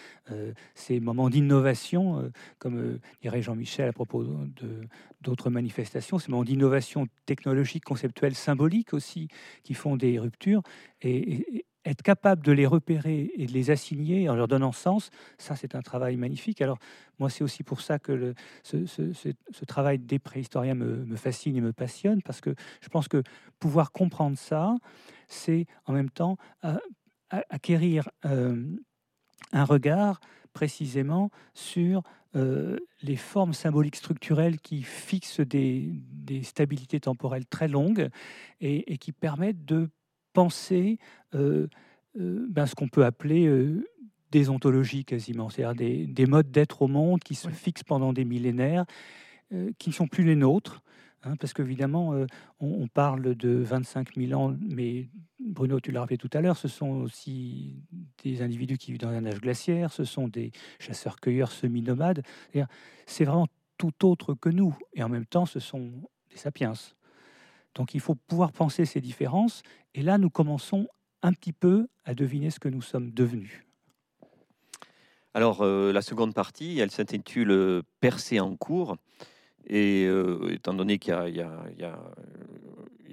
ces 0.76 1.00
moments 1.00 1.30
d'innovation, 1.30 2.32
comme 2.60 3.00
dirait 3.22 3.42
Jean-Michel 3.42 3.90
à 3.90 3.94
propos 3.94 4.24
de 4.24 4.88
d'autres 5.22 5.50
manifestations, 5.50 6.18
ces 6.18 6.32
moments 6.32 6.44
d'innovation 6.44 7.08
technologique, 7.26 7.84
conceptuelle, 7.84 8.36
symbolique 8.36 8.94
aussi, 8.94 9.28
qui 9.64 9.74
font 9.74 9.98
des 9.98 10.18
ruptures. 10.18 10.62
et, 11.02 11.66
être 11.90 12.02
capable 12.02 12.44
de 12.44 12.52
les 12.52 12.66
repérer 12.66 13.32
et 13.36 13.46
de 13.46 13.52
les 13.52 13.72
assigner 13.72 14.30
en 14.30 14.36
leur 14.36 14.48
donnant 14.48 14.72
sens, 14.72 15.10
ça 15.38 15.56
c'est 15.56 15.76
un 15.76 15.82
travail 15.82 16.18
magnifique. 16.18 16.62
Alors 16.62 16.78
moi 17.20 17.30
c'est 17.30 17.44
aussi 17.44 17.64
pour 17.64 17.82
ça 17.82 18.00
que 18.00 18.12
le, 18.12 18.34
ce, 18.64 19.66
travail 19.66 20.00
des 20.00 20.20
préhistoriens 20.20 20.76
me, 20.76 21.16
fascine 21.16 21.56
et 21.56 21.62
me 21.62 21.74
passionne, 21.74 22.22
parce 22.22 22.42
que 22.42 22.54
je 22.82 22.90
pense 22.90 23.08
que 23.08 23.24
pouvoir 23.60 23.92
comprendre 23.92 24.38
ça, 24.38 24.76
c'est 25.28 25.66
en 25.86 25.94
même 25.94 26.10
temps 26.10 26.38
euh, 26.66 26.78
acquérir 27.50 28.10
euh, 28.26 28.66
un 29.52 29.64
regard 29.64 30.20
précisément 30.54 31.30
sur 31.54 32.04
euh, 32.36 32.78
les 33.02 33.16
formes 33.16 33.54
symboliques 33.54 33.96
structurelles 33.96 34.60
qui 34.60 34.84
fixent 34.84 35.40
des, 35.40 35.92
stabilités 36.44 37.00
temporelles 37.00 37.48
très 37.48 37.68
longues 37.68 38.10
et, 38.62 38.94
et 38.94 38.98
qui 38.98 39.12
permettent 39.12 39.66
de 39.66 39.90
penser 40.34 40.98
euh, 41.36 41.68
euh, 42.20 42.46
ben, 42.50 42.66
ce 42.66 42.76
qu'on 42.76 42.88
peut 42.88 43.06
appeler 43.06 43.48
euh, 43.48 43.86
des 44.32 44.50
ontologies 44.50 45.06
quasiment, 45.06 45.50
c'est-à-dire 45.50 45.76
des, 45.76 46.08
des, 46.08 46.26
modes 46.26 46.52
d'être 46.52 46.82
au 46.82 46.88
monde 46.88 47.20
qui 47.20 47.36
se 47.36 47.50
fixent 47.50 47.84
pendant 47.84 48.14
des 48.14 48.26
millénaires, 48.26 48.86
qui 49.80 49.90
ne 49.90 49.94
sont 49.94 50.08
plus 50.08 50.24
les 50.24 50.36
nôtres. 50.36 50.84
Hein, 51.24 51.36
parce 51.38 51.54
qu'évidemment, 51.54 52.14
on, 52.60 52.88
parle 52.88 53.34
de 53.36 53.50
25 53.50 54.16
000 54.16 54.40
ans, 54.40 54.56
mais 54.62 55.10
Bruno, 55.40 55.80
tu 55.80 55.92
l'as 55.92 56.02
rappelé 56.02 56.18
tout 56.18 56.30
à 56.32 56.42
l'heure, 56.42 56.56
ce 56.56 56.68
sont 56.68 56.92
aussi 57.02 57.82
des 58.24 58.44
individus 58.44 58.78
qui 58.78 58.92
vivent 58.92 59.02
dans 59.02 59.10
un 59.10 59.26
âge 59.26 59.42
glaciaire, 59.42 59.92
ce 59.92 60.04
sont 60.04 60.28
des 60.28 60.52
chasseurs-cueilleurs 60.80 61.52
semi-nomades. 61.52 62.22
C'est 63.08 63.26
vraiment 63.26 63.48
tout 63.80 64.06
autre 64.06 64.36
que 64.36 64.50
nous, 64.50 64.78
et 64.94 65.02
en 65.02 65.10
même 65.10 65.26
temps, 65.26 65.48
ce 65.48 65.60
sont 65.60 65.92
des 66.30 66.38
sapiens. 66.38 66.74
Donc 67.76 67.94
il 67.94 68.00
faut 68.00 68.16
pouvoir 68.16 68.52
penser 68.52 68.86
ces 68.86 69.02
différences. 69.02 69.62
Et 69.94 70.02
là, 70.02 70.18
nous 70.18 70.30
commençons 70.30 70.88
un 71.22 71.34
petit 71.34 71.54
peu 71.54 71.88
à 72.06 72.14
deviner 72.14 72.50
ce 72.50 72.60
que 72.60 72.70
nous 72.70 72.82
sommes 72.82 73.12
devenus. 73.12 73.64
Alors, 75.34 75.62
euh, 75.62 75.92
la 75.94 76.02
seconde 76.02 76.34
partie, 76.34 76.80
elle 76.80 76.92
s'intitule 76.92 77.52
euh, 77.52 77.82
Percée 78.00 78.40
en 78.40 78.56
cours. 78.56 78.98
Et 79.68 80.06
euh, 80.06 80.50
étant 80.52 80.74
donné 80.74 80.98
qu'il 80.98 81.14
y, 81.14 81.42
a 81.42 82.00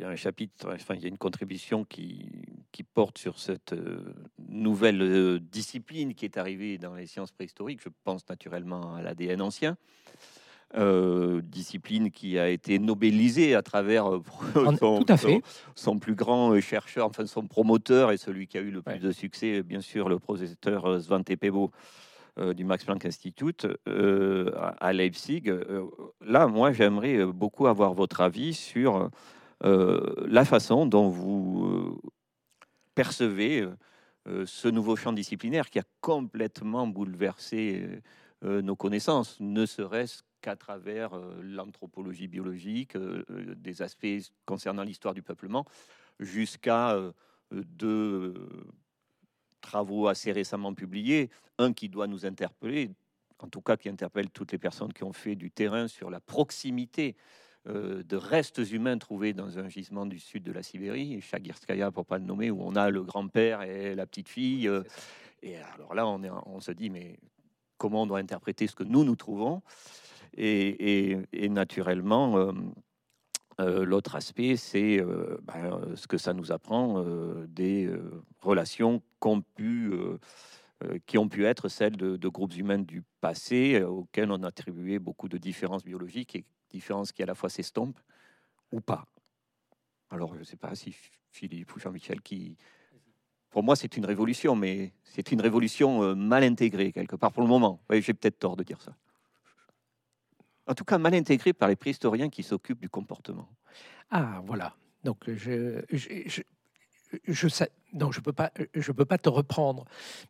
un 0.02 0.16
chapitre, 0.16 0.72
enfin, 0.72 0.94
il 0.94 1.02
y 1.02 1.04
a 1.04 1.08
une 1.08 1.18
contribution 1.18 1.84
qui, 1.84 2.30
qui 2.72 2.82
porte 2.82 3.18
sur 3.18 3.38
cette 3.38 3.74
nouvelle 4.48 5.40
discipline 5.40 6.14
qui 6.14 6.24
est 6.24 6.38
arrivée 6.38 6.78
dans 6.78 6.94
les 6.94 7.06
sciences 7.06 7.32
préhistoriques, 7.32 7.80
je 7.82 7.90
pense 8.04 8.26
naturellement 8.28 8.94
à 8.94 9.02
l'ADN 9.02 9.42
ancien. 9.42 9.76
Euh, 10.74 11.42
discipline 11.42 12.10
qui 12.10 12.40
a 12.40 12.48
été 12.48 12.80
nobelisée 12.80 13.54
à 13.54 13.62
travers 13.62 14.12
euh, 14.12 14.22
son, 14.80 14.98
Tout 14.98 15.12
à 15.12 15.16
fait. 15.16 15.40
Son, 15.76 15.98
plus 15.98 16.16
grand 16.16 16.50
euh, 16.50 16.60
chercheur, 16.60 17.06
enfin 17.06 17.24
son 17.24 17.46
promoteur 17.46 18.10
et 18.10 18.16
celui 18.16 18.48
qui 18.48 18.58
a 18.58 18.62
eu 18.62 18.72
le 18.72 18.82
plus 18.82 18.98
de 18.98 19.12
succès, 19.12 19.62
bien 19.62 19.80
sûr, 19.80 20.08
le 20.08 20.18
professeur 20.18 21.00
Svante 21.00 21.34
Pebo 21.36 21.70
du 22.54 22.64
Max 22.64 22.84
Planck 22.84 23.06
Institute 23.06 23.66
à 23.86 24.92
Leipzig. 24.92 25.44
là, 26.20 26.46
moi, 26.48 26.70
j'aimerais 26.70 27.24
beaucoup 27.24 27.66
avoir 27.66 27.94
votre 27.94 28.20
avis 28.20 28.52
sur 28.52 29.08
la 29.62 30.44
façon 30.44 30.84
dont 30.84 31.08
vous 31.08 31.98
percevez 32.94 33.66
ce 34.44 34.68
nouveau 34.68 34.96
champ 34.96 35.14
disciplinaire 35.14 35.70
qui 35.70 35.78
a 35.78 35.84
complètement 36.02 36.86
bouleversé 36.86 38.02
nos 38.42 38.76
connaissances, 38.76 39.38
ne 39.40 39.64
serait-ce 39.64 40.22
à 40.46 40.56
travers 40.56 41.14
euh, 41.14 41.40
l'anthropologie 41.42 42.28
biologique, 42.28 42.96
euh, 42.96 43.24
euh, 43.30 43.54
des 43.54 43.82
aspects 43.82 44.06
concernant 44.44 44.82
l'histoire 44.82 45.14
du 45.14 45.22
peuplement, 45.22 45.64
jusqu'à 46.18 46.96
deux 47.52 48.34
travaux 49.60 50.08
assez 50.08 50.32
récemment 50.32 50.72
publiés, 50.72 51.28
un 51.58 51.74
qui 51.74 51.90
doit 51.90 52.06
nous 52.06 52.24
interpeller, 52.24 52.90
en 53.38 53.48
tout 53.48 53.60
cas 53.60 53.76
qui 53.76 53.90
interpelle 53.90 54.30
toutes 54.30 54.52
les 54.52 54.58
personnes 54.58 54.94
qui 54.94 55.04
ont 55.04 55.12
fait 55.12 55.36
du 55.36 55.50
terrain 55.50 55.88
sur 55.88 56.08
la 56.08 56.20
proximité 56.20 57.14
de 57.66 58.16
restes 58.16 58.62
humains 58.70 58.96
trouvés 58.96 59.34
dans 59.34 59.58
un 59.58 59.68
gisement 59.68 60.06
du 60.06 60.18
sud 60.18 60.42
de 60.42 60.52
la 60.52 60.62
Sibérie, 60.62 61.20
Chagirskaya 61.20 61.90
pour 61.90 62.06
pas 62.06 62.16
le 62.16 62.24
nommer, 62.24 62.50
où 62.50 62.62
on 62.62 62.76
a 62.76 62.88
le 62.88 63.02
grand-père 63.02 63.60
et 63.60 63.94
la 63.94 64.06
petite 64.06 64.30
fille. 64.30 64.70
et 65.42 65.56
alors 65.58 65.94
là, 65.94 66.06
on, 66.06 66.22
est, 66.22 66.30
on 66.46 66.60
se 66.60 66.72
dit, 66.72 66.88
mais 66.88 67.18
comment 67.76 68.04
on 68.04 68.06
doit 68.06 68.20
interpréter 68.20 68.66
ce 68.66 68.74
que 68.74 68.84
nous 68.84 69.04
nous 69.04 69.16
trouvons? 69.16 69.62
Et, 70.36 71.48
naturellement, 71.48 72.36
euh, 72.36 72.52
euh, 73.60 73.84
l'autre 73.84 74.16
aspect, 74.16 74.56
c'est 74.56 75.00
euh, 75.00 75.38
ben, 75.42 75.94
ce 75.94 76.06
que 76.06 76.18
ça 76.18 76.32
nous 76.32 76.52
apprend 76.52 77.02
des 77.48 77.90
relations 78.40 79.02
qui 81.06 81.18
ont 81.18 81.28
pu 81.28 81.44
être 81.44 81.68
celles 81.68 81.96
de, 81.96 82.28
groupes 82.28 82.56
humains 82.56 82.78
du 82.78 83.02
passé 83.20 83.82
auxquels 83.82 84.30
on 84.30 84.42
a 84.42 84.48
attribué 84.48 84.98
beaucoup 84.98 85.28
de 85.28 85.38
différences 85.38 85.84
biologiques 85.84 86.36
et 86.36 86.44
différences 86.70 87.12
qui 87.12 87.22
à 87.22 87.26
la 87.26 87.34
fois 87.34 87.48
s'estompent 87.48 88.00
ou 88.72 88.80
pas. 88.80 89.06
Alors, 90.10 90.34
je 90.34 90.40
ne 90.40 90.44
sais 90.44 90.56
pas 90.56 90.74
si 90.74 90.94
Philippe 91.30 91.74
ou 91.74 91.80
Jean-Michel 91.80 92.20
pour 93.50 93.62
moi, 93.62 93.74
c'est 93.74 93.96
une 93.96 94.04
révolution, 94.04 94.54
mais 94.54 94.92
c'est 95.02 95.32
une 95.32 95.40
révolution 95.40 96.14
mal 96.14 96.44
intégrée 96.44 96.92
quelque 96.92 97.16
part 97.16 97.32
pour 97.32 97.42
le 97.42 97.48
moment. 97.48 97.80
Oui, 97.88 98.02
j'ai 98.02 98.12
peut-être 98.12 98.38
tort 98.38 98.54
de 98.54 98.62
dire 98.62 98.82
ça. 98.82 98.94
En 100.66 100.74
tout 100.74 100.84
cas, 100.84 100.98
mal 100.98 101.14
intégrée 101.14 101.52
par 101.52 101.68
les 101.68 101.76
préhistoriens 101.76 102.28
qui 102.28 102.42
s'occupent 102.42 102.80
du 102.80 102.88
comportement. 102.88 103.48
Ah, 104.10 104.42
voilà. 104.44 104.74
Donc, 105.04 105.18
je, 105.26 105.82
je, 105.90 106.42
je, 107.26 107.48
sais, 107.48 107.70
non, 107.92 108.10
je 108.10 108.20
ne 108.20 108.24
peux, 108.24 108.32
pas, 108.32 108.50
je 108.74 108.92
peux 108.92 109.04
pas 109.04 109.18
te 109.18 109.28
reprendre. 109.28 109.84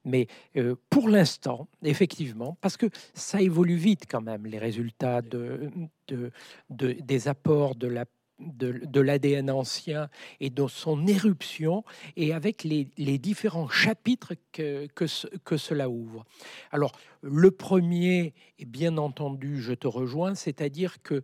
Mais 0.04 0.26
euh, 0.56 0.76
pour 0.90 1.08
l'instant, 1.08 1.68
effectivement, 1.82 2.56
parce 2.60 2.76
que 2.76 2.86
ça 3.14 3.40
évolue 3.40 3.76
vite 3.76 4.04
quand 4.08 4.20
même, 4.20 4.46
les 4.46 4.58
résultats 4.58 5.22
de, 5.22 5.70
de 6.08 6.32
des 6.70 7.28
apports 7.28 7.74
de 7.74 7.88
la 7.88 8.04
de, 8.38 9.00
l'ADN 9.00 9.50
ancien 9.50 10.08
et 10.40 10.50
de 10.50 10.66
son 10.66 11.06
éruption 11.06 11.84
et 12.16 12.32
avec 12.32 12.64
les, 12.64 12.84
différents 13.18 13.68
chapitres 13.68 14.34
que, 14.52 14.86
que, 14.94 15.04
que, 15.38 15.56
cela 15.56 15.88
ouvre. 15.88 16.24
Alors, 16.70 16.92
le 17.22 17.50
premier, 17.50 18.34
et 18.58 18.64
bien 18.64 18.98
entendu, 18.98 19.60
je 19.60 19.72
te 19.72 19.86
rejoins, 19.86 20.34
c'est-à-dire 20.34 21.02
que 21.02 21.22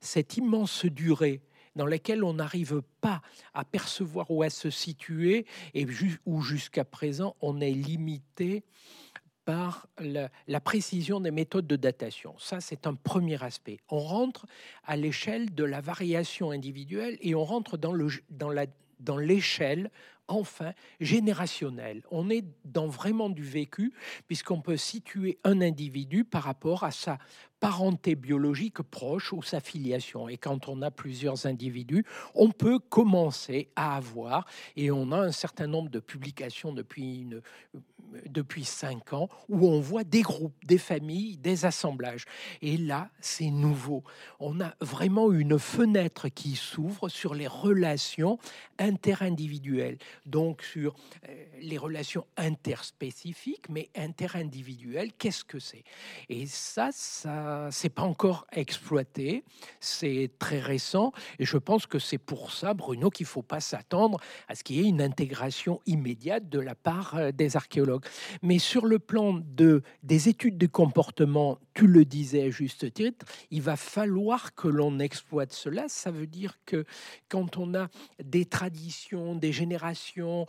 cette 0.00 0.36
immense 0.36 0.86
durée 0.86 1.42
dans 1.76 1.86
laquelle 1.86 2.22
on 2.24 2.34
n'arrive 2.34 2.82
pas 3.00 3.20
à 3.52 3.64
percevoir 3.64 4.30
où 4.30 4.42
à 4.42 4.50
se 4.50 4.70
situer 4.70 5.46
et 5.74 5.86
où 6.24 6.40
jusqu'à 6.40 6.84
présent 6.84 7.36
on 7.40 7.60
est 7.60 7.72
limité 7.72 8.64
par 9.44 9.88
la, 9.98 10.60
précision 10.60 11.20
des 11.20 11.30
méthodes 11.30 11.66
de 11.66 11.76
datation. 11.76 12.34
Ça, 12.38 12.60
c'est 12.60 12.86
un 12.86 12.94
premier 12.94 13.42
aspect. 13.42 13.78
On 13.90 13.98
rentre 13.98 14.46
à 14.84 14.96
l'échelle 14.96 15.54
de 15.54 15.64
la 15.64 15.80
variation 15.80 16.50
individuelle 16.50 17.18
et 17.20 17.34
on 17.34 17.44
rentre 17.44 17.76
dans, 17.76 19.18
l'échelle 19.18 19.90
enfin 20.26 20.72
générationnelle. 21.00 22.02
On 22.10 22.30
est 22.30 22.44
dans 22.64 22.86
vraiment 22.86 23.28
du 23.28 23.42
vécu 23.42 23.92
puisqu'on 24.26 24.62
peut 24.62 24.78
situer 24.78 25.38
un 25.44 25.60
individu 25.60 26.24
par 26.24 26.44
rapport 26.44 26.84
à 26.84 26.90
sa 26.90 27.18
parenté 27.60 28.14
biologique 28.14 28.82
proche 28.82 29.32
ou 29.32 29.42
sa 29.42 29.60
filiation. 29.60 30.28
Et 30.28 30.36
quand 30.36 30.68
on 30.68 30.82
a 30.82 30.90
plusieurs 30.90 31.46
individus, 31.46 32.04
on 32.34 32.50
peut 32.50 32.78
commencer 32.78 33.70
à 33.76 33.96
avoir, 33.96 34.46
et 34.76 34.90
on 34.90 35.12
a 35.12 35.18
un 35.18 35.32
certain 35.32 35.66
nombre 35.66 35.88
de 35.88 35.98
publications 35.98 36.72
depuis 36.72 37.20
une, 37.20 37.40
depuis 38.28 38.64
cinq 38.64 39.12
ans 39.12 39.28
où 39.48 39.68
on 39.68 39.80
voit 39.80 40.04
des 40.04 40.22
groupes, 40.22 40.54
des 40.64 40.78
familles, 40.78 41.36
des 41.36 41.64
assemblages. 41.64 42.24
Et 42.62 42.76
là, 42.76 43.10
c'est 43.20 43.50
nouveau. 43.50 44.04
On 44.40 44.60
a 44.60 44.74
vraiment 44.80 45.32
une 45.32 45.58
fenêtre 45.58 46.28
qui 46.28 46.56
s'ouvre 46.56 47.08
sur 47.08 47.34
les 47.34 47.46
relations 47.46 48.38
interindividuelles, 48.78 49.98
donc 50.26 50.62
sur 50.62 50.94
euh, 51.28 51.44
les 51.60 51.78
relations 51.78 52.26
interspécifiques, 52.36 53.68
mais 53.68 53.90
interindividuelles. 53.96 55.12
Qu'est-ce 55.12 55.44
que 55.44 55.58
c'est? 55.58 55.84
Et 56.28 56.46
ça, 56.46 56.90
ça, 56.92 57.68
c'est 57.70 57.88
pas 57.88 58.02
encore 58.02 58.46
exploité. 58.52 59.44
C'est 59.80 60.30
très 60.38 60.60
récent, 60.60 61.12
et 61.38 61.44
je 61.44 61.58
pense 61.58 61.86
que 61.86 61.98
c'est 61.98 62.18
pour 62.18 62.52
ça, 62.52 62.74
Bruno, 62.74 63.10
qu'il 63.10 63.26
faut 63.26 63.42
pas 63.42 63.60
s'attendre 63.60 64.18
à 64.48 64.54
ce 64.54 64.64
qu'il 64.64 64.76
y 64.76 64.80
ait 64.80 64.88
une 64.88 65.02
intégration 65.02 65.80
immédiate 65.86 66.48
de 66.48 66.58
la 66.58 66.74
part 66.74 67.14
euh, 67.14 67.32
des 67.32 67.56
archéologues. 67.56 68.03
Mais 68.42 68.58
sur 68.58 68.86
le 68.86 68.98
plan 68.98 69.40
de, 69.44 69.82
des 70.02 70.28
études 70.28 70.58
de 70.58 70.66
comportement, 70.66 71.58
tu 71.74 71.86
le 71.86 72.04
disais 72.04 72.44
à 72.44 72.50
juste 72.50 72.92
titre, 72.92 73.26
il 73.50 73.62
va 73.62 73.76
falloir 73.76 74.54
que 74.54 74.68
l'on 74.68 74.98
exploite 74.98 75.52
cela. 75.52 75.84
Ça 75.88 76.10
veut 76.10 76.26
dire 76.26 76.58
que 76.66 76.84
quand 77.28 77.56
on 77.56 77.74
a 77.74 77.88
des 78.22 78.44
traditions, 78.44 79.34
des 79.34 79.52
générations 79.52 80.46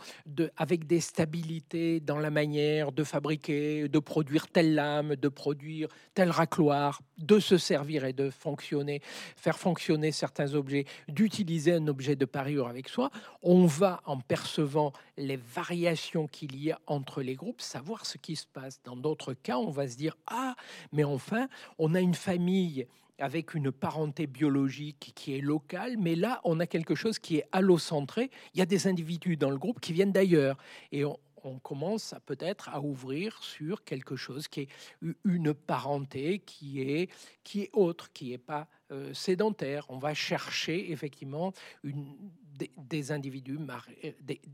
avec 0.57 0.87
des 0.87 0.99
stabilités 0.99 1.99
dans 1.99 2.19
la 2.19 2.29
manière 2.29 2.91
de 2.91 3.03
fabriquer, 3.03 3.87
de 3.87 3.99
produire 3.99 4.47
telle 4.47 4.75
lame, 4.75 5.15
de 5.15 5.29
produire 5.29 5.87
tel 6.13 6.29
racloir, 6.29 7.01
de 7.17 7.39
se 7.39 7.57
servir 7.57 8.05
et 8.05 8.13
de 8.13 8.29
fonctionner, 8.29 9.01
faire 9.35 9.57
fonctionner 9.57 10.11
certains 10.11 10.53
objets, 10.53 10.85
d'utiliser 11.07 11.73
un 11.73 11.87
objet 11.87 12.15
de 12.15 12.25
parure 12.25 12.67
avec 12.67 12.89
soi, 12.89 13.09
on 13.41 13.65
va 13.65 14.01
en 14.05 14.19
percevant 14.19 14.93
les 15.17 15.37
variations 15.37 16.27
qu'il 16.27 16.55
y 16.61 16.71
a 16.71 16.79
entre 16.87 17.21
les 17.21 17.35
groupes 17.35 17.44
savoir 17.57 18.05
ce 18.05 18.17
qui 18.17 18.35
se 18.35 18.47
passe. 18.47 18.81
Dans 18.83 18.95
d'autres 18.95 19.33
cas, 19.33 19.57
on 19.57 19.69
va 19.69 19.87
se 19.87 19.95
dire 19.95 20.17
ah, 20.27 20.55
mais 20.91 21.03
enfin, 21.03 21.47
on 21.77 21.95
a 21.95 22.01
une 22.01 22.15
famille 22.15 22.87
avec 23.19 23.53
une 23.53 23.71
parenté 23.71 24.27
biologique 24.27 25.13
qui 25.15 25.35
est 25.35 25.41
locale, 25.41 25.95
mais 25.97 26.15
là, 26.15 26.41
on 26.43 26.59
a 26.59 26.67
quelque 26.67 26.95
chose 26.95 27.19
qui 27.19 27.37
est 27.37 27.45
allocentré. 27.51 28.29
Il 28.53 28.59
y 28.59 28.61
a 28.61 28.65
des 28.65 28.87
individus 28.87 29.37
dans 29.37 29.49
le 29.49 29.57
groupe 29.57 29.79
qui 29.79 29.93
viennent 29.93 30.11
d'ailleurs, 30.11 30.57
et 30.91 31.05
on, 31.05 31.17
commence 31.61 32.15
peut-être 32.25 32.69
à 32.69 32.81
ouvrir 32.81 33.37
sur 33.43 33.83
quelque 33.83 34.15
chose 34.15 34.47
qui 34.47 34.61
est 34.61 34.69
une 35.23 35.53
parenté 35.53 36.39
qui 36.39 36.81
est, 36.81 37.11
qui 37.43 37.61
est 37.61 37.69
autre, 37.71 38.11
qui 38.13 38.31
n'est 38.31 38.39
pas 38.39 38.67
euh, 38.91 39.13
sédentaire. 39.13 39.85
On 39.89 39.99
va 39.99 40.15
chercher 40.15 40.91
effectivement 40.91 41.53
une, 41.83 42.15
des, 42.77 43.11
individus, 43.11 43.59
euh, 44.03 44.11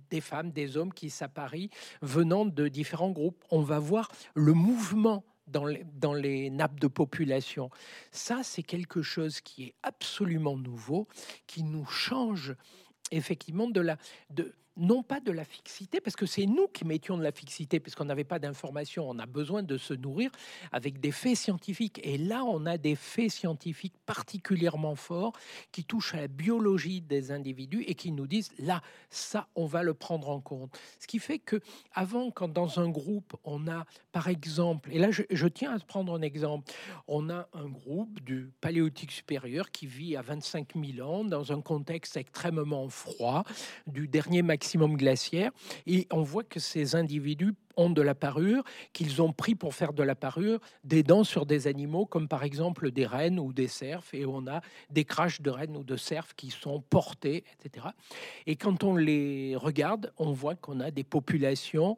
des, 0.09 0.21
femmes, 0.21 0.51
des 0.51 0.77
hommes 0.77 0.93
qui 0.93 1.09
s'apparient 1.09 1.69
venant 2.01 2.45
de 2.45 2.67
différents 2.67 3.11
groupes. 3.11 3.43
On 3.49 3.61
va 3.61 3.79
voir 3.79 4.11
le 4.33 4.53
mouvement 4.53 5.23
dans 5.47 5.65
les, 5.65 5.85
dans 5.95 6.13
les, 6.13 6.49
nappes 6.49 6.79
de 6.79 6.87
population. 6.87 7.69
Ça, 8.11 8.41
c'est 8.43 8.63
quelque 8.63 9.01
chose 9.01 9.41
qui 9.41 9.63
est 9.63 9.75
absolument 9.83 10.57
nouveau, 10.57 11.07
qui 11.47 11.63
nous 11.63 11.85
change 11.85 12.55
effectivement 13.11 13.67
de 13.67 13.81
la, 13.81 13.97
de, 14.29 14.53
non 14.77 15.03
pas 15.03 15.19
de 15.19 15.31
la 15.31 15.43
fixité, 15.43 15.99
parce 15.99 16.15
que 16.15 16.25
c'est 16.25 16.45
nous 16.45 16.67
qui 16.67 16.85
mettions 16.85 17.17
de 17.17 17.23
la 17.23 17.31
fixité, 17.31 17.79
puisqu'on 17.79 18.05
n'avait 18.05 18.23
pas 18.23 18.39
d'informations, 18.39 19.09
on 19.09 19.19
a 19.19 19.25
besoin 19.25 19.63
de 19.63 19.77
se 19.77 19.93
nourrir 19.93 20.31
avec 20.71 20.99
des 20.99 21.11
faits 21.11 21.35
scientifiques. 21.35 21.99
Et 22.03 22.17
là, 22.17 22.43
on 22.45 22.65
a 22.65 22.77
des 22.77 22.95
faits 22.95 23.31
scientifiques 23.31 23.95
particulièrement 24.05 24.95
forts 24.95 25.33
qui 25.71 25.83
touchent 25.83 26.13
à 26.13 26.21
la 26.21 26.27
biologie 26.27 27.01
des 27.01 27.31
individus 27.31 27.83
et 27.85 27.95
qui 27.95 28.11
nous 28.11 28.27
disent, 28.27 28.51
là, 28.59 28.81
ça, 29.09 29.47
on 29.55 29.65
va 29.65 29.83
le 29.83 29.93
prendre 29.93 30.29
en 30.29 30.39
compte. 30.39 30.77
Ce 30.99 31.07
qui 31.07 31.19
fait 31.19 31.39
que 31.39 31.59
avant, 31.93 32.31
quand 32.31 32.47
dans 32.47 32.79
un 32.79 32.89
groupe, 32.89 33.35
on 33.43 33.67
a, 33.67 33.85
par 34.13 34.29
exemple, 34.29 34.89
et 34.93 34.99
là, 34.99 35.09
je, 35.11 35.47
tiens 35.47 35.73
à 35.73 35.79
prendre 35.79 36.17
un 36.17 36.21
exemple, 36.21 36.71
on 37.07 37.29
a 37.29 37.49
un 37.53 37.67
groupe 37.67 38.21
du 38.21 38.51
Paléolithique 38.61 39.11
supérieur 39.11 39.71
qui 39.71 39.85
vit 39.85 40.15
à 40.15 40.21
25 40.21 40.69
000 40.75 41.07
ans 41.07 41.25
dans 41.25 41.51
un 41.51 41.61
contexte 41.61 42.15
extrêmement 42.15 42.87
froid 42.87 43.43
du 43.87 44.07
dernier 44.07 44.41
maximum 44.41 44.60
maximum 44.61 44.95
glaciaire. 44.95 45.51
Et 45.87 46.07
on 46.11 46.21
voit 46.21 46.43
que 46.43 46.59
ces 46.59 46.93
individus 46.93 47.55
ont 47.77 47.89
de 47.89 48.01
la 48.03 48.13
parure, 48.13 48.63
qu'ils 48.93 49.19
ont 49.19 49.33
pris 49.33 49.55
pour 49.55 49.73
faire 49.73 49.91
de 49.91 50.03
la 50.03 50.13
parure 50.13 50.59
des 50.83 51.01
dents 51.01 51.23
sur 51.23 51.47
des 51.47 51.65
animaux, 51.65 52.05
comme 52.05 52.27
par 52.27 52.43
exemple 52.43 52.91
des 52.91 53.07
rennes 53.07 53.39
ou 53.39 53.53
des 53.53 53.67
cerfs, 53.67 54.03
et 54.13 54.23
on 54.27 54.45
a 54.45 54.61
des 54.91 55.03
craches 55.03 55.41
de 55.41 55.49
rennes 55.49 55.75
ou 55.75 55.83
de 55.83 55.97
cerfs 55.97 56.35
qui 56.35 56.51
sont 56.51 56.79
portés, 56.79 57.43
etc. 57.53 57.87
Et 58.45 58.55
quand 58.55 58.83
on 58.83 58.95
les 58.95 59.55
regarde, 59.55 60.13
on 60.17 60.31
voit 60.31 60.55
qu'on 60.55 60.79
a 60.79 60.91
des 60.91 61.03
populations 61.03 61.97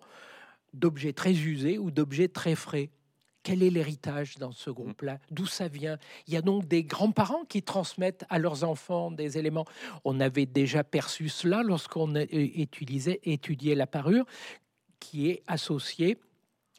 d'objets 0.73 1.13
très 1.13 1.33
usés 1.33 1.77
ou 1.77 1.91
d'objets 1.91 2.29
très 2.29 2.55
frais. 2.55 2.89
Quel 3.43 3.61
est 3.61 3.69
l'héritage 3.69 4.37
dans 4.37 4.51
ce 4.51 4.69
mmh. 4.69 4.73
groupe-là? 4.73 5.19
D'où 5.29 5.45
ça 5.45 5.67
vient? 5.67 5.97
Il 6.27 6.33
y 6.33 6.37
a 6.37 6.41
donc 6.41 6.65
des 6.67 6.83
grands-parents 6.83 7.43
qui 7.45 7.61
transmettent 7.61 8.25
à 8.29 8.39
leurs 8.39 8.63
enfants 8.63 9.11
des 9.11 9.37
éléments. 9.37 9.65
On 10.05 10.19
avait 10.19 10.45
déjà 10.45 10.83
perçu 10.83 11.29
cela 11.29 11.61
lorsqu'on 11.61 12.15
utilisait, 12.15 13.19
étudiait 13.23 13.75
la 13.75 13.85
parure, 13.85 14.25
qui 14.99 15.29
est 15.29 15.43
associée 15.47 16.17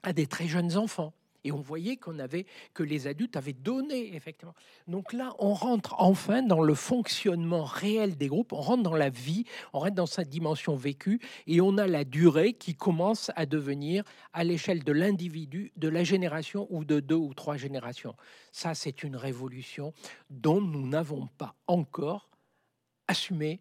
à 0.02 0.12
des 0.12 0.26
très 0.26 0.48
jeunes 0.48 0.76
enfants. 0.76 1.12
Et 1.44 1.52
on 1.52 1.60
voyait 1.60 1.96
qu'on 1.96 2.18
avait 2.18 2.46
que 2.72 2.82
les 2.82 3.06
adultes 3.06 3.36
avaient 3.36 3.52
donné 3.52 4.14
effectivement. 4.16 4.54
Donc 4.88 5.12
là, 5.12 5.34
on 5.38 5.52
rentre 5.52 5.94
enfin 5.98 6.42
dans 6.42 6.62
le 6.62 6.74
fonctionnement 6.74 7.64
réel 7.64 8.16
des 8.16 8.28
groupes, 8.28 8.52
on 8.52 8.60
rentre 8.60 8.82
dans 8.82 8.96
la 8.96 9.10
vie, 9.10 9.44
on 9.72 9.80
rentre 9.80 9.94
dans 9.94 10.06
sa 10.06 10.24
dimension 10.24 10.74
vécue, 10.74 11.20
et 11.46 11.60
on 11.60 11.76
a 11.76 11.86
la 11.86 12.04
durée 12.04 12.54
qui 12.54 12.74
commence 12.74 13.30
à 13.36 13.46
devenir 13.46 14.04
à 14.32 14.42
l'échelle 14.42 14.82
de 14.84 14.92
l'individu, 14.92 15.72
de 15.76 15.88
la 15.88 16.02
génération 16.02 16.66
ou 16.70 16.84
de 16.84 17.00
deux 17.00 17.14
ou 17.14 17.34
trois 17.34 17.56
générations. 17.56 18.16
Ça, 18.50 18.74
c'est 18.74 19.02
une 19.02 19.16
révolution 19.16 19.92
dont 20.30 20.60
nous 20.60 20.86
n'avons 20.86 21.28
pas 21.38 21.54
encore 21.66 22.30
assumé 23.06 23.60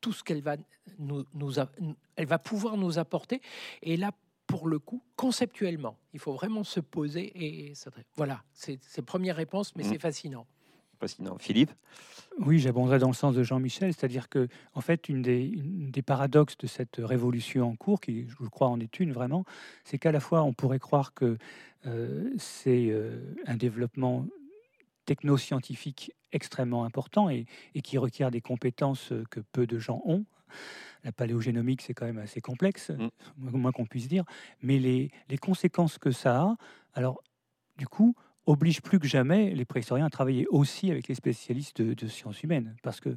tout 0.00 0.12
ce 0.12 0.22
qu'elle 0.22 0.42
va 0.42 0.56
nous, 0.98 1.24
elle 2.16 2.26
va 2.26 2.38
pouvoir 2.38 2.76
nous 2.76 2.98
apporter. 2.98 3.40
Et 3.82 3.96
là, 3.96 4.12
pour 4.52 4.68
le 4.68 4.78
coup, 4.78 5.02
conceptuellement. 5.16 5.96
Il 6.12 6.20
faut 6.20 6.34
vraiment 6.34 6.62
se 6.62 6.78
poser 6.78 7.32
et 7.34 7.72
voilà, 8.16 8.42
c'est 8.52 8.78
première 9.02 9.36
réponse, 9.36 9.74
mais 9.76 9.82
mmh. 9.82 9.88
c'est 9.88 9.98
fascinant. 9.98 10.46
Fascinant. 11.00 11.36
Philippe? 11.38 11.72
Oui, 12.38 12.58
j'abonderai 12.58 12.98
dans 12.98 13.08
le 13.08 13.14
sens 13.14 13.34
de 13.34 13.42
Jean-Michel, 13.42 13.94
c'est-à-dire 13.94 14.28
que, 14.28 14.48
en 14.74 14.82
fait, 14.82 15.08
une 15.08 15.22
des, 15.22 15.52
des, 15.56 16.02
paradoxes 16.02 16.56
de 16.58 16.66
cette 16.66 16.96
révolution 16.98 17.70
en 17.70 17.76
cours, 17.76 18.00
qui 18.00 18.26
je 18.28 18.48
crois 18.48 18.68
en 18.68 18.78
est 18.78 19.00
une 19.00 19.12
vraiment, 19.12 19.44
c'est 19.84 19.98
qu'à 19.98 20.12
la 20.12 20.20
fois 20.20 20.42
on 20.42 20.52
pourrait 20.52 20.78
croire 20.78 21.14
que 21.14 21.38
euh, 21.86 22.30
c'est 22.38 22.88
euh, 22.90 23.34
un 23.46 23.56
développement 23.56 24.26
technoscientifique 25.04 26.12
extrêmement 26.32 26.84
important 26.84 27.28
et, 27.28 27.46
qui 27.82 27.98
requiert 27.98 28.30
des 28.30 28.40
compétences 28.40 29.12
que 29.30 29.40
peu 29.40 29.66
de 29.66 29.78
gens 29.78 30.02
ont. 30.04 30.24
La 31.04 31.12
paléogénomique, 31.12 31.82
c'est 31.82 31.94
quand 31.94 32.06
même 32.06 32.18
assez 32.18 32.40
complexe, 32.40 32.90
mmh. 32.90 33.08
moins 33.36 33.72
qu'on 33.72 33.86
puisse 33.86 34.08
dire. 34.08 34.24
Mais 34.62 34.78
les, 34.78 35.10
les, 35.28 35.38
conséquences 35.38 35.98
que 35.98 36.10
ça 36.10 36.42
a, 36.42 36.56
alors, 36.94 37.22
du 37.76 37.86
coup, 37.86 38.14
oblige 38.46 38.82
plus 38.82 38.98
que 38.98 39.06
jamais 39.06 39.54
les 39.54 39.64
préhistoriens 39.64 40.06
à 40.06 40.10
travailler 40.10 40.46
aussi 40.48 40.90
avec 40.90 41.08
les 41.08 41.14
spécialistes 41.14 41.80
de, 41.80 41.94
de 41.94 42.06
sciences 42.06 42.42
humaines. 42.42 42.76
Parce 42.82 43.00
que 43.00 43.16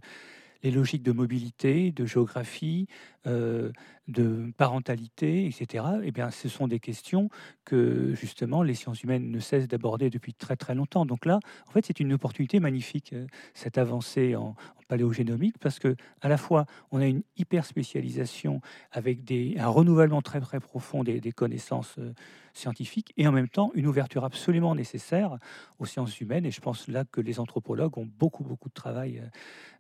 les 0.66 0.72
logiques 0.72 1.04
de 1.04 1.12
mobilité, 1.12 1.92
de 1.92 2.06
géographie, 2.06 2.88
euh, 3.28 3.72
de 4.08 4.52
parentalité, 4.58 5.46
etc., 5.46 5.86
eh 6.04 6.12
bien, 6.12 6.32
ce 6.32 6.50
sont 6.50 6.68
des 6.68 6.80
questions 6.80 7.30
que 7.66 8.16
justement 8.16 8.64
les 8.64 8.74
sciences 8.74 9.04
humaines 9.04 9.30
ne 9.30 9.40
cessent 9.40 9.68
d'aborder 9.68 10.10
depuis 10.10 10.34
très 10.34 10.56
très 10.56 10.74
longtemps. 10.74 11.06
Donc 11.06 11.26
là, 11.26 11.40
en 11.68 11.72
fait, 11.72 11.86
c'est 11.86 12.00
une 12.00 12.14
opportunité 12.14 12.60
magnifique, 12.60 13.14
euh, 13.14 13.28
cette 13.54 13.78
avancée 13.78 14.36
en, 14.36 14.56
paléogénomique, 14.88 15.58
parce 15.60 15.80
que 15.80 15.96
à 16.22 16.30
la 16.30 16.38
fois 16.38 16.66
on 16.92 17.00
a 17.00 17.06
une 17.06 17.24
hyper 17.38 17.66
spécialisation 17.66 18.62
avec 18.92 19.20
un 19.58 19.68
renouvellement 19.68 20.22
très 20.22 20.40
très 20.40 20.60
profond 20.60 21.04
des, 21.04 21.32
connaissances 21.32 21.96
euh, 22.00 22.14
scientifiques, 22.54 23.14
et 23.18 23.28
en 23.28 23.32
même 23.32 23.50
temps 23.50 23.72
une 23.74 23.88
ouverture 23.88 24.24
absolument 24.24 24.76
nécessaire 24.76 25.38
aux 25.80 25.86
sciences 25.86 26.20
humaines. 26.22 26.46
Et 26.46 26.52
je 26.52 26.62
pense 26.62 26.88
là 26.88 27.04
que 27.06 27.22
les 27.22 27.40
anthropologues 27.40 27.98
ont 27.98 28.10
beaucoup 28.20 28.44
beaucoup 28.44 28.70
de 28.70 28.74
travail 28.74 29.22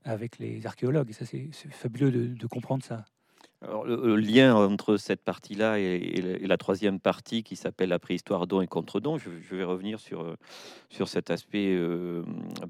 avec 0.04 0.40
les 0.40 0.66
archéologues. 0.66 1.10
Et 1.10 1.14
ça, 1.14 1.26
c'est 1.26 1.50
fabuleux 1.72 2.12
de 2.12 2.48
comprendre 2.48 2.84
ça. 2.84 3.06
Alors, 3.62 3.86
le, 3.86 4.16
lien 4.16 4.56
entre 4.56 4.98
cette 4.98 5.24
partie-là 5.24 5.80
et, 5.80 6.40
la 6.42 6.58
troisième 6.58 7.00
partie 7.00 7.44
qui 7.44 7.56
s'appelle 7.56 7.90
la 7.90 8.00
préhistoire 8.00 8.48
don 8.48 8.62
et 8.62 8.68
contre-don, 8.68 9.18
je, 9.18 9.56
vais 9.56 9.64
revenir 9.64 10.00
sur, 10.00 10.22
euh, 10.22 10.36
sur 10.90 11.08
cet 11.08 11.32
aspect 11.32 11.74
euh, 11.74 12.24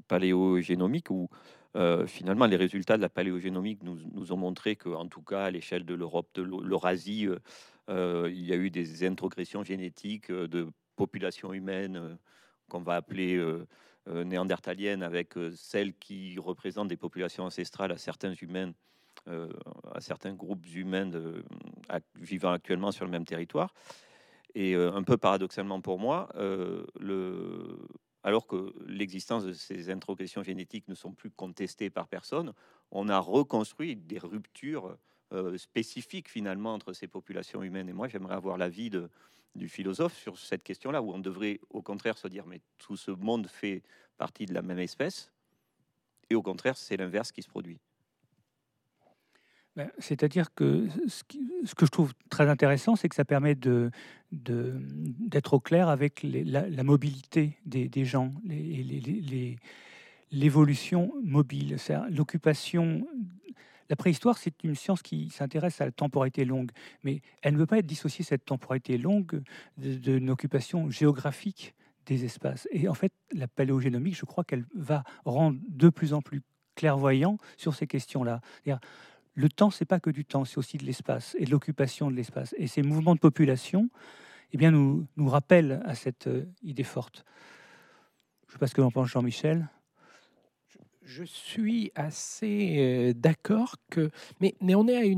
paléogénomique 0.08 1.10
où 1.10 1.28
euh, 1.74 2.06
finalement 2.06 2.46
les 2.46 2.56
résultats 2.56 2.96
de 2.96 3.02
la 3.02 3.08
paléogénomique 3.08 3.82
nous, 3.82 4.32
ont 4.32 4.36
montré 4.36 4.76
qu'en 4.76 5.06
tout 5.08 5.22
cas 5.22 5.44
à 5.44 5.50
l'échelle 5.50 5.84
de 5.84 5.94
l'Europe, 5.94 6.28
de 6.34 6.42
l'Eurasie, 6.42 7.28
il 7.88 8.44
y 8.46 8.52
a 8.52 8.56
eu 8.56 8.70
des 8.70 9.06
introgressions 9.06 9.62
génétiques 9.62 10.30
de 10.30 10.68
populations 10.96 11.52
humaines 11.52 12.18
qu'on 12.68 12.80
va 12.80 12.96
appeler 12.96 13.40
néandertaliennes 14.06 15.02
avec 15.02 15.34
celles 15.54 15.94
qui 15.94 16.38
représentent 16.38 16.88
des 16.88 16.96
populations 16.96 17.44
ancestrales 17.44 17.92
à 17.92 17.98
certains 17.98 18.32
humains 18.34 18.72
euh, 19.28 19.48
à 19.92 20.00
certains 20.00 20.34
groupes 20.34 20.64
humains 20.72 21.10
vivant 22.14 22.52
actuellement 22.52 22.92
sur 22.92 23.04
le 23.04 23.10
même 23.10 23.24
territoire. 23.24 23.74
Et 24.54 24.76
euh, 24.76 24.92
un 24.92 25.02
peu 25.02 25.16
paradoxalement 25.16 25.80
pour 25.80 25.98
moi, 25.98 26.28
euh, 26.36 26.84
le, 27.00 27.76
alors 28.26 28.48
que 28.48 28.74
l'existence 28.88 29.44
de 29.44 29.52
ces 29.52 29.88
introgressions 29.88 30.42
génétiques 30.42 30.88
ne 30.88 30.96
sont 30.96 31.12
plus 31.12 31.30
contestées 31.30 31.90
par 31.90 32.08
personne, 32.08 32.52
on 32.90 33.08
a 33.08 33.20
reconstruit 33.20 33.94
des 33.94 34.18
ruptures 34.18 34.98
spécifiques 35.56 36.28
finalement 36.28 36.74
entre 36.74 36.92
ces 36.92 37.06
populations 37.06 37.62
humaines. 37.62 37.88
Et 37.88 37.92
moi, 37.92 38.08
j'aimerais 38.08 38.34
avoir 38.34 38.58
l'avis 38.58 38.90
du 39.54 39.68
philosophe 39.68 40.18
sur 40.18 40.40
cette 40.40 40.64
question-là, 40.64 41.02
où 41.02 41.12
on 41.12 41.20
devrait 41.20 41.60
au 41.70 41.82
contraire 41.82 42.18
se 42.18 42.26
dire, 42.26 42.46
mais 42.46 42.60
tout 42.78 42.96
ce 42.96 43.12
monde 43.12 43.46
fait 43.46 43.84
partie 44.18 44.44
de 44.44 44.54
la 44.54 44.62
même 44.62 44.80
espèce, 44.80 45.30
et 46.28 46.34
au 46.34 46.42
contraire, 46.42 46.76
c'est 46.76 46.96
l'inverse 46.96 47.30
qui 47.30 47.42
se 47.42 47.48
produit. 47.48 47.78
Ben, 49.76 49.90
c'est-à-dire 49.98 50.54
que 50.54 50.88
ce, 51.06 51.22
que 51.74 51.84
je 51.84 51.90
trouve 51.90 52.14
très 52.30 52.48
intéressant, 52.48 52.96
c'est 52.96 53.10
que 53.10 53.14
ça 53.14 53.26
permet 53.26 53.54
d'être 53.54 53.92
au 55.52 55.60
clair 55.60 55.90
avec 55.90 56.22
la, 56.24 56.82
mobilité 56.82 57.58
des, 57.66 58.04
gens, 58.06 58.30
l'évolution 60.32 61.12
mobile, 61.22 61.76
l'occupation. 62.08 63.06
La 63.90 63.96
préhistoire, 63.96 64.38
c'est 64.38 64.64
une 64.64 64.74
science 64.74 65.02
qui 65.02 65.28
s'intéresse 65.28 65.82
à 65.82 65.84
la 65.84 65.92
temporalité 65.92 66.46
longue, 66.46 66.70
mais 67.04 67.20
elle 67.42 67.52
ne 67.52 67.58
veut 67.58 67.66
pas 67.66 67.78
être 67.78 67.86
dissociée, 67.86 68.24
cette 68.24 68.46
temporalité 68.46 68.96
longue, 68.96 69.42
d'une 69.76 70.30
occupation 70.30 70.90
géographique 70.90 71.74
des 72.06 72.24
espaces. 72.24 72.66
Et 72.70 72.88
en 72.88 72.94
fait, 72.94 73.12
la 73.32 73.46
paléogénomique, 73.46 74.16
je 74.16 74.24
crois 74.24 74.42
qu'elle 74.42 74.64
va 74.74 75.04
rendre 75.26 75.60
de 75.68 75.90
plus 75.90 76.14
en 76.14 76.22
plus 76.22 76.40
clairvoyant 76.76 77.38
sur 77.56 77.74
ces 77.74 77.86
questions-là 77.86 78.40
le 79.36 79.50
temps, 79.50 79.70
c'est 79.70 79.84
pas 79.84 80.00
que 80.00 80.10
du 80.10 80.24
temps, 80.24 80.44
c'est 80.44 80.58
aussi 80.58 80.78
de 80.78 80.84
l'espace 80.84 81.36
et 81.38 81.44
de 81.44 81.50
l'occupation 81.50 82.10
de 82.10 82.16
l'espace. 82.16 82.54
Et 82.56 82.66
ces 82.66 82.82
mouvements 82.82 83.14
de 83.14 83.20
population, 83.20 83.90
eh 84.52 84.56
bien, 84.56 84.70
nous, 84.70 85.06
nous 85.16 85.28
rappellent 85.28 85.82
à 85.84 85.94
cette 85.94 86.26
euh, 86.26 86.46
idée 86.62 86.84
forte. 86.84 87.24
Je 88.46 88.48
ne 88.48 88.52
sais 88.52 88.58
pas 88.58 88.66
ce 88.66 88.74
que 88.74 88.80
l'on 88.80 88.90
pense, 88.90 89.08
Jean-Michel. 89.08 89.68
Je 91.02 91.22
suis 91.22 91.92
assez 91.94 92.76
euh, 92.78 93.12
d'accord 93.12 93.76
que, 93.90 94.10
mais, 94.40 94.74
on 94.74 94.88
est 94.88 95.14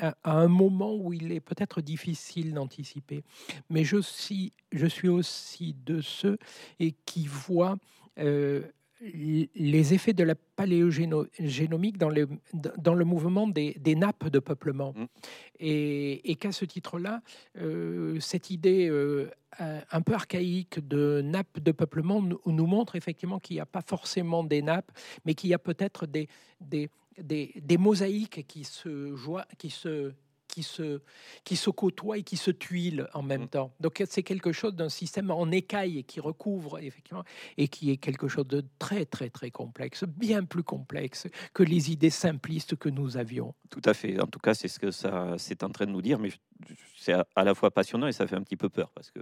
à, 0.00 0.14
un 0.24 0.48
moment 0.48 0.94
où 0.96 1.12
il 1.12 1.30
est 1.30 1.40
peut-être 1.40 1.80
difficile 1.80 2.52
d'anticiper. 2.52 3.22
Mais 3.70 3.84
je 3.84 4.00
suis, 4.00 4.52
je 4.72 4.86
suis 4.86 5.08
aussi 5.08 5.76
de 5.86 6.00
ceux 6.00 6.38
et 6.80 6.92
qui 7.06 7.26
voient 7.26 7.78
euh, 8.18 8.62
les 9.00 9.94
effets 9.94 10.12
de 10.12 10.24
la 10.24 10.34
paléogénomique 10.34 11.96
dans 11.96 12.08
le, 12.10 12.28
dans 12.52 12.94
le 12.94 13.04
mouvement 13.04 13.48
des, 13.48 13.94
nappes 13.96 14.28
de 14.28 14.38
peuplement. 14.38 14.92
Mmh. 14.94 15.06
Et, 15.60 16.36
qu'à 16.36 16.52
ce 16.52 16.64
titre-là, 16.64 17.22
euh, 17.58 18.20
cette 18.20 18.50
idée 18.50 18.88
euh, 18.88 19.30
un 19.58 20.00
peu 20.02 20.14
archaïque 20.14 20.86
de 20.86 21.22
nappes 21.22 21.60
de 21.60 21.72
peuplement 21.72 22.22
nous, 22.22 22.40
nous 22.46 22.66
montre 22.66 22.96
effectivement 22.96 23.38
qu'il 23.38 23.56
n'y 23.56 23.60
a 23.60 23.66
pas 23.66 23.82
forcément 23.86 24.44
des 24.44 24.62
nappes, 24.62 24.92
mais 25.24 25.34
qu'il 25.34 25.50
y 25.50 25.54
a 25.54 25.58
peut-être 25.58 26.06
des, 26.06 26.28
des, 26.60 26.90
des, 27.18 27.78
mosaïques 27.78 28.46
qui 28.46 28.64
se, 28.64 29.14
joient, 29.16 29.46
qui 29.58 29.70
se 29.70 30.12
qui 30.50 30.62
se, 30.62 31.00
qui 31.44 31.56
se 31.56 31.70
côtoient 31.70 32.18
et 32.18 32.22
qui 32.22 32.36
se 32.36 32.50
tuilent 32.50 33.08
en 33.14 33.22
même 33.22 33.44
mm. 33.44 33.48
temps. 33.48 33.72
Donc 33.80 34.02
c'est 34.08 34.22
quelque 34.22 34.52
chose 34.52 34.74
d'un 34.74 34.88
système 34.88 35.30
en 35.30 35.50
écaille 35.50 36.04
qui 36.04 36.20
recouvre 36.20 36.78
effectivement 36.78 37.24
et 37.56 37.68
qui 37.68 37.90
est 37.90 37.96
quelque 37.96 38.28
chose 38.28 38.46
de 38.46 38.64
très 38.78 39.04
très 39.04 39.30
très 39.30 39.50
complexe, 39.50 40.04
bien 40.04 40.44
plus 40.44 40.62
complexe 40.62 41.28
que 41.54 41.62
les 41.62 41.90
idées 41.90 42.10
simplistes 42.10 42.76
que 42.76 42.88
nous 42.88 43.16
avions. 43.16 43.54
Tout 43.70 43.82
à 43.84 43.94
fait. 43.94 44.20
En 44.20 44.26
tout 44.26 44.40
cas, 44.40 44.54
c'est 44.54 44.68
ce 44.68 44.78
que 44.78 44.90
ça 44.90 45.34
c'est 45.38 45.62
en 45.62 45.70
train 45.70 45.86
de 45.86 45.92
nous 45.92 46.02
dire, 46.02 46.18
mais 46.18 46.30
c'est 46.96 47.14
à 47.14 47.44
la 47.44 47.54
fois 47.54 47.70
passionnant 47.70 48.06
et 48.06 48.12
ça 48.12 48.26
fait 48.26 48.36
un 48.36 48.42
petit 48.42 48.56
peu 48.56 48.68
peur 48.68 48.90
parce 48.94 49.10
que 49.10 49.20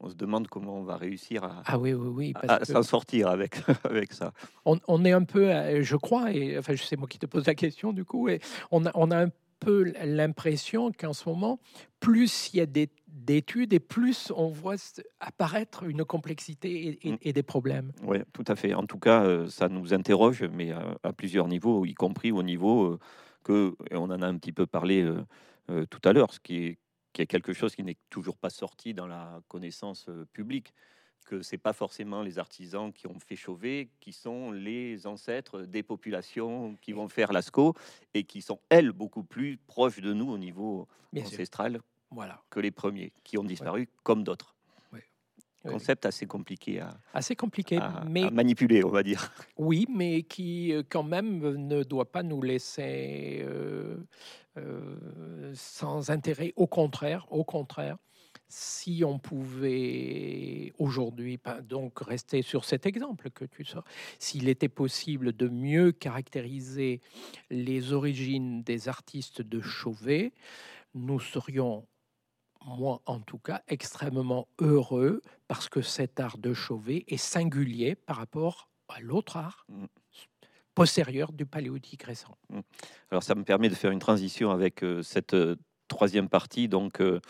on 0.00 0.08
se 0.08 0.14
demande 0.14 0.46
comment 0.48 0.78
on 0.78 0.84
va 0.84 0.96
réussir 0.96 1.42
à, 1.44 1.62
ah 1.66 1.78
oui, 1.78 1.92
oui, 1.92 2.08
oui, 2.08 2.34
à, 2.46 2.64
s'en 2.64 2.82
sortir 2.84 3.28
avec, 3.28 3.56
avec 3.84 4.12
ça. 4.12 4.32
On, 4.64 4.78
on, 4.86 5.04
est 5.04 5.10
un 5.10 5.24
peu, 5.24 5.50
euh, 5.52 5.82
je 5.82 5.96
crois, 5.96 6.32
et 6.32 6.56
enfin, 6.56 6.76
sais 6.76 6.96
moi 6.96 7.08
qui 7.08 7.18
te 7.18 7.26
pose 7.26 7.46
la 7.46 7.56
question 7.56 7.92
du 7.92 8.04
coup, 8.04 8.28
et 8.28 8.40
on 8.70 8.86
a, 8.86 8.92
on 8.94 9.10
a 9.10 9.24
un 9.24 9.30
peu 9.58 9.92
l'impression 10.04 10.92
qu'en 10.92 11.12
ce 11.12 11.28
moment, 11.28 11.60
plus 12.00 12.50
il 12.52 12.58
y 12.58 12.60
a 12.60 12.66
d'études 12.66 13.72
et 13.72 13.80
plus 13.80 14.32
on 14.34 14.48
voit 14.48 14.76
apparaître 15.20 15.84
une 15.84 16.04
complexité 16.04 16.98
et, 17.02 17.12
mm. 17.12 17.32
des 17.32 17.42
problèmes. 17.42 17.92
Oui, 18.02 18.18
tout 18.32 18.44
à 18.46 18.56
fait. 18.56 18.74
En 18.74 18.86
tout 18.86 18.98
cas, 18.98 19.24
euh, 19.24 19.48
ça 19.48 19.68
nous 19.68 19.94
interroge, 19.94 20.44
mais 20.44 20.72
à, 20.72 21.12
plusieurs 21.12 21.48
niveaux, 21.48 21.84
y 21.84 21.94
compris 21.94 22.32
au 22.32 22.42
niveau 22.42 22.84
euh, 22.84 22.98
que, 23.44 23.74
et 23.90 23.96
on 23.96 24.04
en 24.04 24.22
a 24.22 24.26
un 24.26 24.36
petit 24.36 24.52
peu 24.52 24.66
parlé 24.66 25.02
euh, 25.02 25.86
tout 25.86 26.00
à 26.04 26.12
l'heure, 26.12 26.32
ce 26.32 26.40
qui 26.40 26.64
est, 26.64 26.78
qui 27.12 27.22
est 27.22 27.26
quelque 27.26 27.52
chose 27.52 27.74
qui 27.74 27.82
n'est 27.82 27.98
toujours 28.10 28.36
pas 28.36 28.50
sorti 28.50 28.94
dans 28.94 29.06
la 29.06 29.40
connaissance 29.48 30.08
publique 30.32 30.72
que 31.28 31.42
c'est 31.42 31.58
pas 31.58 31.74
forcément 31.74 32.22
les 32.22 32.38
artisans 32.38 32.90
qui 32.90 33.06
ont 33.06 33.18
fait 33.20 33.36
Chauvet 33.36 33.90
qui 34.00 34.14
sont 34.14 34.50
les 34.50 35.06
ancêtres 35.06 35.60
des 35.62 35.82
populations 35.82 36.74
qui 36.80 36.92
vont 36.92 37.08
faire 37.08 37.32
Lascaux 37.34 37.74
et 38.14 38.24
qui 38.24 38.40
sont 38.40 38.58
elles 38.70 38.92
beaucoup 38.92 39.22
plus 39.22 39.58
proches 39.66 40.00
de 40.00 40.14
nous 40.14 40.30
au 40.30 40.38
niveau 40.38 40.88
ancestral 41.14 41.80
voilà. 42.10 42.40
que 42.48 42.60
les 42.60 42.70
premiers 42.70 43.12
qui 43.24 43.36
ont 43.36 43.44
disparu 43.44 43.90
comme 44.02 44.24
d'autres. 44.24 44.54
Concept 45.64 46.06
assez 46.06 46.24
compliqué 46.24 46.80
à, 46.80 46.96
assez 47.12 47.34
compliqué, 47.34 47.80
mais 48.08 48.30
manipuler, 48.30 48.84
on 48.84 48.90
va 48.90 49.02
dire. 49.02 49.32
Oui, 49.58 49.86
mais 49.90 50.22
qui 50.22 50.72
euh, 50.72 50.84
quand 50.88 51.02
même 51.02 51.40
ne 51.40 51.82
doit 51.82 52.10
pas 52.10 52.22
nous 52.22 52.40
laisser 52.40 53.42
euh, 53.42 53.96
euh, 54.56 55.52
sans 55.54 56.10
intérêt. 56.10 56.52
Au 56.54 56.68
contraire, 56.68 57.26
au 57.30 57.42
contraire, 57.42 57.98
si 58.48 59.02
on 59.04 59.18
pouvait 59.18 60.72
aujourd'hui, 60.78 61.38
donc 61.62 62.00
rester 62.00 62.42
sur 62.42 62.64
cet 62.64 62.86
exemple 62.86 63.30
que 63.30 63.44
tu 63.44 63.64
sors, 63.64 63.84
s'il 64.18 64.48
était 64.48 64.68
possible 64.68 65.36
de 65.36 65.48
mieux 65.48 65.92
caractériser 65.92 67.00
les 67.50 67.92
origines 67.92 68.62
des 68.62 68.88
artistes 68.88 69.42
de 69.42 69.60
Chauvet, 69.60 70.32
nous 70.94 71.20
serions, 71.20 71.86
moi 72.64 73.02
en 73.04 73.20
tout 73.20 73.38
cas, 73.38 73.62
extrêmement 73.68 74.48
heureux 74.58 75.20
parce 75.46 75.68
que 75.68 75.82
cet 75.82 76.18
art 76.18 76.38
de 76.38 76.54
Chauvet 76.54 77.04
est 77.08 77.18
singulier 77.18 77.94
par 77.94 78.16
rapport 78.16 78.70
à 78.88 79.00
l'autre 79.00 79.36
art. 79.36 79.66
Mm. 79.68 79.84
postérieur 80.74 81.32
du 81.32 81.44
paléolithique 81.44 82.04
récent. 82.04 82.38
Mm. 82.50 82.60
Alors 83.10 83.22
ça 83.22 83.34
me 83.34 83.42
permet 83.42 83.68
de 83.68 83.74
faire 83.74 83.90
une 83.90 83.98
transition 83.98 84.52
avec 84.52 84.84
euh, 84.84 85.02
cette 85.02 85.34
euh, 85.34 85.56
troisième 85.88 86.28
partie, 86.28 86.68
donc 86.68 87.00
euh, 87.00 87.20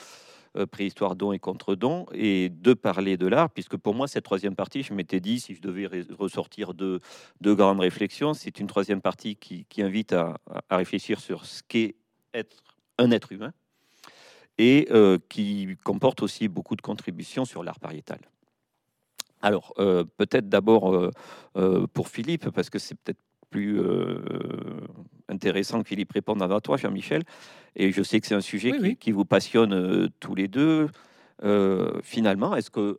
préhistoire, 0.66 1.16
don 1.16 1.32
et 1.32 1.38
contre-don, 1.38 2.06
et 2.12 2.48
de 2.48 2.74
parler 2.74 3.16
de 3.16 3.26
l'art, 3.26 3.50
puisque 3.50 3.76
pour 3.76 3.94
moi, 3.94 4.08
cette 4.08 4.24
troisième 4.24 4.54
partie, 4.54 4.82
je 4.82 4.94
m'étais 4.94 5.20
dit, 5.20 5.40
si 5.40 5.54
je 5.54 5.60
devais 5.60 5.88
ressortir 6.18 6.74
de 6.74 7.00
deux 7.40 7.54
grandes 7.54 7.80
réflexions, 7.80 8.34
c'est 8.34 8.60
une 8.60 8.66
troisième 8.66 9.00
partie 9.00 9.36
qui, 9.36 9.66
invite 9.78 10.12
à, 10.12 10.38
réfléchir 10.70 11.20
sur 11.20 11.44
ce 11.44 11.62
qu'est 11.66 11.94
être 12.34 12.62
un 12.98 13.10
être 13.10 13.32
humain, 13.32 13.52
et 14.58 14.88
qui 15.28 15.76
comporte 15.84 16.22
aussi 16.22 16.48
beaucoup 16.48 16.76
de 16.76 16.82
contributions 16.82 17.44
sur 17.44 17.62
l'art 17.62 17.78
pariétal. 17.78 18.18
Alors, 19.40 19.72
peut-être 19.76 20.48
d'abord 20.48 21.10
pour 21.92 22.08
Philippe, 22.08 22.50
parce 22.50 22.70
que 22.70 22.78
c'est 22.78 22.96
peut-être 22.96 23.20
plus 23.50 23.80
intéressant 25.28 25.82
que 25.82 25.88
Philippe 25.88 26.12
réponde 26.12 26.42
avant 26.42 26.60
toi, 26.60 26.76
Jean-Michel. 26.76 27.22
Et 27.76 27.92
je 27.92 28.02
sais 28.02 28.20
que 28.20 28.26
c'est 28.26 28.34
un 28.34 28.40
sujet 28.40 28.96
qui, 28.96 29.12
vous 29.12 29.24
passionne 29.24 30.08
tous 30.20 30.34
les 30.34 30.48
deux. 30.48 30.88
finalement, 32.02 32.56
est-ce 32.56 32.70
que 32.70 32.98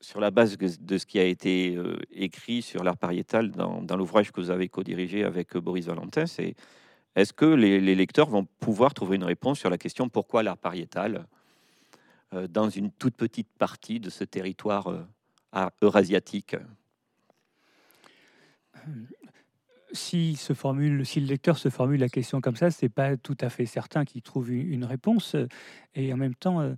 sur 0.00 0.20
la 0.20 0.30
base 0.30 0.56
de 0.58 0.98
ce 0.98 1.06
qui 1.06 1.18
a 1.18 1.24
été 1.24 1.78
écrit 2.12 2.62
sur 2.62 2.84
l'art 2.84 2.96
pariétal 2.96 3.50
dans, 3.50 3.96
l'ouvrage 3.96 4.30
que 4.30 4.40
vous 4.40 4.50
avez 4.50 4.68
co-dirigé 4.68 5.24
avec 5.24 5.56
Boris 5.56 5.86
Valentin, 5.86 6.26
c'est 6.26 6.54
est-ce 7.14 7.32
que 7.32 7.46
les, 7.46 7.94
lecteurs 7.94 8.28
vont 8.28 8.44
pouvoir 8.60 8.94
trouver 8.94 9.16
une 9.16 9.24
réponse 9.24 9.58
sur 9.58 9.70
la 9.70 9.78
question 9.78 10.08
pourquoi 10.08 10.42
l'art 10.42 10.58
pariétal 10.58 11.26
dans 12.50 12.68
une 12.68 12.90
toute 12.90 13.16
petite 13.16 13.48
partie 13.58 14.00
de 14.00 14.10
ce 14.10 14.24
territoire 14.24 15.06
eurasiatique? 15.82 16.56
Si, 19.96 20.38
le 20.48 21.26
lecteur 21.26 21.58
se 21.58 21.68
formule 21.68 22.00
la 22.00 22.08
question 22.08 22.40
comme 22.40 22.56
ça, 22.56 22.70
c'est 22.70 22.88
pas 22.88 23.16
tout 23.16 23.36
à 23.40 23.48
fait 23.48 23.66
certain 23.66 24.04
qu'il 24.04 24.22
trouve 24.22 24.52
une 24.52 24.84
réponse. 24.84 25.36
Et 25.94 26.12
en 26.12 26.16
même 26.16 26.34
temps, 26.34 26.60
euh, 26.60 26.74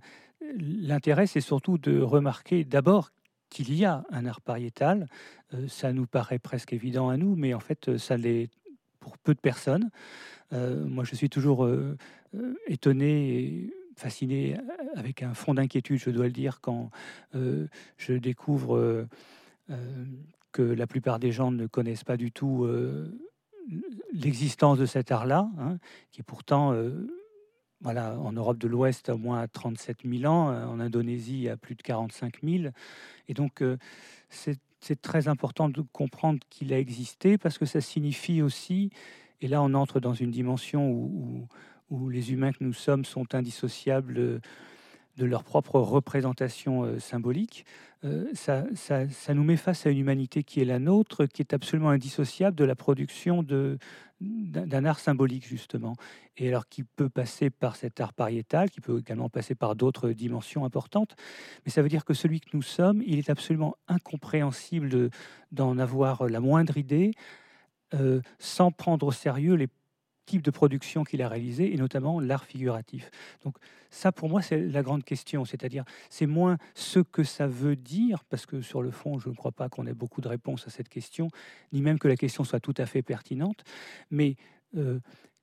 l'intérêt, 0.57 1.27
c'est 1.27 1.41
surtout 1.41 1.77
de 1.77 1.99
remarquer 1.99 2.63
d'abord 2.63 3.11
qu'il 3.49 3.73
y 3.73 3.85
a 3.85 4.03
un 4.09 4.25
art 4.25 4.41
pariétal. 4.41 5.07
Euh, 5.53 5.67
ça 5.67 5.93
nous 5.93 6.07
paraît 6.07 6.39
presque 6.39 6.73
évident 6.73 7.09
à 7.09 7.17
nous, 7.17 7.35
mais 7.35 7.53
en 7.53 7.59
fait, 7.59 7.97
ça 7.97 8.17
l'est 8.17 8.49
pour 8.99 9.17
peu 9.17 9.33
de 9.33 9.39
personnes. 9.39 9.89
Euh, 10.53 10.85
moi, 10.85 11.03
je 11.03 11.15
suis 11.15 11.29
toujours 11.29 11.69
étonné 12.67 13.39
et 13.39 13.73
fasciné 13.95 14.55
avec 14.95 15.23
un 15.23 15.33
fond 15.33 15.53
d'inquiétude, 15.53 15.99
je 15.99 16.09
dois 16.09 16.25
le 16.25 16.31
dire, 16.31 16.61
quand 16.61 16.89
je 17.33 18.13
découvre 18.13 19.07
que 20.51 20.61
la 20.61 20.87
plupart 20.87 21.19
des 21.19 21.31
gens 21.31 21.51
ne 21.51 21.67
connaissent 21.67 22.03
pas 22.03 22.17
du 22.17 22.31
tout 22.31 22.63
euh, 22.63 23.11
l'existence 24.13 24.77
de 24.77 24.85
cet 24.85 25.11
art-là, 25.11 25.49
hein, 25.59 25.77
qui 26.11 26.21
est 26.21 26.23
pourtant, 26.23 26.73
euh, 26.73 27.07
voilà, 27.81 28.17
en 28.19 28.31
Europe 28.31 28.57
de 28.57 28.67
l'Ouest, 28.67 29.09
à 29.09 29.15
moins 29.15 29.47
37 29.47 29.99
000 30.05 30.31
ans, 30.31 30.49
euh, 30.49 30.65
en 30.65 30.79
Indonésie, 30.79 31.49
à 31.49 31.57
plus 31.57 31.75
de 31.75 31.81
45 31.81 32.39
000. 32.43 32.73
Et 33.27 33.33
donc, 33.33 33.63
c'est 34.29 35.01
très 35.01 35.27
important 35.27 35.69
de 35.69 35.81
comprendre 35.81 36.39
qu'il 36.49 36.73
a 36.73 36.79
existé 36.79 37.37
parce 37.37 37.57
que 37.57 37.65
ça 37.65 37.81
signifie 37.81 38.41
aussi, 38.41 38.89
et 39.41 39.47
là 39.47 39.61
on 39.61 39.73
entre 39.73 39.99
dans 39.99 40.13
une 40.13 40.31
dimension 40.31 40.89
où, 40.89 41.47
où 41.89 42.09
les 42.09 42.31
humains 42.31 42.51
que 42.51 42.63
nous 42.63 42.73
sommes 42.73 43.05
sont 43.05 43.35
indissociables 43.35 44.41
de 45.19 45.25
leur 45.25 45.43
propre 45.43 45.79
représentation 45.79 46.83
euh, 46.83 46.99
symbolique, 46.99 47.65
euh, 48.05 48.29
ça, 48.33 48.63
ça, 48.73 49.33
nous 49.33 49.43
met 49.43 49.57
face 49.57 49.85
à 49.85 49.89
une 49.89 49.97
humanité 49.97 50.43
qui 50.43 50.61
est 50.61 50.65
la 50.65 50.79
nôtre, 50.79 51.25
qui 51.25 51.41
est 51.41 51.53
absolument 51.53 51.89
indissociable 51.89 52.55
de 52.55 52.63
la 52.63 52.75
production 52.75 53.43
d'un 53.43 54.85
art 54.85 54.99
symbolique, 54.99 55.45
justement. 55.45 55.95
Et 56.37 56.47
alors 56.47 56.69
qui 56.69 56.83
peut 56.83 57.09
passer 57.09 57.49
par 57.49 57.75
cet 57.75 57.99
art 57.99 58.13
pariétal, 58.13 58.69
qui 58.69 58.79
peut 58.79 58.99
également 58.99 59.27
passer 59.27 59.53
par 59.53 59.75
d'autres 59.75 60.11
dimensions 60.11 60.63
importantes. 60.63 61.17
Mais 61.65 61.71
ça 61.71 61.81
veut 61.81 61.89
dire 61.89 62.05
que 62.05 62.13
celui 62.13 62.39
que 62.39 62.49
nous 62.53 62.61
sommes, 62.61 63.03
il 63.05 63.19
est 63.19 63.29
absolument 63.29 63.75
incompréhensible 63.89 65.09
d'en 65.51 65.77
avoir 65.77 66.25
la 66.29 66.39
moindre 66.39 66.77
idée, 66.77 67.11
euh, 67.93 68.21
sans 68.37 68.71
prendre 68.71 69.07
au 69.07 69.11
sérieux 69.11 69.55
les 69.55 69.67
type 70.29 70.43
de 70.43 70.51
production 70.51 71.03
qu'il 71.03 71.21
a 71.23 71.27
réalisé, 71.27 71.73
et 71.73 71.77
notamment 71.77 72.19
l'art 72.19 72.45
figuratif. 72.45 73.09
Donc 73.43 73.55
ça, 73.89 74.11
pour 74.11 74.29
moi, 74.29 74.41
c'est 74.41 74.59
la 74.59 74.83
grande 74.83 75.03
question, 75.03 75.43
c'est-à-dire 75.43 75.83
c'est 76.09 76.27
moins 76.27 76.57
ce 76.75 76.99
que 76.99 77.23
ça 77.23 77.47
veut 77.47 77.75
dire, 77.75 78.23
parce 78.25 78.45
que 78.45 78.61
sur 78.61 78.81
le 78.83 78.91
fond, 78.91 79.17
je 79.17 79.29
ne 79.29 79.33
crois 79.33 79.51
pas 79.51 79.69
qu'on 79.69 79.87
ait 79.87 79.93
beaucoup 79.93 80.21
de 80.21 80.27
réponses 80.27 80.67
à 80.67 80.69
cette 80.69 80.89
question, 80.89 81.29
ni 81.73 81.81
même 81.81 81.97
que 81.97 82.07
la 82.07 82.15
question 82.15 82.43
soit 82.43 82.59
tout 82.59 82.75
à 82.77 82.85
fait 82.85 83.01
pertinente, 83.01 83.63
mais 84.11 84.35
euh, 84.77 84.99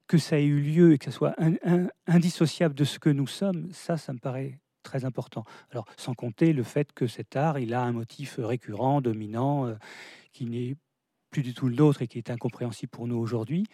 que 0.07 0.19
ça 0.19 0.39
ait 0.39 0.45
eu 0.45 0.61
lieu 0.61 0.93
et 0.93 0.99
que 0.99 1.07
ça 1.07 1.11
soit 1.11 1.35
indissociable 2.07 2.77
de 2.77 2.85
ce 2.85 3.01
que 3.01 3.11
nous 3.11 3.27
sommes, 3.27 3.69
ça, 3.73 3.97
ça 3.97 4.13
me 4.13 4.21
paraît 4.21 4.61
très 4.85 5.05
important. 5.05 5.45
Alors, 5.73 5.85
sans 5.97 6.15
compter 6.15 6.53
le 6.53 6.63
fait 6.63 6.93
que 6.93 7.09
cet 7.09 7.35
art, 7.35 7.59
il 7.59 7.75
a 7.75 7.83
un 7.83 7.91
motif 7.91 8.39
récurrent, 8.39 9.01
dominant, 9.01 9.67
euh, 9.67 9.75
qui 10.33 10.47
n'est 10.47 10.77
plus 11.31 11.43
du 11.43 11.55
tout 11.55 11.69
le 11.69 11.75
nôtre 11.75 12.03
et 12.03 12.07
qui 12.07 12.19
est 12.19 12.31
incompréhensible 12.31 12.91
pour 12.91 13.07
nous 13.07 13.17
aujourd'hui, 13.17 13.67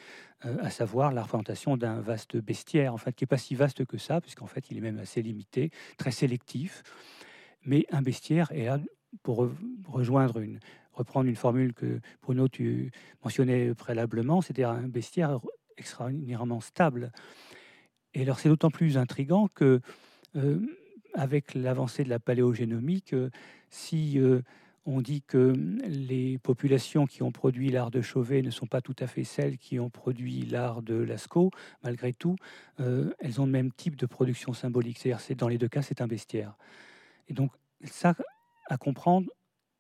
euh, 0.45 0.57
à 0.61 0.71
savoir 0.71 1.13
la 1.13 1.23
représentation 1.23 1.77
d'un 1.77 2.01
vaste 2.01 2.37
bestiaire, 2.37 2.95
en 2.95 2.99
fait, 2.99 3.13
qui 3.13 3.25
n'est 3.25 3.29
pas 3.29 3.39
si 3.39 3.55
vaste 3.55 3.85
que 3.85 3.99
ça, 3.99 4.21
puisqu'en 4.21 4.47
fait, 4.47 4.71
il 4.71 4.79
est 4.79 4.81
même 4.81 4.99
assez 4.99 5.23
limité, 5.23 5.71
très 5.99 6.11
sélectif. 6.11 6.83
Mais 7.65 7.87
un 7.91 8.03
bestiaire, 8.03 8.51
et 8.53 8.65
là, 8.65 8.81
pour 9.23 9.49
rejoindre 9.87 10.39
une, 10.39 10.59
reprendre 10.93 11.29
une 11.29 11.37
formule 11.37 11.75
que 11.75 12.01
Bruno, 12.23 12.49
tu 12.49 12.91
mentionnais 13.23 13.75
préalablement, 13.75 14.41
c'était 14.41 14.65
un 14.65 14.89
bestiaire 14.89 15.41
extraordinairement 15.77 16.61
stable. 16.61 17.13
Et 18.15 18.23
alors, 18.23 18.41
c'est 18.41 18.49
d'autant 18.49 18.71
plus 18.71 18.97
intrigant 18.99 19.49
que, 19.49 19.81
euh, 20.37 20.61
avec 21.15 21.55
l'avancée 21.55 22.05
de 22.05 22.09
la 22.09 22.19
paléogénomique, 22.19 23.15
euh, 23.15 23.31
si 23.71 24.19
on 24.85 25.01
dit 25.01 25.23
que 25.23 25.53
les 25.87 26.39
populations 26.39 27.07
qui 27.07 27.23
ont 27.23 27.31
produit 27.31 27.71
l'art 27.71 27.91
de 27.91 28.03
Chauvet 28.03 28.43
ne 28.43 28.51
sont 28.51 28.67
pas 28.67 28.81
tout 28.81 28.97
à 28.99 29.07
fait 29.07 29.25
celles 29.25 29.59
qui 29.59 29.79
ont 29.79 29.91
produit 29.91 30.43
l'art 30.43 30.83
de 30.83 30.95
Lascaux. 30.95 31.51
Malgré 31.85 32.13
tout, 32.13 32.37
euh, 32.81 33.13
elles 33.21 33.41
ont 33.41 33.47
le 33.47 33.53
même 33.53 33.73
type 33.73 33.97
de 33.97 34.07
production 34.07 34.53
symbolique. 34.53 34.99
C'est-à-dire, 34.99 35.21
c'est 35.21 35.37
dans 35.37 35.49
les 35.49 35.59
deux 35.59 35.69
cas, 35.69 35.83
c'est 35.83 36.01
un 36.01 36.09
bestiaire. 36.09 36.57
Et 37.29 37.33
donc, 37.33 37.53
ça, 37.85 38.15
à 38.69 38.77
comprendre, 38.77 39.31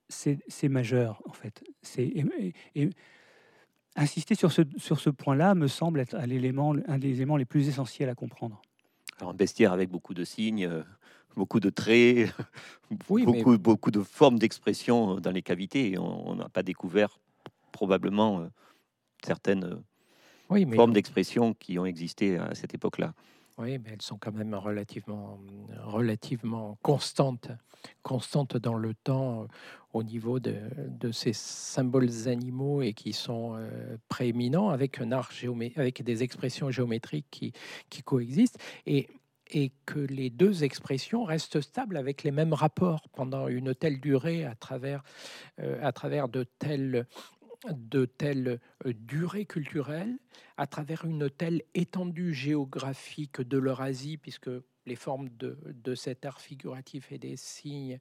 c'est 0.08 0.68
majeur, 0.68 1.22
en 1.26 1.32
fait. 1.32 1.64
Et, 1.96 2.90
insister 3.96 4.34
sur 4.34 4.52
ce, 4.52 5.10
point-là 5.10 5.54
me 5.54 5.66
semble 5.66 6.00
être 6.00 6.14
un 6.14 6.26
des 6.26 6.36
éléments 6.36 7.36
les 7.36 7.44
plus 7.44 7.68
essentiels 7.68 8.08
à 8.08 8.14
comprendre. 8.14 8.62
Alors, 9.18 9.30
un 9.30 9.34
bestiaire 9.34 9.72
avec 9.72 9.90
beaucoup 9.90 10.14
de 10.14 10.24
signes, 10.24 10.66
euh, 10.66 10.82
beaucoup 11.36 11.60
de 11.60 11.70
traits, 11.70 12.32
beaucoup, 13.08 13.58
beaucoup 13.58 13.90
de 13.90 14.00
formes 14.00 14.38
d'expression 14.38 15.20
dans 15.20 15.30
les 15.30 15.42
cavités. 15.42 15.98
on 15.98 16.34
n'a 16.36 16.48
pas 16.48 16.62
découvert 16.62 17.18
probablement 17.72 18.40
euh, 18.40 18.48
certaines 19.24 19.64
euh, 19.64 20.74
formes 20.76 20.92
d'expression 20.92 21.54
qui 21.54 21.78
ont 21.78 21.86
existé 21.86 22.36
à 22.36 22.54
cette 22.54 22.74
époque-là. 22.74 23.14
Oui, 23.58 23.78
mais 23.78 23.90
elles 23.92 24.02
sont 24.02 24.16
quand 24.16 24.32
même 24.32 24.54
relativement, 24.54 25.38
relativement 25.82 26.78
constantes, 26.80 27.50
constantes 28.02 28.56
dans 28.56 28.76
le 28.76 28.94
temps 28.94 29.42
euh, 29.42 29.46
au 29.92 30.02
niveau 30.02 30.40
de, 30.40 30.56
de, 30.88 31.12
ces 31.12 31.34
symboles 31.34 32.08
animaux 32.28 32.80
et 32.80 32.94
qui 32.94 33.12
sont 33.12 33.58
prééminents 34.08 34.70
avec 34.70 35.02
un 35.02 35.12
art 35.12 35.30
géométrique, 35.32 35.78
avec 35.78 36.02
des 36.02 36.22
expressions 36.22 36.70
géométriques 36.70 37.26
qui, 37.30 37.52
qui 37.90 38.02
coexistent. 38.02 38.58
Et 38.86 39.06
et 39.52 39.72
que 39.86 40.00
les 40.00 40.30
deux 40.30 40.64
expressions 40.64 41.24
restent 41.24 41.60
stables 41.60 41.96
avec 41.96 42.24
les 42.24 42.30
mêmes 42.30 42.54
rapports 42.54 43.08
pendant 43.10 43.48
une 43.48 43.74
telle 43.74 44.00
durée 44.00 44.44
à 44.44 44.54
travers, 44.54 45.04
euh, 45.60 45.78
à 45.82 45.92
travers 45.92 46.28
de 46.28 46.44
telles 46.58 47.06
de 47.70 48.06
telles 48.06 48.58
euh, 48.86 48.92
durées 48.92 49.46
culturelles, 49.46 50.18
à 50.56 50.66
travers 50.66 51.04
une 51.04 51.30
telle 51.30 51.62
étendue 51.74 52.34
géographique 52.34 53.40
de 53.40 53.56
l'Eurasie, 53.56 54.16
puisque 54.16 54.50
les 54.84 54.96
formes 54.96 55.28
de, 55.28 55.56
de 55.66 55.94
cet 55.94 56.24
art 56.24 56.40
figuratif 56.40 57.12
et 57.12 57.18
des 57.18 57.36
signes 57.36 58.00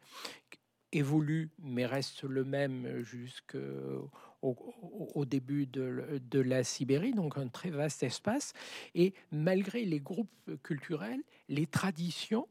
évoluent, 0.91 1.51
mais 1.59 1.85
restent 1.85 2.23
le 2.23 2.43
même 2.43 3.01
jusqu'au 3.01 4.09
au, 4.41 5.25
début 5.25 5.67
de, 5.67 6.39
la 6.39 6.63
Sibérie, 6.63 7.13
donc 7.13 7.37
un 7.37 7.47
très 7.47 7.69
vaste 7.69 8.03
espace. 8.03 8.53
Et 8.95 9.13
malgré 9.31 9.85
les 9.85 9.99
groupes 9.99 10.29
culturels, 10.63 11.21
les 11.47 11.67
traditions, 11.67 12.47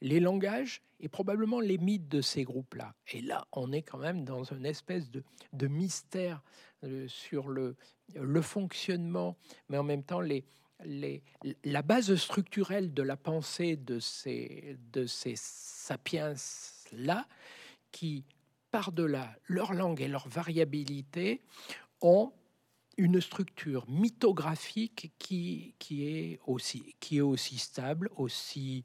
les 0.00 0.20
langages 0.20 0.82
et 1.00 1.08
probablement 1.08 1.60
les 1.60 1.78
mythes 1.78 2.08
de 2.08 2.20
ces 2.20 2.44
groupes-là. 2.44 2.94
Et 3.12 3.20
là, 3.20 3.46
on 3.52 3.72
est 3.72 3.82
quand 3.82 3.98
même 3.98 4.24
dans 4.24 4.44
une 4.44 4.66
espèce 4.66 5.10
de, 5.10 5.24
mystère 5.66 6.42
euh, 6.84 7.08
sur 7.08 7.48
le, 7.48 7.76
fonctionnement, 8.42 9.36
mais 9.68 9.78
en 9.78 9.82
même 9.82 10.04
temps 10.04 10.20
la 10.20 11.82
base 11.82 12.14
structurelle 12.16 12.92
de 12.92 13.02
la 13.02 13.16
pensée 13.16 13.76
de 13.76 13.98
ces 13.98 14.76
sapiens-là, 15.36 17.26
qui 17.90 18.24
par-delà 18.74 19.36
leur 19.46 19.72
langue 19.72 20.00
et 20.00 20.08
leur 20.08 20.26
variabilité, 20.26 21.42
ont 22.00 22.32
une 22.96 23.20
structure 23.20 23.88
mythographique 23.88 25.12
qui, 25.16 25.76
est 25.90 26.40
aussi 26.46 27.58
stable, 27.58 28.10
aussi 28.16 28.82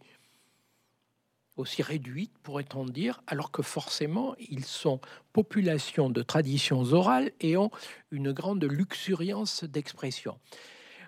aussi 1.56 1.82
réduite, 1.82 2.38
pourrait-on 2.44 2.86
dire, 2.86 3.24
alors 3.26 3.50
que 3.52 3.64
forcément, 3.64 4.36
ils 4.38 4.64
sont 4.64 5.02
population 5.34 6.12
de 6.12 6.22
traditions 6.22 6.84
orales 6.94 7.32
et 7.42 7.58
ont 7.58 7.72
une 8.12 8.32
grande 8.32 8.64
luxuriance 8.64 9.64
d'expression. 9.64 10.38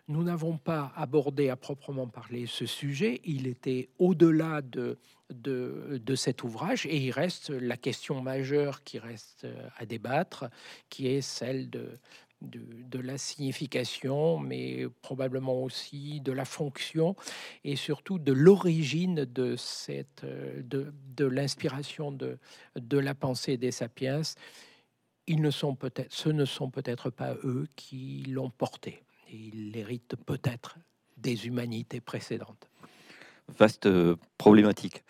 Nous 0.07 0.23
n'avons 0.23 0.57
pas 0.57 0.91
abordé 0.95 1.49
à 1.49 1.55
proprement 1.55 2.07
parler 2.07 2.47
ce 2.47 2.65
sujet, 2.65 3.21
il 3.25 3.45
était 3.45 3.89
au-delà 3.99 4.63
de, 4.63 4.97
de, 5.31 6.01
de, 6.03 6.15
cet 6.15 6.43
ouvrage 6.43 6.85
et 6.85 6.97
il 6.97 7.11
reste 7.11 7.49
la 7.49 7.77
question 7.77 8.21
majeure 8.21 8.83
qui 8.83 8.99
reste 8.99 9.47
à 9.77 9.85
débattre, 9.85 10.45
qui 10.89 11.07
est 11.07 11.21
celle 11.21 11.69
de, 11.69 11.99
de, 12.41 12.99
la 12.99 13.17
signification, 13.17 14.39
mais 14.39 14.87
probablement 15.01 15.61
aussi 15.63 16.21
de 16.21 16.31
la 16.31 16.45
fonction 16.45 17.15
et 17.63 17.75
surtout 17.75 18.19
de 18.19 18.31
l'origine 18.31 19.25
de, 19.25 19.55
cette, 19.55 20.25
de, 20.25 20.93
de 21.15 21.25
l'inspiration 21.25 22.11
de, 22.11 22.37
de 22.75 22.97
la 22.97 23.15
pensée 23.15 23.57
des 23.57 23.71
sapiens. 23.71 24.21
Ils 25.27 25.41
ne 25.41 25.51
sont 25.51 25.77
ce 26.09 26.29
ne 26.29 26.45
sont 26.45 26.69
peut-être 26.69 27.09
pas 27.09 27.35
eux 27.43 27.67
qui 27.75 28.23
l'ont 28.27 28.49
porté. 28.49 29.03
Et 29.29 29.35
ils 29.35 29.71
l'héritent 29.71 30.15
peut-être 30.25 30.77
des 31.17 31.47
humanités 31.47 32.01
précédentes. 32.01 32.70
Vaste 33.57 33.85
euh, 33.85 34.15
problématique. 34.37 35.03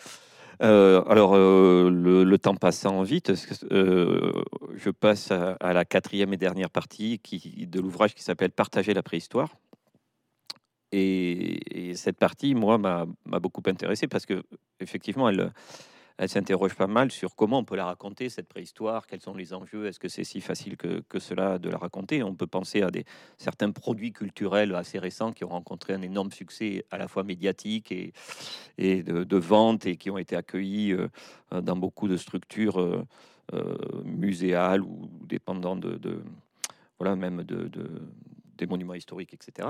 Euh, 0.61 1.03
alors, 1.05 1.33
euh, 1.35 1.89
le, 1.89 2.37
temps 2.37 2.55
passant 2.55 3.01
vite, 3.01 3.33
je 3.71 4.89
passe 4.91 5.31
à, 5.31 5.73
la 5.73 5.85
quatrième 5.85 6.33
et 6.33 6.37
dernière 6.37 6.69
partie 6.69 7.19
qui, 7.19 7.65
de 7.67 7.79
l'ouvrage 7.79 8.13
qui 8.13 8.23
s'appelle 8.23 8.51
Partager 8.51 8.93
la 8.93 9.01
préhistoire. 9.01 9.49
Et, 10.91 11.89
et 11.89 11.95
cette 11.95 12.17
partie, 12.17 12.53
moi, 12.53 12.77
m'a 12.77 13.07
beaucoup 13.39 13.63
intéressé 13.65 14.07
parce 14.07 14.25
que 14.25 14.43
effectivement, 14.79 15.29
elle, 15.29 15.51
elle 16.21 16.29
s'interroge 16.29 16.75
pas 16.75 16.85
mal 16.85 17.11
sur 17.11 17.35
comment 17.35 17.57
on 17.57 17.63
peut 17.63 17.75
la 17.75 17.85
raconter, 17.85 18.29
cette 18.29 18.47
préhistoire, 18.47 19.07
quels 19.07 19.21
sont 19.21 19.33
les 19.33 19.55
enjeux, 19.55 19.87
est-ce 19.87 19.99
que 19.99 20.07
c'est 20.07 20.23
si 20.23 20.39
facile 20.39 20.77
que, 20.77 21.01
cela 21.17 21.57
de 21.57 21.67
la 21.67 21.79
raconter? 21.79 22.21
On 22.21 22.35
peut 22.35 22.45
penser 22.45 22.83
à 22.83 22.91
des, 22.91 23.05
certains 23.39 23.71
produits 23.71 24.13
culturels 24.13 24.75
assez 24.75 24.99
récents 24.99 25.31
qui 25.31 25.43
ont 25.45 25.49
rencontré 25.49 25.93
un 25.93 26.01
énorme 26.03 26.31
succès 26.31 26.85
à 26.91 26.99
la 26.99 27.07
fois 27.07 27.23
médiatique 27.23 27.91
et, 27.91 28.13
et 28.77 29.01
de, 29.01 29.37
vente 29.37 29.87
et 29.87 29.97
qui 29.97 30.11
ont 30.11 30.19
été 30.19 30.35
accueillis 30.35 30.93
euh, 30.93 31.07
dans 31.59 31.75
beaucoup 31.75 32.07
de 32.07 32.17
structures 32.17 32.79
euh, 32.79 33.03
euh, 33.55 33.75
muséales 34.03 34.83
ou 34.83 35.09
dépendant 35.25 35.75
de, 35.75 36.21
voilà, 36.99 37.15
même 37.15 37.41
de, 37.43 37.67
des 38.59 38.67
monuments 38.67 38.93
historiques, 38.93 39.33
etc. 39.33 39.69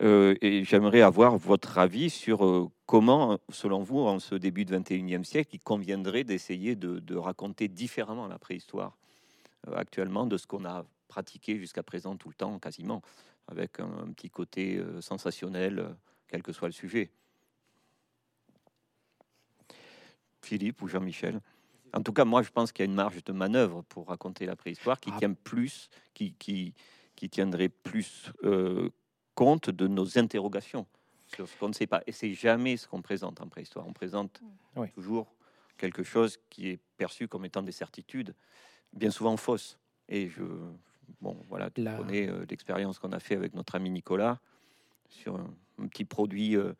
Euh, 0.00 0.36
et 0.40 0.64
j'aimerais 0.64 1.00
avoir 1.00 1.36
votre 1.36 1.78
avis 1.78 2.10
sur 2.10 2.44
euh, 2.44 2.70
comment, 2.86 3.38
selon 3.48 3.82
vous, 3.82 4.00
en 4.00 4.20
ce 4.20 4.36
début 4.36 4.64
de 4.64 4.76
21e 4.78 5.24
siècle, 5.24 5.50
il 5.54 5.60
conviendrait 5.60 6.24
d'essayer 6.24 6.76
de, 6.76 7.16
raconter 7.16 7.68
différemment 7.68 8.28
la 8.28 8.38
préhistoire 8.38 8.96
euh, 9.66 9.74
actuellement 9.74 10.26
de 10.26 10.36
ce 10.36 10.46
qu'on 10.46 10.64
a 10.64 10.84
pratiqué 11.08 11.58
jusqu'à 11.58 11.82
présent 11.82 12.16
tout 12.16 12.28
le 12.28 12.34
temps, 12.34 12.58
quasiment, 12.58 13.02
avec 13.48 13.80
un, 13.80 14.12
petit 14.12 14.30
côté 14.30 14.80
sensationnel, 15.00 15.96
quel 16.28 16.42
que 16.42 16.52
soit 16.52 16.68
le 16.68 16.72
sujet. 16.72 17.10
Philippe 20.42 20.82
ou 20.82 20.88
Jean-Michel? 20.88 21.40
En 21.94 22.02
tout 22.02 22.12
cas, 22.12 22.26
moi, 22.26 22.42
je 22.42 22.50
pense 22.50 22.70
qu'il 22.70 22.84
y 22.84 22.88
a 22.88 22.90
une 22.90 22.94
marge 22.94 23.24
de 23.24 23.32
manœuvre 23.32 23.82
pour 23.88 24.08
raconter 24.08 24.44
la 24.44 24.54
préhistoire 24.54 25.00
qui 25.00 25.10
ah. 25.14 25.18
tient 25.18 25.32
plus, 25.32 25.88
qui, 26.12 26.34
qui, 26.34 26.74
qui 27.16 27.30
tiendrait 27.30 27.70
plus 27.70 28.30
compte 29.38 29.70
de 29.70 29.86
nos 29.86 30.18
interrogations 30.18 30.84
sur 31.28 31.48
ce 31.48 31.56
qu'on 31.56 31.68
ne 31.68 31.72
sait 31.72 31.86
pas. 31.86 32.02
Et 32.08 32.12
c'est 32.12 32.32
jamais 32.32 32.76
ce 32.76 32.88
qu'on 32.88 33.02
présente 33.02 33.40
en 33.40 33.46
préhistoire. 33.46 33.86
On 33.86 33.92
présente 33.92 34.42
toujours 34.94 35.32
quelque 35.76 36.02
chose 36.02 36.40
qui 36.50 36.70
est 36.70 36.80
perçu 36.96 37.28
comme 37.28 37.44
étant 37.44 37.62
des 37.62 37.70
certitudes, 37.70 38.34
bien 38.92 39.12
souvent 39.12 39.36
fausses. 39.36 39.78
Et 40.08 40.28
je, 40.28 40.42
bon, 41.20 41.36
voilà, 41.48 41.70
tu 41.70 41.84
connais 41.84 42.28
euh, 42.28 42.44
l'expérience 42.50 42.98
qu'on 42.98 43.12
a 43.12 43.20
fait 43.20 43.36
avec 43.36 43.54
notre 43.54 43.76
ami 43.76 43.90
Nicolas 43.90 44.40
sur 45.08 45.36
un, 45.36 45.86
petit 45.86 46.04
produit 46.04 46.56
euh, 46.56 46.72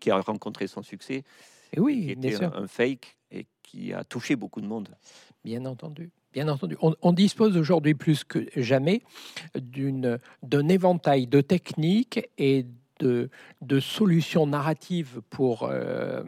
qui 0.00 0.10
a 0.12 0.20
rencontré 0.20 0.68
son 0.68 0.84
succès. 0.84 1.24
Et 1.72 1.80
oui, 1.80 2.04
qui 2.04 2.10
était 2.12 2.44
un, 2.44 2.68
fake 2.68 3.18
et 3.32 3.48
qui 3.64 3.92
a 3.92 4.04
touché 4.04 4.36
beaucoup 4.36 4.60
de 4.60 4.68
monde. 4.68 4.96
Bien 5.42 5.64
entendu. 5.64 6.12
Bien 6.34 6.48
entendu, 6.48 6.76
on, 6.80 7.12
dispose 7.12 7.56
aujourd'hui 7.56 7.94
plus 7.94 8.24
que 8.24 8.48
jamais 8.56 9.02
d'un 9.54 10.68
éventail 10.68 11.28
de 11.28 11.40
techniques 11.40 12.28
et 12.38 12.66
de, 12.98 13.30
solutions 13.78 14.44
narratives 14.44 15.20
pour, 15.30 15.62
euh, 15.62 16.24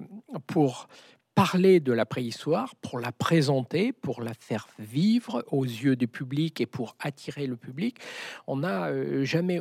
pour 0.47 0.87
parler 1.35 1.81
de 1.81 1.93
la 1.93 2.07
préhistoire, 2.07 2.77
pour 2.77 3.01
la 3.01 3.11
présenter, 3.11 3.93
pour 3.93 4.23
la 4.23 4.33
faire 4.35 4.69
vivre 4.79 5.45
aux 5.51 5.65
yeux 5.65 5.97
du 5.97 6.07
public 6.07 6.61
et 6.61 6.67
pour 6.67 6.95
attirer 7.01 7.49
le 7.49 7.57
public. 7.57 7.99
On 8.47 8.59
n'a 8.59 8.87
euh, 8.87 9.25
jamais 9.25 9.61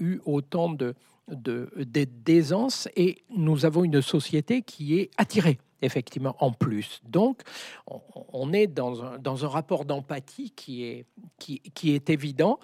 eu 0.00 0.18
autant 0.26 0.68
de, 0.68 0.94
d'aisance 1.26 2.88
et 2.94 3.22
nous 3.34 3.64
avons 3.64 3.84
une 3.84 4.02
société 4.02 4.60
qui 4.60 4.98
est 4.98 5.10
attirée 5.16 5.58
effectivement 5.82 6.36
en 6.40 6.52
plus. 6.52 7.00
Donc, 7.04 7.42
on, 8.32 8.52
est 8.52 8.66
dans 8.66 9.04
un, 9.04 9.18
dans 9.18 9.44
un 9.44 9.48
rapport 9.48 9.84
d'empathie 9.84 10.50
qui 10.50 10.84
est, 10.84 11.06
qui, 11.38 11.60
qui, 11.60 11.94
est 11.94 12.10
évident, 12.10 12.58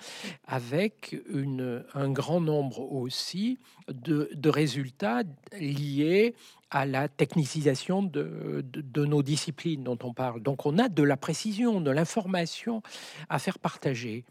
avec 0.47 1.17
une, 1.29 1.85
un 1.95 2.11
grand 2.11 2.41
nombre 2.41 2.81
aussi 2.93 3.59
de, 3.89 4.31
de, 4.35 4.49
résultats 4.49 5.23
liés 5.59 6.35
à 6.71 6.87
la 6.87 7.09
technicisation 7.09 8.03
de, 8.03 8.65
de, 8.65 9.05
nos 9.05 9.23
disciplines 9.23 9.85
dont 9.85 9.99
on 10.03 10.13
parle. 10.13 10.43
Donc, 10.43 10.67
on 10.67 10.79
a 10.79 10.89
de 10.89 11.03
la 11.03 11.17
précision, 11.17 11.81
de 11.81 11.91
l'information 11.91 12.83
à 13.29 13.39
faire 13.39 13.59
partager. 13.59 14.25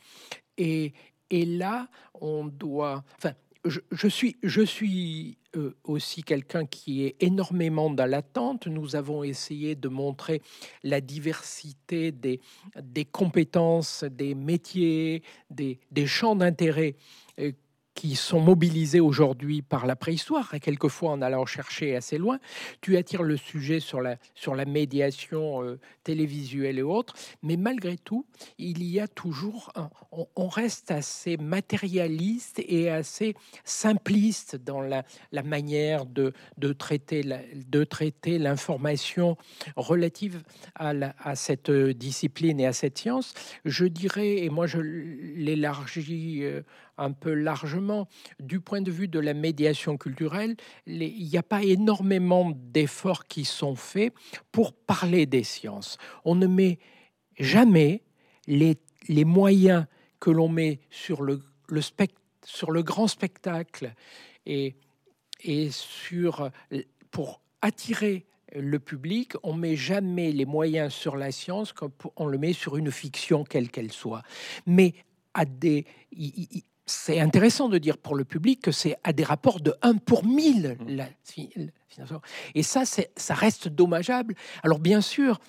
Et, 0.57 0.93
et 1.29 1.45
là, 1.45 1.87
on 2.13 2.45
doit... 2.45 3.03
Enfin, 3.17 3.33
je, 3.65 4.07
suis, 4.07 4.35
je 4.43 4.61
suis 4.61 5.37
euh, 5.55 5.75
aussi 5.83 6.23
quelqu'un 6.23 6.65
qui 6.65 7.05
est 7.05 7.15
énormément 7.19 7.89
dans 7.89 8.09
l'attente. 8.09 8.67
Nous 8.67 8.95
avons 8.95 9.23
essayé 9.23 9.75
de 9.75 9.87
montrer 9.87 10.41
la 10.83 11.01
diversité 11.01 12.11
des, 12.11 12.41
des 12.81 13.05
compétences, 13.05 14.03
des 14.03 14.35
métiers, 14.35 15.23
des, 15.49 15.79
des 15.91 16.07
champs 16.07 16.35
d'intérêt 16.35 16.95
qui 17.93 18.15
sont 18.15 18.39
mobilisés 18.39 18.99
aujourd'hui 18.99 19.61
par 19.61 19.85
la 19.85 19.95
préhistoire, 19.95 20.53
et 20.53 20.59
quelquefois 20.59 21.11
en 21.11 21.21
allant 21.21 21.45
chercher 21.45 21.95
assez 21.95 22.17
loin. 22.17 22.39
Tu 22.81 22.97
attires 22.97 23.23
le 23.23 23.37
sujet 23.37 23.79
sur 23.79 24.01
la, 24.01 24.17
sur 24.33 24.55
la 24.55 24.65
médiation 24.65 25.63
euh, 25.63 25.79
télévisuelle 26.03 26.79
et 26.79 26.83
autres, 26.83 27.13
mais 27.41 27.57
malgré 27.57 27.97
tout, 27.97 28.25
il 28.57 28.83
y 28.83 28.99
a 28.99 29.07
toujours, 29.07 29.71
on, 30.11 30.47
reste 30.47 30.91
assez 30.91 31.37
matérialiste 31.37 32.61
et 32.67 32.89
assez 32.89 33.35
simpliste 33.63 34.55
dans 34.55 34.81
la, 34.81 35.03
manière 35.43 36.05
de, 36.05 36.33
de 36.57 36.73
traiter 36.73 37.23
de 37.23 37.83
traiter 37.83 38.37
l'information 38.39 39.37
relative 39.75 40.43
à, 40.75 41.35
cette 41.35 41.71
discipline 41.71 42.59
et 42.59 42.67
à 42.67 42.73
cette 42.73 42.97
science. 42.97 43.33
Je 43.65 43.85
dirais, 43.85 44.37
et 44.37 44.49
moi 44.49 44.67
je 44.67 44.79
l'élargis 44.79 46.43
euh, 46.43 46.61
un 46.97 47.11
peu 47.11 47.33
largement. 47.33 48.07
Du 48.39 48.59
point 48.59 48.81
de 48.81 48.91
vue 48.91 49.07
de 49.07 49.19
la 49.19 49.33
médiation 49.33 49.97
culturelle, 49.97 50.55
il 50.85 51.27
n'y 51.27 51.37
a 51.37 51.43
pas 51.43 51.63
énormément 51.63 52.51
d'efforts 52.55 53.25
qui 53.25 53.45
sont 53.45 53.75
faits 53.75 54.13
pour 54.51 54.73
parler 54.73 55.25
des 55.25 55.43
sciences. 55.43 55.97
On 56.25 56.35
ne 56.35 56.47
met 56.47 56.79
jamais 57.39 58.03
les, 58.47 58.77
les 59.07 59.25
moyens 59.25 59.85
que 60.19 60.29
l'on 60.29 60.49
met 60.49 60.79
sur 60.89 61.21
le, 61.21 61.41
le, 61.67 61.81
sur 62.45 62.71
le 62.71 62.83
grand 62.83 63.07
spectacle 63.07 63.93
et, 64.45 64.75
et 65.43 65.69
sur, 65.71 66.49
pour 67.11 67.41
attirer 67.61 68.25
le 68.55 68.79
public, 68.79 69.33
on 69.41 69.53
met 69.53 69.75
jamais 69.75 70.31
les 70.31 70.45
moyens 70.45 70.93
sur 70.93 71.17
la 71.17 71.31
science 71.31 71.73
comme 71.73 71.91
on 72.15 72.27
le 72.27 72.37
met 72.37 72.53
sur 72.53 72.77
une 72.77 72.91
fiction 72.91 73.43
quelle 73.43 73.69
qu'elle 73.69 73.91
soit. 73.91 74.21
Mais 74.67 74.93
à 75.33 75.45
des, 75.45 75.85
c'est 76.85 77.19
intéressant 77.19 77.69
de 77.69 77.77
dire 77.77 77.97
pour 77.97 78.15
le 78.15 78.25
public 78.25 78.61
que 78.61 78.71
c'est 78.71 78.97
à 79.03 79.13
des 79.13 79.23
rapports 79.23 79.61
de 79.61 79.73
1 79.81 79.95
pour 79.95 80.25
1000. 80.25 80.77
Mmh. 80.79 80.95
La, 80.95 81.07
et 82.55 82.63
ça, 82.63 82.83
ça 82.85 83.33
reste 83.33 83.67
dommageable. 83.67 84.35
Alors 84.63 84.79
bien 84.79 85.01
sûr, 85.01 85.39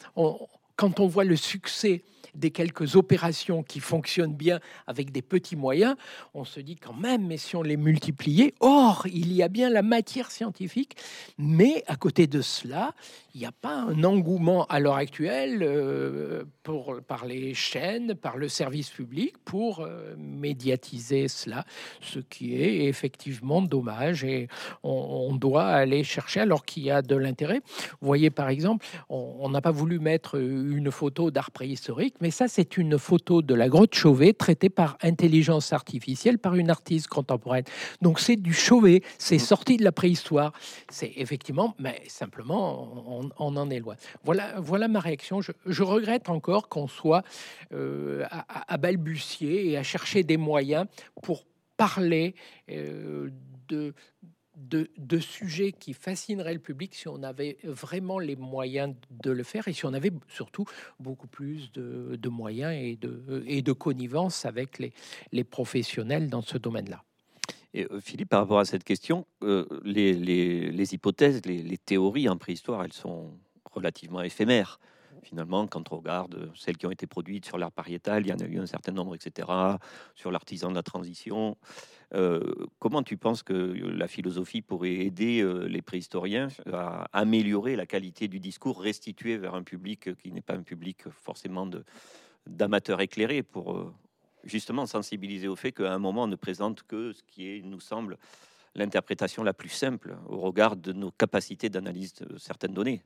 quand 0.77 1.01
on 1.01 1.07
voit 1.07 1.25
le 1.25 1.37
succès 1.37 2.03
des 2.35 2.51
quelques 2.51 2.97
opérations 2.97 3.63
qui 3.63 3.81
fonctionnent 3.81 4.35
bien 4.35 4.61
avec 4.87 5.13
des 5.13 5.23
petits 5.23 5.57
moyens, 5.57 5.97
on 6.35 6.45
se 6.45 6.61
dit 6.61 6.77
quand 6.77 6.95
même, 6.95 7.27
mais 7.27 7.37
si 7.37 7.57
on 7.57 7.63
les 7.63 7.77
multipliait, 7.77 8.55
or, 8.61 9.07
il 9.07 9.33
y 9.33 9.43
a 9.43 9.49
bien 9.49 9.71
la 9.71 9.83
matière 9.83 10.31
scientifique, 10.31 10.97
mais 11.39 11.83
à 11.87 11.97
côté 11.97 12.27
de 12.27 12.41
cela, 12.41 12.95
il 13.35 13.41
n'y 13.41 13.47
a 13.47 13.53
pas 13.53 13.75
un 13.75 14.05
engouement 14.05 14.65
à 14.67 14.79
l'heure 14.79 14.95
actuelle 14.95 15.63
euh, 15.63 16.45
pour, 16.63 17.01
par 17.07 17.27
les 17.27 17.53
chaînes, 17.53 18.15
par 18.15 18.37
le 18.37 18.49
service 18.49 18.91
public 18.91 19.35
pour 19.45 19.81
euh, 19.81 20.15
médiatiser 20.17 21.27
cela, 21.29 21.65
ce 22.01 22.21
qui 22.21 22.55
est 22.55 22.85
effectivement 22.85 23.61
dommage 23.61 24.25
et 24.25 24.49
on, 24.83 25.35
doit 25.35 25.67
aller 25.67 26.05
chercher 26.05 26.41
alors 26.41 26.65
qu'il 26.65 26.85
y 26.85 26.93
a 26.93 27.03
de 27.03 27.17
l'intérêt. 27.17 27.61
Vous 28.01 28.07
voyez 28.07 28.31
par 28.31 28.49
exemple, 28.49 28.87
on 29.09 29.49
n'a 29.49 29.61
pas 29.61 29.73
voulu 29.73 29.99
mettre 29.99 30.37
une 30.39 30.93
photo 30.93 31.33
d'art 31.33 31.51
préhistorique, 31.51 32.14
mais 32.21 32.31
ça 32.31 32.49
c'est 32.49 32.77
une 32.77 32.99
photo 32.99 33.43
de 33.43 33.55
la 33.55 33.69
grotte 33.69 33.95
Chauvet 33.95 34.33
traitée 34.33 34.71
par 34.71 34.97
intelligence 35.03 35.73
artificielle 35.73 36.39
par 36.39 36.55
une 36.55 36.71
artiste 36.71 37.09
contemporaine. 37.09 37.65
Donc 38.03 38.21
c'est 38.21 38.37
du 38.37 38.53
Chauvet, 38.53 39.03
c'est 39.19 39.39
sorti 39.39 39.77
de 39.77 39.85
la 39.85 39.93
préhistoire. 39.93 40.53
C'est 40.91 41.13
effectivement, 41.17 41.75
mais 41.79 42.03
simplement, 42.09 43.31
on, 43.39 43.57
en 43.57 43.71
est 43.71 43.81
loin. 43.81 43.97
Voilà, 44.25 44.61
voilà 44.61 44.89
ma 44.89 45.01
réaction. 45.01 45.41
Je, 45.41 45.83
regrette 45.83 46.29
encore 46.31 46.69
qu'on 46.69 46.89
soit 46.89 47.23
euh, 47.73 48.25
à, 48.31 48.79
balbutier 48.79 49.71
et 49.71 49.77
à 49.77 49.83
chercher 49.83 50.23
des 50.23 50.37
moyens 50.37 50.87
pour 51.23 51.45
parler 51.77 52.35
euh, 52.71 53.31
de, 53.69 53.95
de, 54.57 55.19
sujets 55.19 55.73
qui 55.73 55.95
fascineraient 55.95 56.55
le 56.55 56.61
public 56.61 56.95
si 56.95 57.09
on 57.09 57.23
avait 57.23 57.59
vraiment 57.65 58.19
les 58.19 58.37
moyens 58.37 58.95
de 59.11 59.31
le 59.31 59.43
faire 59.43 59.69
et 59.69 59.73
si 59.73 59.87
on 59.87 59.93
avait 59.93 60.13
surtout 60.29 60.65
beaucoup 61.01 61.27
plus 61.27 61.73
de, 61.73 62.29
moyens 62.29 62.73
et 62.75 62.97
de, 62.97 63.45
et 63.47 63.63
de 63.63 63.73
connivence 63.73 64.45
avec 64.45 64.79
les, 64.79 64.93
les 65.33 65.45
professionnels 65.45 66.29
dans 66.29 66.43
ce 66.43 66.59
domaine-là. 66.59 67.03
Et 67.75 67.87
euh, 67.91 68.01
Philippe, 68.01 68.31
par 68.31 68.41
rapport 68.41 68.61
à 68.61 68.65
cette 68.65 68.85
question, 68.85 69.27
euh, 69.43 69.67
les, 69.83 70.95
hypothèses, 70.95 71.45
les, 71.45 71.77
théories 71.77 72.29
en 72.29 72.37
préhistoire, 72.37 72.85
elles 72.85 72.93
sont 72.93 73.33
relativement 73.73 74.23
éphémères. 74.23 74.79
Finalement, 75.23 75.67
quand 75.67 75.93
on 75.93 75.97
regarde 75.97 76.51
celles 76.55 76.77
qui 76.77 76.87
ont 76.87 76.91
été 76.91 77.07
produites 77.07 77.47
sur 77.47 77.59
l'art 77.59 77.73
pariétal, 77.73 78.25
il 78.25 78.29
y 78.29 78.33
en 78.33 78.39
a 78.39 78.45
eu 78.45 78.59
un 78.59 78.67
certain 78.67 78.93
nombre, 78.93 79.15
etc. 79.15 79.49
Sur 80.15 80.31
l'artisan 80.31 80.71
de 80.71 80.75
la 80.75 80.83
transition. 80.83 81.57
Euh, 82.13 82.41
comment 82.79 83.03
tu 83.03 83.17
penses 83.17 83.43
que 83.43 83.55
la 83.55 84.09
philosophie 84.09 84.63
pourrait 84.63 84.95
aider 84.95 85.43
les 85.67 85.83
préhistoriens 85.83 86.49
à 86.73 87.07
améliorer 87.13 87.77
la 87.77 87.87
qualité 87.87 88.29
du 88.29 88.41
discours 88.41 88.81
restitué 88.81 89.37
vers 89.39 89.55
un 89.55 89.63
public 89.63 90.15
qui 90.17 90.31
n'est 90.31 90.43
pas 90.43 90.55
un 90.55 90.63
public 90.63 91.09
forcément 91.11 91.69
d'amateurs 92.47 93.01
éclairés 93.01 93.43
pour 93.43 93.93
justement 94.45 94.87
sensibiliser 94.87 95.49
au 95.49 95.57
fait 95.57 95.73
qu'à 95.73 95.93
un 95.93 95.99
moment, 95.99 96.25
on 96.25 96.29
ne 96.29 96.37
présente 96.37 96.83
que 96.83 97.13
ce 97.13 97.23
qui 97.23 97.49
est, 97.49 97.63
nous 97.63 97.81
semble, 97.81 98.19
l'interprétation 98.75 99.43
la 99.43 99.53
plus 99.53 99.69
simple 99.69 100.17
au 100.29 100.39
regard 100.39 100.77
de 100.77 100.93
nos 100.93 101.11
capacités 101.11 101.69
d'analyse 101.69 102.15
de 102.15 102.39
certaines 102.39 102.75
données. 102.75 103.03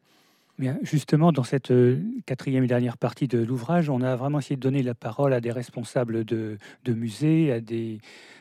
Bien, 0.58 0.76
justement, 0.82 1.30
dans 1.30 1.44
cette 1.44 1.70
euh, 1.70 2.02
quatrième 2.26 2.64
et 2.64 2.66
dernière 2.66 2.98
partie 2.98 3.28
de 3.28 3.38
l'ouvrage, 3.38 3.90
on 3.90 4.02
a 4.02 4.16
vraiment 4.16 4.40
essayé 4.40 4.56
de 4.56 4.60
donner 4.60 4.82
la 4.82 4.94
parole 4.94 5.32
à 5.32 5.40
des 5.40 5.52
responsables 5.52 6.24
de, 6.24 6.58
musées, 6.88 7.52
à 7.52 7.60
des, 7.60 8.00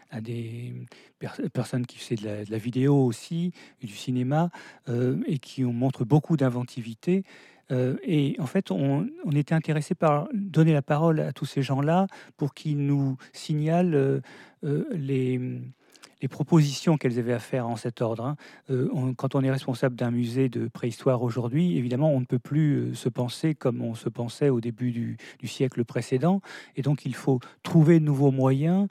à 0.10 0.22
des 0.22 0.74
personnes 1.54 1.86
qui 1.86 1.98
font 2.00 2.16
de 2.16 2.52
la, 2.52 2.58
vidéo 2.58 3.06
aussi, 3.06 3.52
du 3.82 3.96
cinéma, 3.96 4.50
euh, 4.90 5.18
et 5.26 5.40
qui 5.40 5.66
ont, 5.66 5.74
montrent 5.74 6.06
beaucoup 6.06 6.38
d'inventivité. 6.38 7.24
Euh, 7.72 7.98
et 8.04 8.36
en 8.40 8.46
fait, 8.46 8.72
on, 8.72 9.08
était 9.36 9.56
intéressé 9.56 9.96
par 9.96 10.30
donner 10.34 10.74
la 10.74 10.82
parole 10.82 11.20
à 11.20 11.34
tous 11.34 11.46
ces 11.46 11.62
gens-là 11.62 12.08
pour 12.38 12.54
qu'ils 12.54 12.86
nous 12.86 13.18
signalent 13.34 14.22
euh, 14.64 14.86
les, 14.92 15.62
les, 16.22 16.28
propositions 16.28 16.98
qu'elles 16.98 17.20
avaient 17.20 17.34
à 17.34 17.40
faire 17.40 17.68
en 17.68 17.76
cet 17.76 18.02
ordre. 18.02 18.26
Hein. 18.26 18.36
quand 19.18 19.36
on 19.36 19.44
est 19.44 19.52
responsable 19.52 19.96
d'un 19.96 20.12
musée 20.12 20.50
de 20.50 20.68
préhistoire 20.68 21.24
aujourd'hui, 21.24 21.78
évidemment, 21.78 22.12
on 22.12 22.20
ne 22.20 22.26
peut 22.26 22.40
plus 22.40 22.96
se 22.96 23.10
penser 23.10 23.56
comme 23.56 23.82
on 23.82 23.96
se 23.96 24.10
pensait 24.10 24.50
au 24.50 24.62
début 24.62 24.92
du, 24.92 25.18
du 25.40 25.48
siècle 25.48 25.84
précédent. 25.86 26.42
Et 26.76 26.82
donc, 26.82 27.06
il 27.06 27.16
faut 27.16 27.40
trouver 27.64 28.00
de 28.00 28.06
nouveaux 28.06 28.32
moyens, 28.32 28.88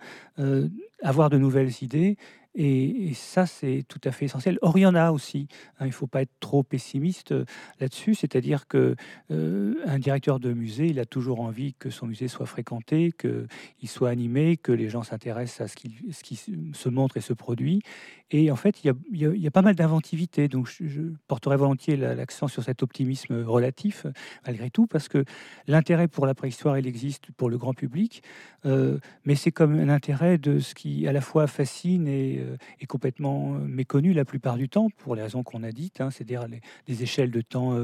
avoir 1.03 1.31
de 1.31 1.39
nouvelles 1.39 1.73
idées 1.83 2.17
et, 2.59 3.13
ça, 3.15 3.45
c'est 3.45 3.85
tout 3.87 4.01
à 4.05 4.11
fait 4.11 4.25
essentiel. 4.25 4.59
Or, 4.63 4.79
il 4.79 4.83
y 4.83 4.87
en 4.87 4.95
a 4.95 5.11
aussi. 5.13 5.47
Hein, 5.79 5.85
il 5.85 5.89
ne 5.89 5.93
faut 5.93 6.07
pas 6.07 6.23
être 6.23 6.33
trop 6.41 6.63
pessimiste 6.63 7.33
euh, 7.33 7.45
là-dessus. 7.81 8.15
C'est-à-dire 8.15 8.67
que 8.67 8.97
euh, 9.31 9.99
directeur 9.99 10.41
de 10.41 10.55
musée, 10.55 10.87
il 10.87 10.99
a 10.99 11.05
toujours 11.05 11.41
envie 11.41 11.75
que 11.75 11.91
son 11.91 12.07
musée 12.07 12.29
soit 12.29 12.47
fréquenté, 12.47 13.13
qu'il 13.13 13.89
soit 13.89 14.09
animé, 14.09 14.57
que 14.57 14.73
les 14.73 14.89
gens 14.89 15.03
s'intéressent 15.03 15.61
à 15.61 15.69
ce 15.69 15.77
qui, 15.77 16.37
se 16.37 16.89
montre 16.89 17.19
et 17.19 17.21
se 17.21 17.35
produit. 17.35 17.83
Et 18.31 18.51
en 18.51 18.57
fait, 18.57 18.83
il 18.83 18.95
y 19.13 19.47
a, 19.47 19.51
pas 19.51 19.63
mal 19.63 19.77
d'inventivité. 19.77 20.49
Donc, 20.49 20.69
je, 20.69 21.03
porterai 21.29 21.57
volontiers 21.57 21.97
l'accent 21.97 22.49
sur 22.49 22.65
cet 22.65 22.83
optimisme 22.83 23.43
relatif, 23.45 24.07
malgré 24.47 24.71
tout, 24.71 24.87
parce 24.87 25.09
que 25.09 25.25
l'intérêt 25.69 26.09
pour 26.09 26.27
la 26.27 26.35
préhistoire, 26.35 26.77
il 26.79 26.87
existe 26.87 27.31
pour 27.33 27.49
le 27.49 27.57
grand 27.57 27.73
public. 27.73 28.23
Euh, 28.65 28.99
mais 29.25 29.37
c'est 29.37 29.53
comme 29.53 29.79
un 29.79 29.89
intérêt 29.89 30.39
de 30.39 30.59
ce 30.59 30.75
qui, 30.75 31.07
à 31.07 31.13
la 31.13 31.21
fois, 31.21 31.47
fascine 31.47 32.09
et 32.09 32.39
euh, 32.39 32.57
est 32.81 32.87
complètement 32.87 33.55
euh, 33.55 33.59
méconnu 33.59 34.13
la 34.13 34.25
plupart 34.25 34.57
du 34.57 34.69
temps, 34.69 34.89
pour 34.97 35.15
les 35.15 35.23
raisons 35.23 35.43
qu'on 35.43 35.63
a 35.63 35.71
dites, 35.71 36.01
hein, 36.01 36.11
c'est-à-dire 36.11 36.47
les, 36.49 37.03
échelles 37.03 37.31
de 37.31 37.43
temps 37.43 37.75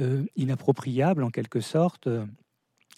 euh, 0.00 0.26
inappropriables 0.36 1.22
en 1.22 1.30
quelque 1.30 1.60
sorte, 1.60 2.08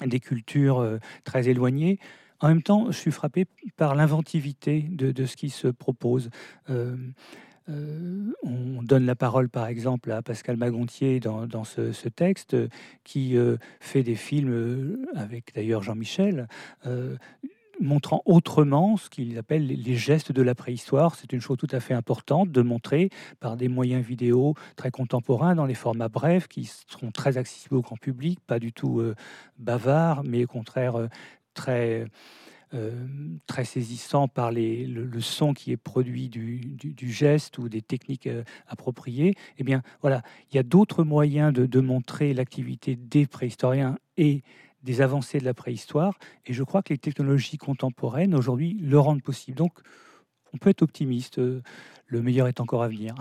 des 0.04 0.20
cultures 0.20 0.98
très 1.24 1.48
éloignées. 1.48 1.98
En 2.42 2.48
même 2.48 2.62
temps, 2.62 2.90
je 2.90 2.96
suis 2.96 3.12
frappé 3.12 3.46
par 3.76 3.94
l'inventivité 3.94 4.82
de, 4.82 5.26
ce 5.26 5.36
qui 5.36 5.48
se 5.48 5.68
propose. 5.68 6.28
on 6.68 8.82
donne 8.82 9.06
la 9.06 9.14
parole, 9.14 9.48
par 9.48 9.66
exemple, 9.66 10.10
à 10.10 10.22
Pascal 10.22 10.56
Magontier 10.56 11.20
dans, 11.20 11.64
ce, 11.64 12.08
texte, 12.08 12.56
qui 13.04 13.36
fait 13.80 14.02
des 14.02 14.16
films 14.16 15.06
avec 15.14 15.54
d'ailleurs 15.54 15.82
Jean-Michel, 15.82 16.48
montrant 17.82 18.22
autrement 18.24 18.96
ce 18.96 19.10
qu'il 19.10 19.36
appelle 19.38 19.66
les 19.66 19.96
gestes 19.96 20.32
de 20.32 20.42
la 20.42 20.54
préhistoire. 20.54 21.14
C'est 21.14 21.32
une 21.32 21.40
chose 21.40 21.58
tout 21.58 21.68
à 21.70 21.80
fait 21.80 21.94
importante 21.94 22.50
de 22.50 22.62
montrer 22.62 23.10
par 23.40 23.56
des 23.56 23.68
moyens 23.68 24.04
vidéo 24.04 24.54
très 24.76 24.90
contemporains 24.90 25.54
dans 25.54 25.66
les 25.66 25.74
formats 25.74 26.08
brefs 26.08 26.48
qui 26.48 26.64
seront 26.64 27.10
très 27.10 27.36
accessibles 27.36 27.76
au 27.76 27.82
grand 27.82 27.96
public, 27.96 28.40
pas 28.46 28.58
du 28.58 28.72
tout 28.72 29.00
euh, 29.00 29.14
bavards, 29.58 30.22
mais 30.24 30.44
au 30.44 30.46
contraire 30.46 30.96
euh, 30.96 31.08
très 31.54 32.06
euh, 32.74 33.06
très 33.46 33.66
saisissant 33.66 34.28
par 34.28 34.50
les, 34.50 34.86
le, 34.86 35.20
son 35.20 35.52
qui 35.52 35.72
est 35.72 35.76
produit 35.76 36.30
du, 36.30 36.74
du, 36.74 37.12
geste 37.12 37.58
ou 37.58 37.68
des 37.68 37.82
techniques 37.82 38.30
appropriées, 38.66 39.34
eh 39.58 39.62
bien 39.62 39.82
voilà, 40.00 40.22
il 40.50 40.56
y 40.56 40.58
a 40.58 40.62
d'autres 40.62 41.04
moyens 41.04 41.52
de, 41.52 41.66
de 41.66 41.80
montrer 41.80 42.32
l'activité 42.32 42.96
des 42.96 43.26
préhistoriens 43.26 43.98
et 44.16 44.42
des 44.82 45.00
avancées 45.00 45.38
de 45.38 45.44
la 45.44 45.54
préhistoire. 45.54 46.18
Et 46.46 46.52
je 46.52 46.62
crois 46.62 46.82
que 46.82 46.92
les 46.92 46.98
technologies 46.98 47.58
contemporaines 47.58 48.34
aujourd'hui 48.34 48.76
le 48.80 48.98
rendent 48.98 49.22
possible. 49.22 49.56
Donc, 49.56 49.72
on 50.52 50.58
peut 50.58 50.70
être 50.70 50.82
optimiste. 50.82 51.38
Euh, 51.38 51.62
le 52.06 52.22
meilleur 52.22 52.48
est 52.48 52.60
encore 52.60 52.82
à 52.82 52.88
venir. 52.88 53.14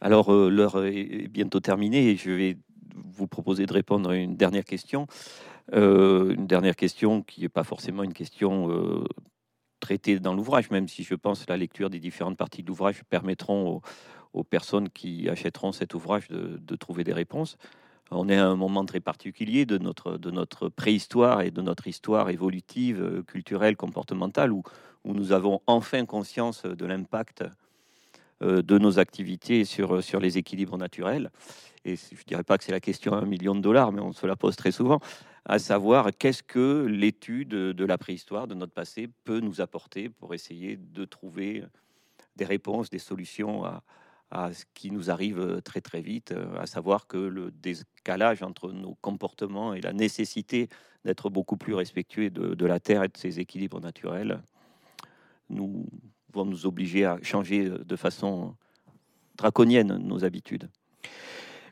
Alors, 0.00 0.32
euh, 0.32 0.50
l'heure 0.50 0.84
est 0.84 1.28
bientôt 1.28 1.60
terminée 1.60 2.10
et 2.10 2.16
je 2.16 2.30
vais 2.30 2.58
vous 2.94 3.26
proposer 3.26 3.66
de 3.66 3.72
répondre 3.72 4.10
à 4.10 4.16
une 4.16 4.36
dernière 4.36 4.64
question. 4.64 5.06
Euh, 5.74 6.34
une 6.34 6.46
dernière 6.46 6.76
question 6.76 7.22
qui 7.22 7.42
n'est 7.42 7.48
pas 7.48 7.64
forcément 7.64 8.02
une 8.02 8.12
question 8.12 9.04
traitée 9.80 10.18
dans 10.18 10.34
l'ouvrage, 10.34 10.70
même 10.70 10.88
si 10.88 11.02
je 11.02 11.14
pense 11.14 11.44
que 11.44 11.50
la 11.50 11.56
lecture 11.56 11.90
des 11.90 12.00
différentes 12.00 12.36
parties 12.36 12.62
de 12.62 12.68
l'ouvrage 12.68 13.02
permettront 13.04 13.80
aux, 14.32 14.44
personnes 14.44 14.90
qui 14.90 15.28
achèteront 15.28 15.72
cet 15.72 15.94
ouvrage 15.94 16.28
de, 16.28 16.76
trouver 16.76 17.04
des 17.04 17.14
réponses 17.14 17.56
on 18.10 18.28
est 18.28 18.36
à 18.36 18.46
un 18.46 18.56
moment 18.56 18.84
très 18.84 19.00
particulier 19.00 19.66
de 19.66 19.78
notre, 19.78 20.68
préhistoire 20.68 21.40
et 21.40 21.50
de 21.50 21.60
notre 21.60 21.86
histoire 21.86 22.30
évolutive, 22.30 23.02
euh, 23.02 23.22
culturelle, 23.22 23.76
comportementale, 23.76 24.52
où, 24.52 24.62
où 25.04 25.12
nous 25.12 25.32
avons 25.32 25.60
enfin 25.66 26.04
conscience 26.04 26.62
de 26.62 26.86
l'impact 26.86 27.44
euh, 28.42 28.62
de 28.62 28.78
nos 28.78 28.98
activités 28.98 29.64
sur, 29.64 30.02
sur 30.02 30.20
les 30.20 30.38
équilibres 30.38 30.78
naturels. 30.78 31.30
Et 31.84 31.96
je 31.96 32.14
ne 32.14 32.24
dirais 32.26 32.44
pas 32.44 32.58
que 32.58 32.64
c'est 32.64 32.72
la 32.72 32.80
question 32.80 33.12
à 33.12 33.18
un 33.18 33.26
million 33.26 33.54
de 33.54 33.60
dollars, 33.60 33.92
mais 33.92 34.00
on 34.00 34.12
se 34.12 34.26
la 34.26 34.36
pose 34.36 34.56
très 34.56 34.72
souvent, 34.72 35.00
à 35.48 35.60
savoir 35.60 36.10
qu'est-ce 36.18 36.42
que 36.42 36.86
l'étude 36.86 37.50
de 37.50 37.84
la 37.84 37.98
préhistoire, 37.98 38.48
de 38.48 38.54
notre 38.54 38.72
passé, 38.72 39.08
peut 39.24 39.38
nous 39.38 39.60
apporter 39.60 40.08
pour 40.08 40.34
essayer 40.34 40.76
de 40.76 41.04
trouver 41.04 41.64
des 42.34 42.44
réponses, 42.44 42.90
des 42.90 42.98
solutions 42.98 43.64
à, 43.64 43.82
ce 44.52 44.64
qui 44.74 44.90
nous 44.90 45.08
arrive 45.08 45.62
très 45.62 45.80
très 45.80 46.00
vite, 46.00 46.32
euh, 46.32 46.60
à 46.60 46.66
savoir 46.66 47.06
que 47.06 47.16
le 47.16 47.52
décalage 47.52 48.42
entre 48.42 48.72
nos 48.72 48.96
comportements 48.96 49.72
et 49.72 49.80
la 49.80 49.92
nécessité 49.92 50.68
d'être 51.04 51.30
beaucoup 51.30 51.56
plus 51.56 51.74
respectueux 51.74 52.28
de, 52.30 52.66
la 52.66 52.80
Terre 52.80 53.04
et 53.04 53.08
de 53.08 53.16
ses 53.16 53.38
équilibres 53.38 53.80
naturels 53.80 54.42
nous 55.48 55.86
vont 56.32 56.44
nous 56.44 56.66
obliger 56.66 57.04
à 57.04 57.18
changer 57.22 57.70
de 57.70 57.96
façon 57.96 58.56
draconienne 59.36 59.96
nos 59.98 60.24
habitudes. 60.24 60.68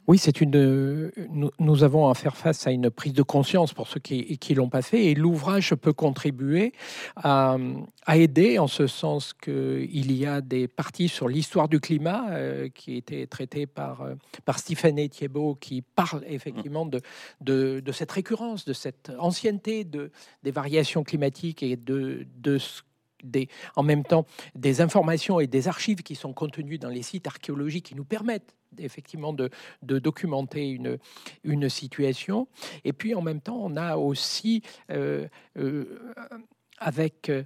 Oui, 0.06 0.18
c'est 0.18 0.42
une. 0.42 1.10
Nous, 1.58 1.82
avons 1.82 2.10
à 2.10 2.14
faire 2.14 2.36
face 2.36 2.66
à 2.66 2.70
une 2.70 2.90
prise 2.90 3.14
de 3.14 3.22
conscience 3.22 3.72
pour 3.72 3.88
ceux 3.88 4.00
qui 4.00 4.38
ne 4.50 4.54
l'ont 4.54 4.68
pas 4.68 4.82
fait, 4.82 5.06
et 5.06 5.14
l'ouvrage 5.14 5.74
peut 5.74 5.94
contribuer 5.94 6.74
à, 7.16 7.56
aider 8.12 8.58
en 8.58 8.66
ce 8.66 8.86
sens 8.86 9.32
qu'il 9.32 10.12
y 10.12 10.26
a 10.26 10.42
des 10.42 10.68
parties 10.68 11.08
sur 11.08 11.26
l'histoire 11.26 11.68
du 11.68 11.80
climat 11.80 12.26
euh, 12.30 12.68
qui 12.68 12.96
étaient 12.96 13.26
traitées 13.26 13.66
par, 13.66 14.02
euh, 14.02 14.14
par 14.44 14.58
Stephen 14.58 15.08
Thiebaud, 15.08 15.54
qui 15.54 15.80
parle 15.80 16.22
effectivement 16.26 16.84
de, 16.84 17.00
de, 17.40 17.80
de, 17.80 17.92
cette 17.92 18.12
récurrence, 18.12 18.66
de 18.66 18.74
cette 18.74 19.10
ancienneté 19.18 19.84
de, 19.84 20.10
des 20.42 20.50
variations 20.50 21.02
climatiques 21.02 21.62
et 21.62 21.76
de, 21.76 22.26
de 22.36 22.58
ce 22.58 22.82
en 23.76 23.82
même 23.82 24.04
temps 24.04 24.26
des 24.54 24.80
informations 24.80 25.40
et 25.40 25.46
des 25.46 25.68
archives 25.68 26.02
qui 26.02 26.14
sont 26.14 26.32
contenues 26.32 26.78
dans 26.78 26.88
les 26.88 27.02
sites 27.02 27.26
archéologiques 27.26 27.86
qui 27.86 27.94
nous 27.94 28.04
permettent 28.04 28.54
effectivement 28.78 29.32
de, 29.32 29.50
documenter 29.82 30.68
une, 30.68 30.98
une 31.44 31.68
situation. 31.68 32.48
Et 32.84 32.92
puis 32.92 33.14
en 33.14 33.22
même 33.22 33.40
temps, 33.40 33.58
on 33.60 33.76
a 33.76 33.96
aussi 33.96 34.62
euh, 34.90 35.28
euh, 35.56 36.12
avec 36.78 37.30
euh, 37.30 37.44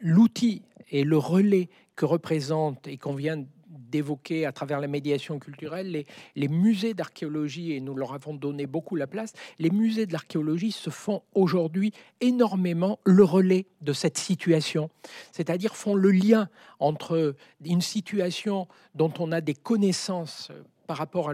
l'outil 0.00 0.62
et 0.90 1.04
le 1.04 1.18
relais 1.18 1.68
que 1.96 2.04
représente 2.04 2.86
et 2.86 2.96
qu'on 2.96 3.14
vient 3.14 3.44
d'évoquer 3.92 4.46
à 4.46 4.52
travers 4.52 4.80
la 4.80 4.88
médiation 4.88 5.38
culturelle 5.38 6.04
les, 6.34 6.48
musées 6.48 6.94
d'archéologie, 6.94 7.72
et 7.72 7.80
nous 7.80 7.94
leur 7.94 8.14
avons 8.14 8.34
donné 8.34 8.66
beaucoup 8.66 8.96
la 8.96 9.06
place, 9.06 9.34
les 9.58 9.70
musées 9.70 10.06
de 10.06 10.12
l'archéologie 10.12 10.72
se 10.72 10.90
font 10.90 11.22
aujourd'hui 11.34 11.92
énormément 12.20 12.98
le 13.04 13.22
relais 13.22 13.66
de 13.82 13.92
cette 13.92 14.18
situation, 14.18 14.90
c'est-à-dire 15.30 15.76
font 15.76 15.94
le 15.94 16.10
lien 16.10 16.48
entre 16.80 17.36
une 17.64 17.82
situation 17.82 18.66
dont 18.94 19.12
on 19.18 19.30
a 19.30 19.40
des 19.40 19.54
connaissances 19.54 20.50
par 20.86 20.96
rapport 20.96 21.32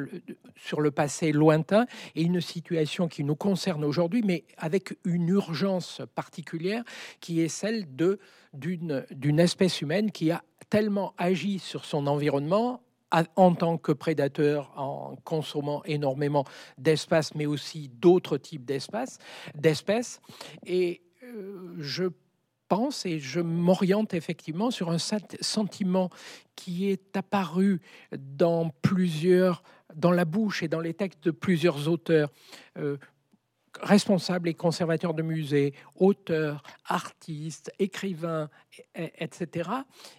sur 0.57 0.81
le 0.81 0.91
passé 0.91 1.33
lointain 1.33 1.87
et 2.15 2.23
une 2.23 2.41
situation 2.41 3.09
qui 3.09 3.25
nous 3.25 3.37
concerne 3.37 3.85
aujourd'hui, 3.85 4.23
mais 4.25 4.45
avec 4.57 4.97
une 5.05 5.29
urgence 5.29 6.03
particulière 6.15 6.85
qui 7.21 7.41
est 7.41 7.49
celle 7.49 7.95
de 7.97 8.19
d'une 8.55 9.41
espèce 9.41 9.83
humaine 9.83 10.11
qui 10.11 10.31
a 10.31 10.43
tellement 10.71 11.15
agi 11.19 11.59
sur 11.59 11.85
son 11.85 12.07
environnement 12.07 12.83
en 13.37 13.55
tant 13.55 13.79
que 13.79 13.93
prédateur, 13.93 14.73
en 14.77 15.17
consommant 15.25 15.83
énormément 15.85 16.45
d'espace, 16.77 17.35
mais 17.35 17.47
aussi 17.47 17.89
d'autres 17.89 18.37
types 18.37 18.65
d'espèces. 18.65 20.21
Et 20.67 21.03
euh, 21.23 21.75
je 21.79 22.05
pense 22.69 23.07
et 23.07 23.19
je 23.19 23.41
m'oriente 23.41 24.15
effectivement 24.15 24.71
sur 24.71 24.91
un 24.91 24.99
sentiment 24.99 26.11
qui 26.55 26.89
est 26.91 27.17
apparu 27.17 27.81
dans 28.13 28.71
plusieurs, 28.83 29.63
dans 29.95 30.13
la 30.13 30.25
bouche 30.25 30.63
et 30.63 30.69
dans 30.69 30.81
les 30.81 30.95
textes 30.95 31.25
de 31.25 31.31
plusieurs 31.31 31.89
auteurs. 31.89 32.31
Euh, 32.77 32.97
responsables 33.81 34.49
et 34.49 34.55
conservateurs 34.55 35.15
de 35.15 35.23
musées, 35.23 35.75
auteurs, 35.97 36.63
artistes, 36.87 37.73
écrivains, 37.79 38.49
etc., 38.95 39.71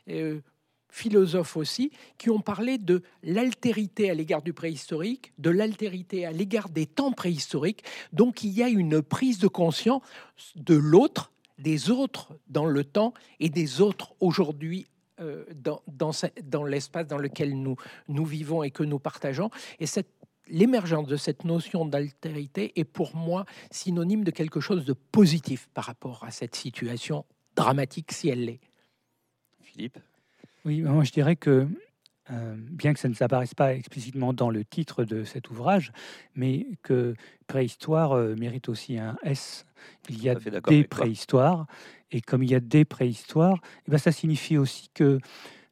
euh, 0.09 0.39
philosophes 0.91 1.55
aussi, 1.55 1.91
qui 2.17 2.29
ont 2.29 2.41
parlé 2.41 2.77
de 2.77 3.03
l'altérité 3.21 4.09
à 4.09 4.13
l'égard 4.13 4.41
du 4.41 4.53
préhistorique, 4.53 5.33
de 5.37 5.51
l'altérité 5.51 6.25
à 6.25 6.31
l'égard 6.31 6.69
des 6.69 6.87
temps 6.87 7.11
préhistoriques. 7.11 7.83
Donc 8.11 8.43
il 8.43 8.51
y 8.51 8.63
a 8.63 8.67
une 8.67 9.01
prise 9.01 9.37
de 9.39 9.47
conscience 9.47 10.01
de 10.55 10.75
l'autre, 10.75 11.31
des 11.59 11.91
autres 11.91 12.33
dans 12.47 12.65
le 12.65 12.83
temps 12.83 13.13
et 13.39 13.49
des 13.49 13.81
autres 13.81 14.15
aujourd'hui 14.19 14.87
euh, 15.19 15.45
dans, 15.53 15.81
dans, 15.87 16.11
dans 16.43 16.63
l'espace 16.63 17.07
dans 17.07 17.17
lequel 17.17 17.59
nous, 17.61 17.75
nous 18.07 18.25
vivons 18.25 18.63
et 18.63 18.71
que 18.71 18.83
nous 18.83 18.99
partageons. 18.99 19.49
Et 19.79 19.85
cette 19.85 20.09
l'émergence 20.49 21.07
de 21.07 21.15
cette 21.15 21.45
notion 21.45 21.85
d'altérité 21.85 22.73
est 22.79 22.83
pour 22.83 23.15
moi 23.15 23.45
synonyme 23.71 24.23
de 24.23 24.31
quelque 24.31 24.59
chose 24.59 24.85
de 24.85 24.93
positif 24.93 25.69
par 25.73 25.85
rapport 25.85 26.23
à 26.23 26.31
cette 26.31 26.55
situation 26.55 27.25
dramatique 27.55 28.11
si 28.11 28.29
elle 28.29 28.45
l'est. 28.45 28.59
Philippe? 29.61 29.99
Oui, 30.65 30.81
moi 30.81 31.03
je 31.03 31.11
dirais 31.11 31.35
que 31.35 31.67
euh, 32.31 32.55
bien 32.57 32.93
que 32.93 32.99
ça 32.99 33.09
ne 33.09 33.13
s'apparaisse 33.13 33.55
pas 33.55 33.73
explicitement 33.73 34.33
dans 34.33 34.49
le 34.49 34.63
titre 34.63 35.03
de 35.03 35.23
cet 35.23 35.49
ouvrage, 35.49 35.91
mais 36.35 36.67
que 36.83 37.15
préhistoire 37.47 38.11
euh, 38.11 38.35
mérite 38.35 38.69
aussi 38.69 38.99
un 38.99 39.17
S. 39.23 39.65
Il 40.09 40.23
y 40.23 40.29
a 40.29 40.35
des 40.35 40.83
préhistoires, 40.83 41.67
et 42.11 42.21
comme 42.21 42.43
il 42.43 42.51
y 42.51 42.55
a 42.55 42.59
des 42.59 42.85
préhistoires, 42.85 43.59
eh 43.87 43.91
ben 43.91 43.97
ça 43.97 44.11
signifie 44.11 44.57
aussi 44.57 44.89
que 44.93 45.19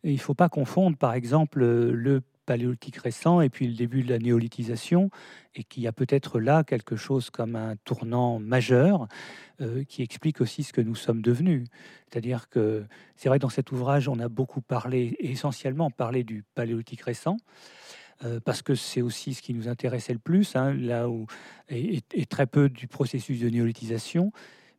il 0.03 0.13
ne 0.13 0.19
faut 0.19 0.35
pas 0.35 0.47
confondre, 0.47 0.95
par 0.95 1.13
exemple, 1.13 1.65
le 1.65 2.21
paléolithique 2.47 2.97
récent 2.97 3.41
et 3.41 3.49
puis 3.49 3.67
le 3.67 3.75
début 3.75 4.01
de 4.01 4.09
la 4.09 4.17
néolithisation, 4.17 5.11
et 5.53 5.63
qu'il 5.63 5.83
y 5.83 5.87
a 5.87 5.91
peut-être 5.91 6.39
là 6.39 6.63
quelque 6.63 6.95
chose 6.95 7.29
comme 7.29 7.55
un 7.55 7.75
tournant 7.83 8.39
majeur 8.39 9.07
euh, 9.61 9.83
qui 9.83 10.01
explique 10.01 10.41
aussi 10.41 10.63
ce 10.63 10.73
que 10.73 10.81
nous 10.81 10.95
sommes 10.95 11.21
devenus. 11.21 11.65
C'est-à-dire 12.09 12.49
que 12.49 12.85
c'est 13.15 13.29
vrai 13.29 13.37
dans 13.37 13.49
cet 13.49 13.71
ouvrage, 13.71 14.07
on 14.07 14.19
a 14.19 14.29
beaucoup 14.29 14.61
parlé, 14.61 15.15
essentiellement 15.19 15.91
parlé 15.91 16.23
du 16.23 16.43
paléolithique 16.55 17.01
récent. 17.01 17.37
Euh, 18.25 18.39
parce 18.43 18.63
que 18.63 18.73
c'est 18.73 19.01
aussi 19.01 19.33
ce 19.33 19.41
qui 19.41 19.53
nous 19.53 19.67
intéressait 19.67 20.13
le 20.13 20.19
plus, 20.19 20.55
hein, 20.55 20.73
là 20.73 21.07
où 21.07 21.27
et, 21.69 22.01
et, 22.13 22.25
très 22.25 22.47
peu 22.47 22.67
du 22.67 22.87
processus 22.87 23.39
de 23.39 23.49
néolithisation. 23.49 24.31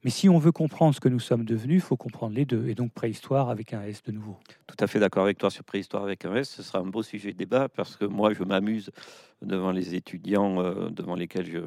Mais 0.04 0.10
si 0.10 0.28
on 0.28 0.38
veut 0.38 0.52
comprendre 0.52 0.94
ce 0.94 1.00
que 1.00 1.08
nous 1.08 1.18
sommes 1.18 1.44
devenus, 1.44 1.76
il 1.76 1.86
faut 1.86 1.96
comprendre 1.96 2.34
les 2.34 2.44
deux. 2.44 2.68
Et 2.68 2.74
donc 2.74 2.92
préhistoire 2.92 3.50
avec 3.50 3.72
un 3.72 3.82
S 3.82 4.02
de 4.04 4.12
nouveau. 4.12 4.38
Tout 4.66 4.76
à 4.78 4.86
fait 4.86 5.00
d'accord 5.00 5.24
avec 5.24 5.38
toi 5.38 5.50
sur 5.50 5.64
préhistoire 5.64 6.04
avec 6.04 6.24
un 6.24 6.34
S. 6.36 6.50
Ce 6.50 6.62
sera 6.62 6.78
un 6.78 6.86
beau 6.86 7.02
sujet 7.02 7.32
de 7.32 7.36
débat 7.36 7.68
parce 7.68 7.96
que 7.96 8.04
moi, 8.04 8.32
je 8.32 8.44
m'amuse 8.44 8.90
devant 9.42 9.72
les 9.72 9.94
étudiants 9.94 10.62
euh, 10.62 10.90
devant 10.90 11.14
lesquels 11.14 11.46
je, 11.46 11.58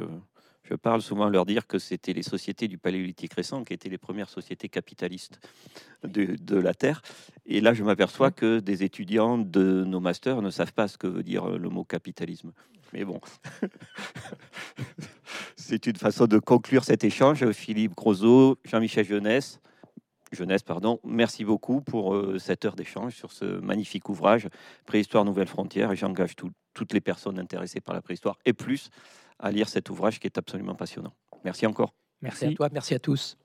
je 0.72 0.76
parle 0.78 1.02
souvent 1.02 1.26
à 1.26 1.30
leur 1.30 1.46
dire 1.46 1.68
que 1.68 1.80
c'était 1.80 2.14
les 2.14 2.24
sociétés 2.24 2.70
du 2.70 2.78
paléolithique 2.78 3.34
récent 3.34 3.66
qui 3.66 3.74
étaient 3.74 3.90
les 3.90 3.98
premières 3.98 4.30
sociétés 4.30 4.70
capitalistes 4.70 5.42
de, 6.04 6.38
de 6.42 6.56
la 6.56 6.74
Terre. 6.74 7.02
Et 7.46 7.60
là, 7.60 7.74
je 7.74 7.84
m'aperçois 7.84 8.32
que 8.32 8.60
des 8.60 8.84
étudiants 8.84 9.38
de 9.38 9.84
nos 9.84 10.00
masters 10.00 10.42
ne 10.42 10.50
savent 10.50 10.72
pas 10.72 10.88
ce 10.88 10.98
que 10.98 11.08
veut 11.08 11.24
dire 11.24 11.46
le 11.46 11.70
mot 11.70 11.84
capitalisme. 11.84 12.54
Mais 12.94 13.04
bon, 13.04 13.20
c'est 15.58 15.88
une 15.88 15.98
façon 15.98 16.26
de 16.26 16.40
conclure 16.40 16.86
cet 16.86 17.04
échange. 17.04 17.52
Philippe 17.52 17.96
Grosot, 17.96 18.58
Jean-Michel 18.64 19.06
Jeunesse, 19.06 19.60
Jeunesse, 20.32 20.64
pardon, 20.64 21.02
merci 21.04 21.44
beaucoup 21.44 21.82
pour 21.82 22.16
euh, 22.16 22.40
cette 22.40 22.64
heure 22.64 22.78
d'échange 22.78 23.14
sur 23.14 23.34
ce 23.34 23.60
magnifique 23.60 24.08
ouvrage, 24.08 24.48
Préhistoire 24.86 25.26
Nouvelle 25.26 25.48
Frontière. 25.48 25.92
Et 25.92 25.98
j'engage 25.98 26.36
toutes 26.38 26.94
les 26.94 27.02
personnes 27.02 27.40
intéressées 27.40 27.82
par 27.82 27.94
la 27.94 28.02
préhistoire 28.02 28.38
et 28.46 28.54
plus 28.54 28.90
à 29.42 29.52
lire 29.52 29.68
cet 29.68 29.90
ouvrage 29.90 30.20
qui 30.20 30.28
est 30.28 30.38
absolument 30.38 30.76
passionnant. 30.76 31.14
Merci 31.44 31.66
encore. 31.66 31.94
Merci 32.22 32.46
à 32.46 32.54
toi, 32.54 32.70
merci 32.72 32.94
à 32.94 33.00
tous. 33.00 33.38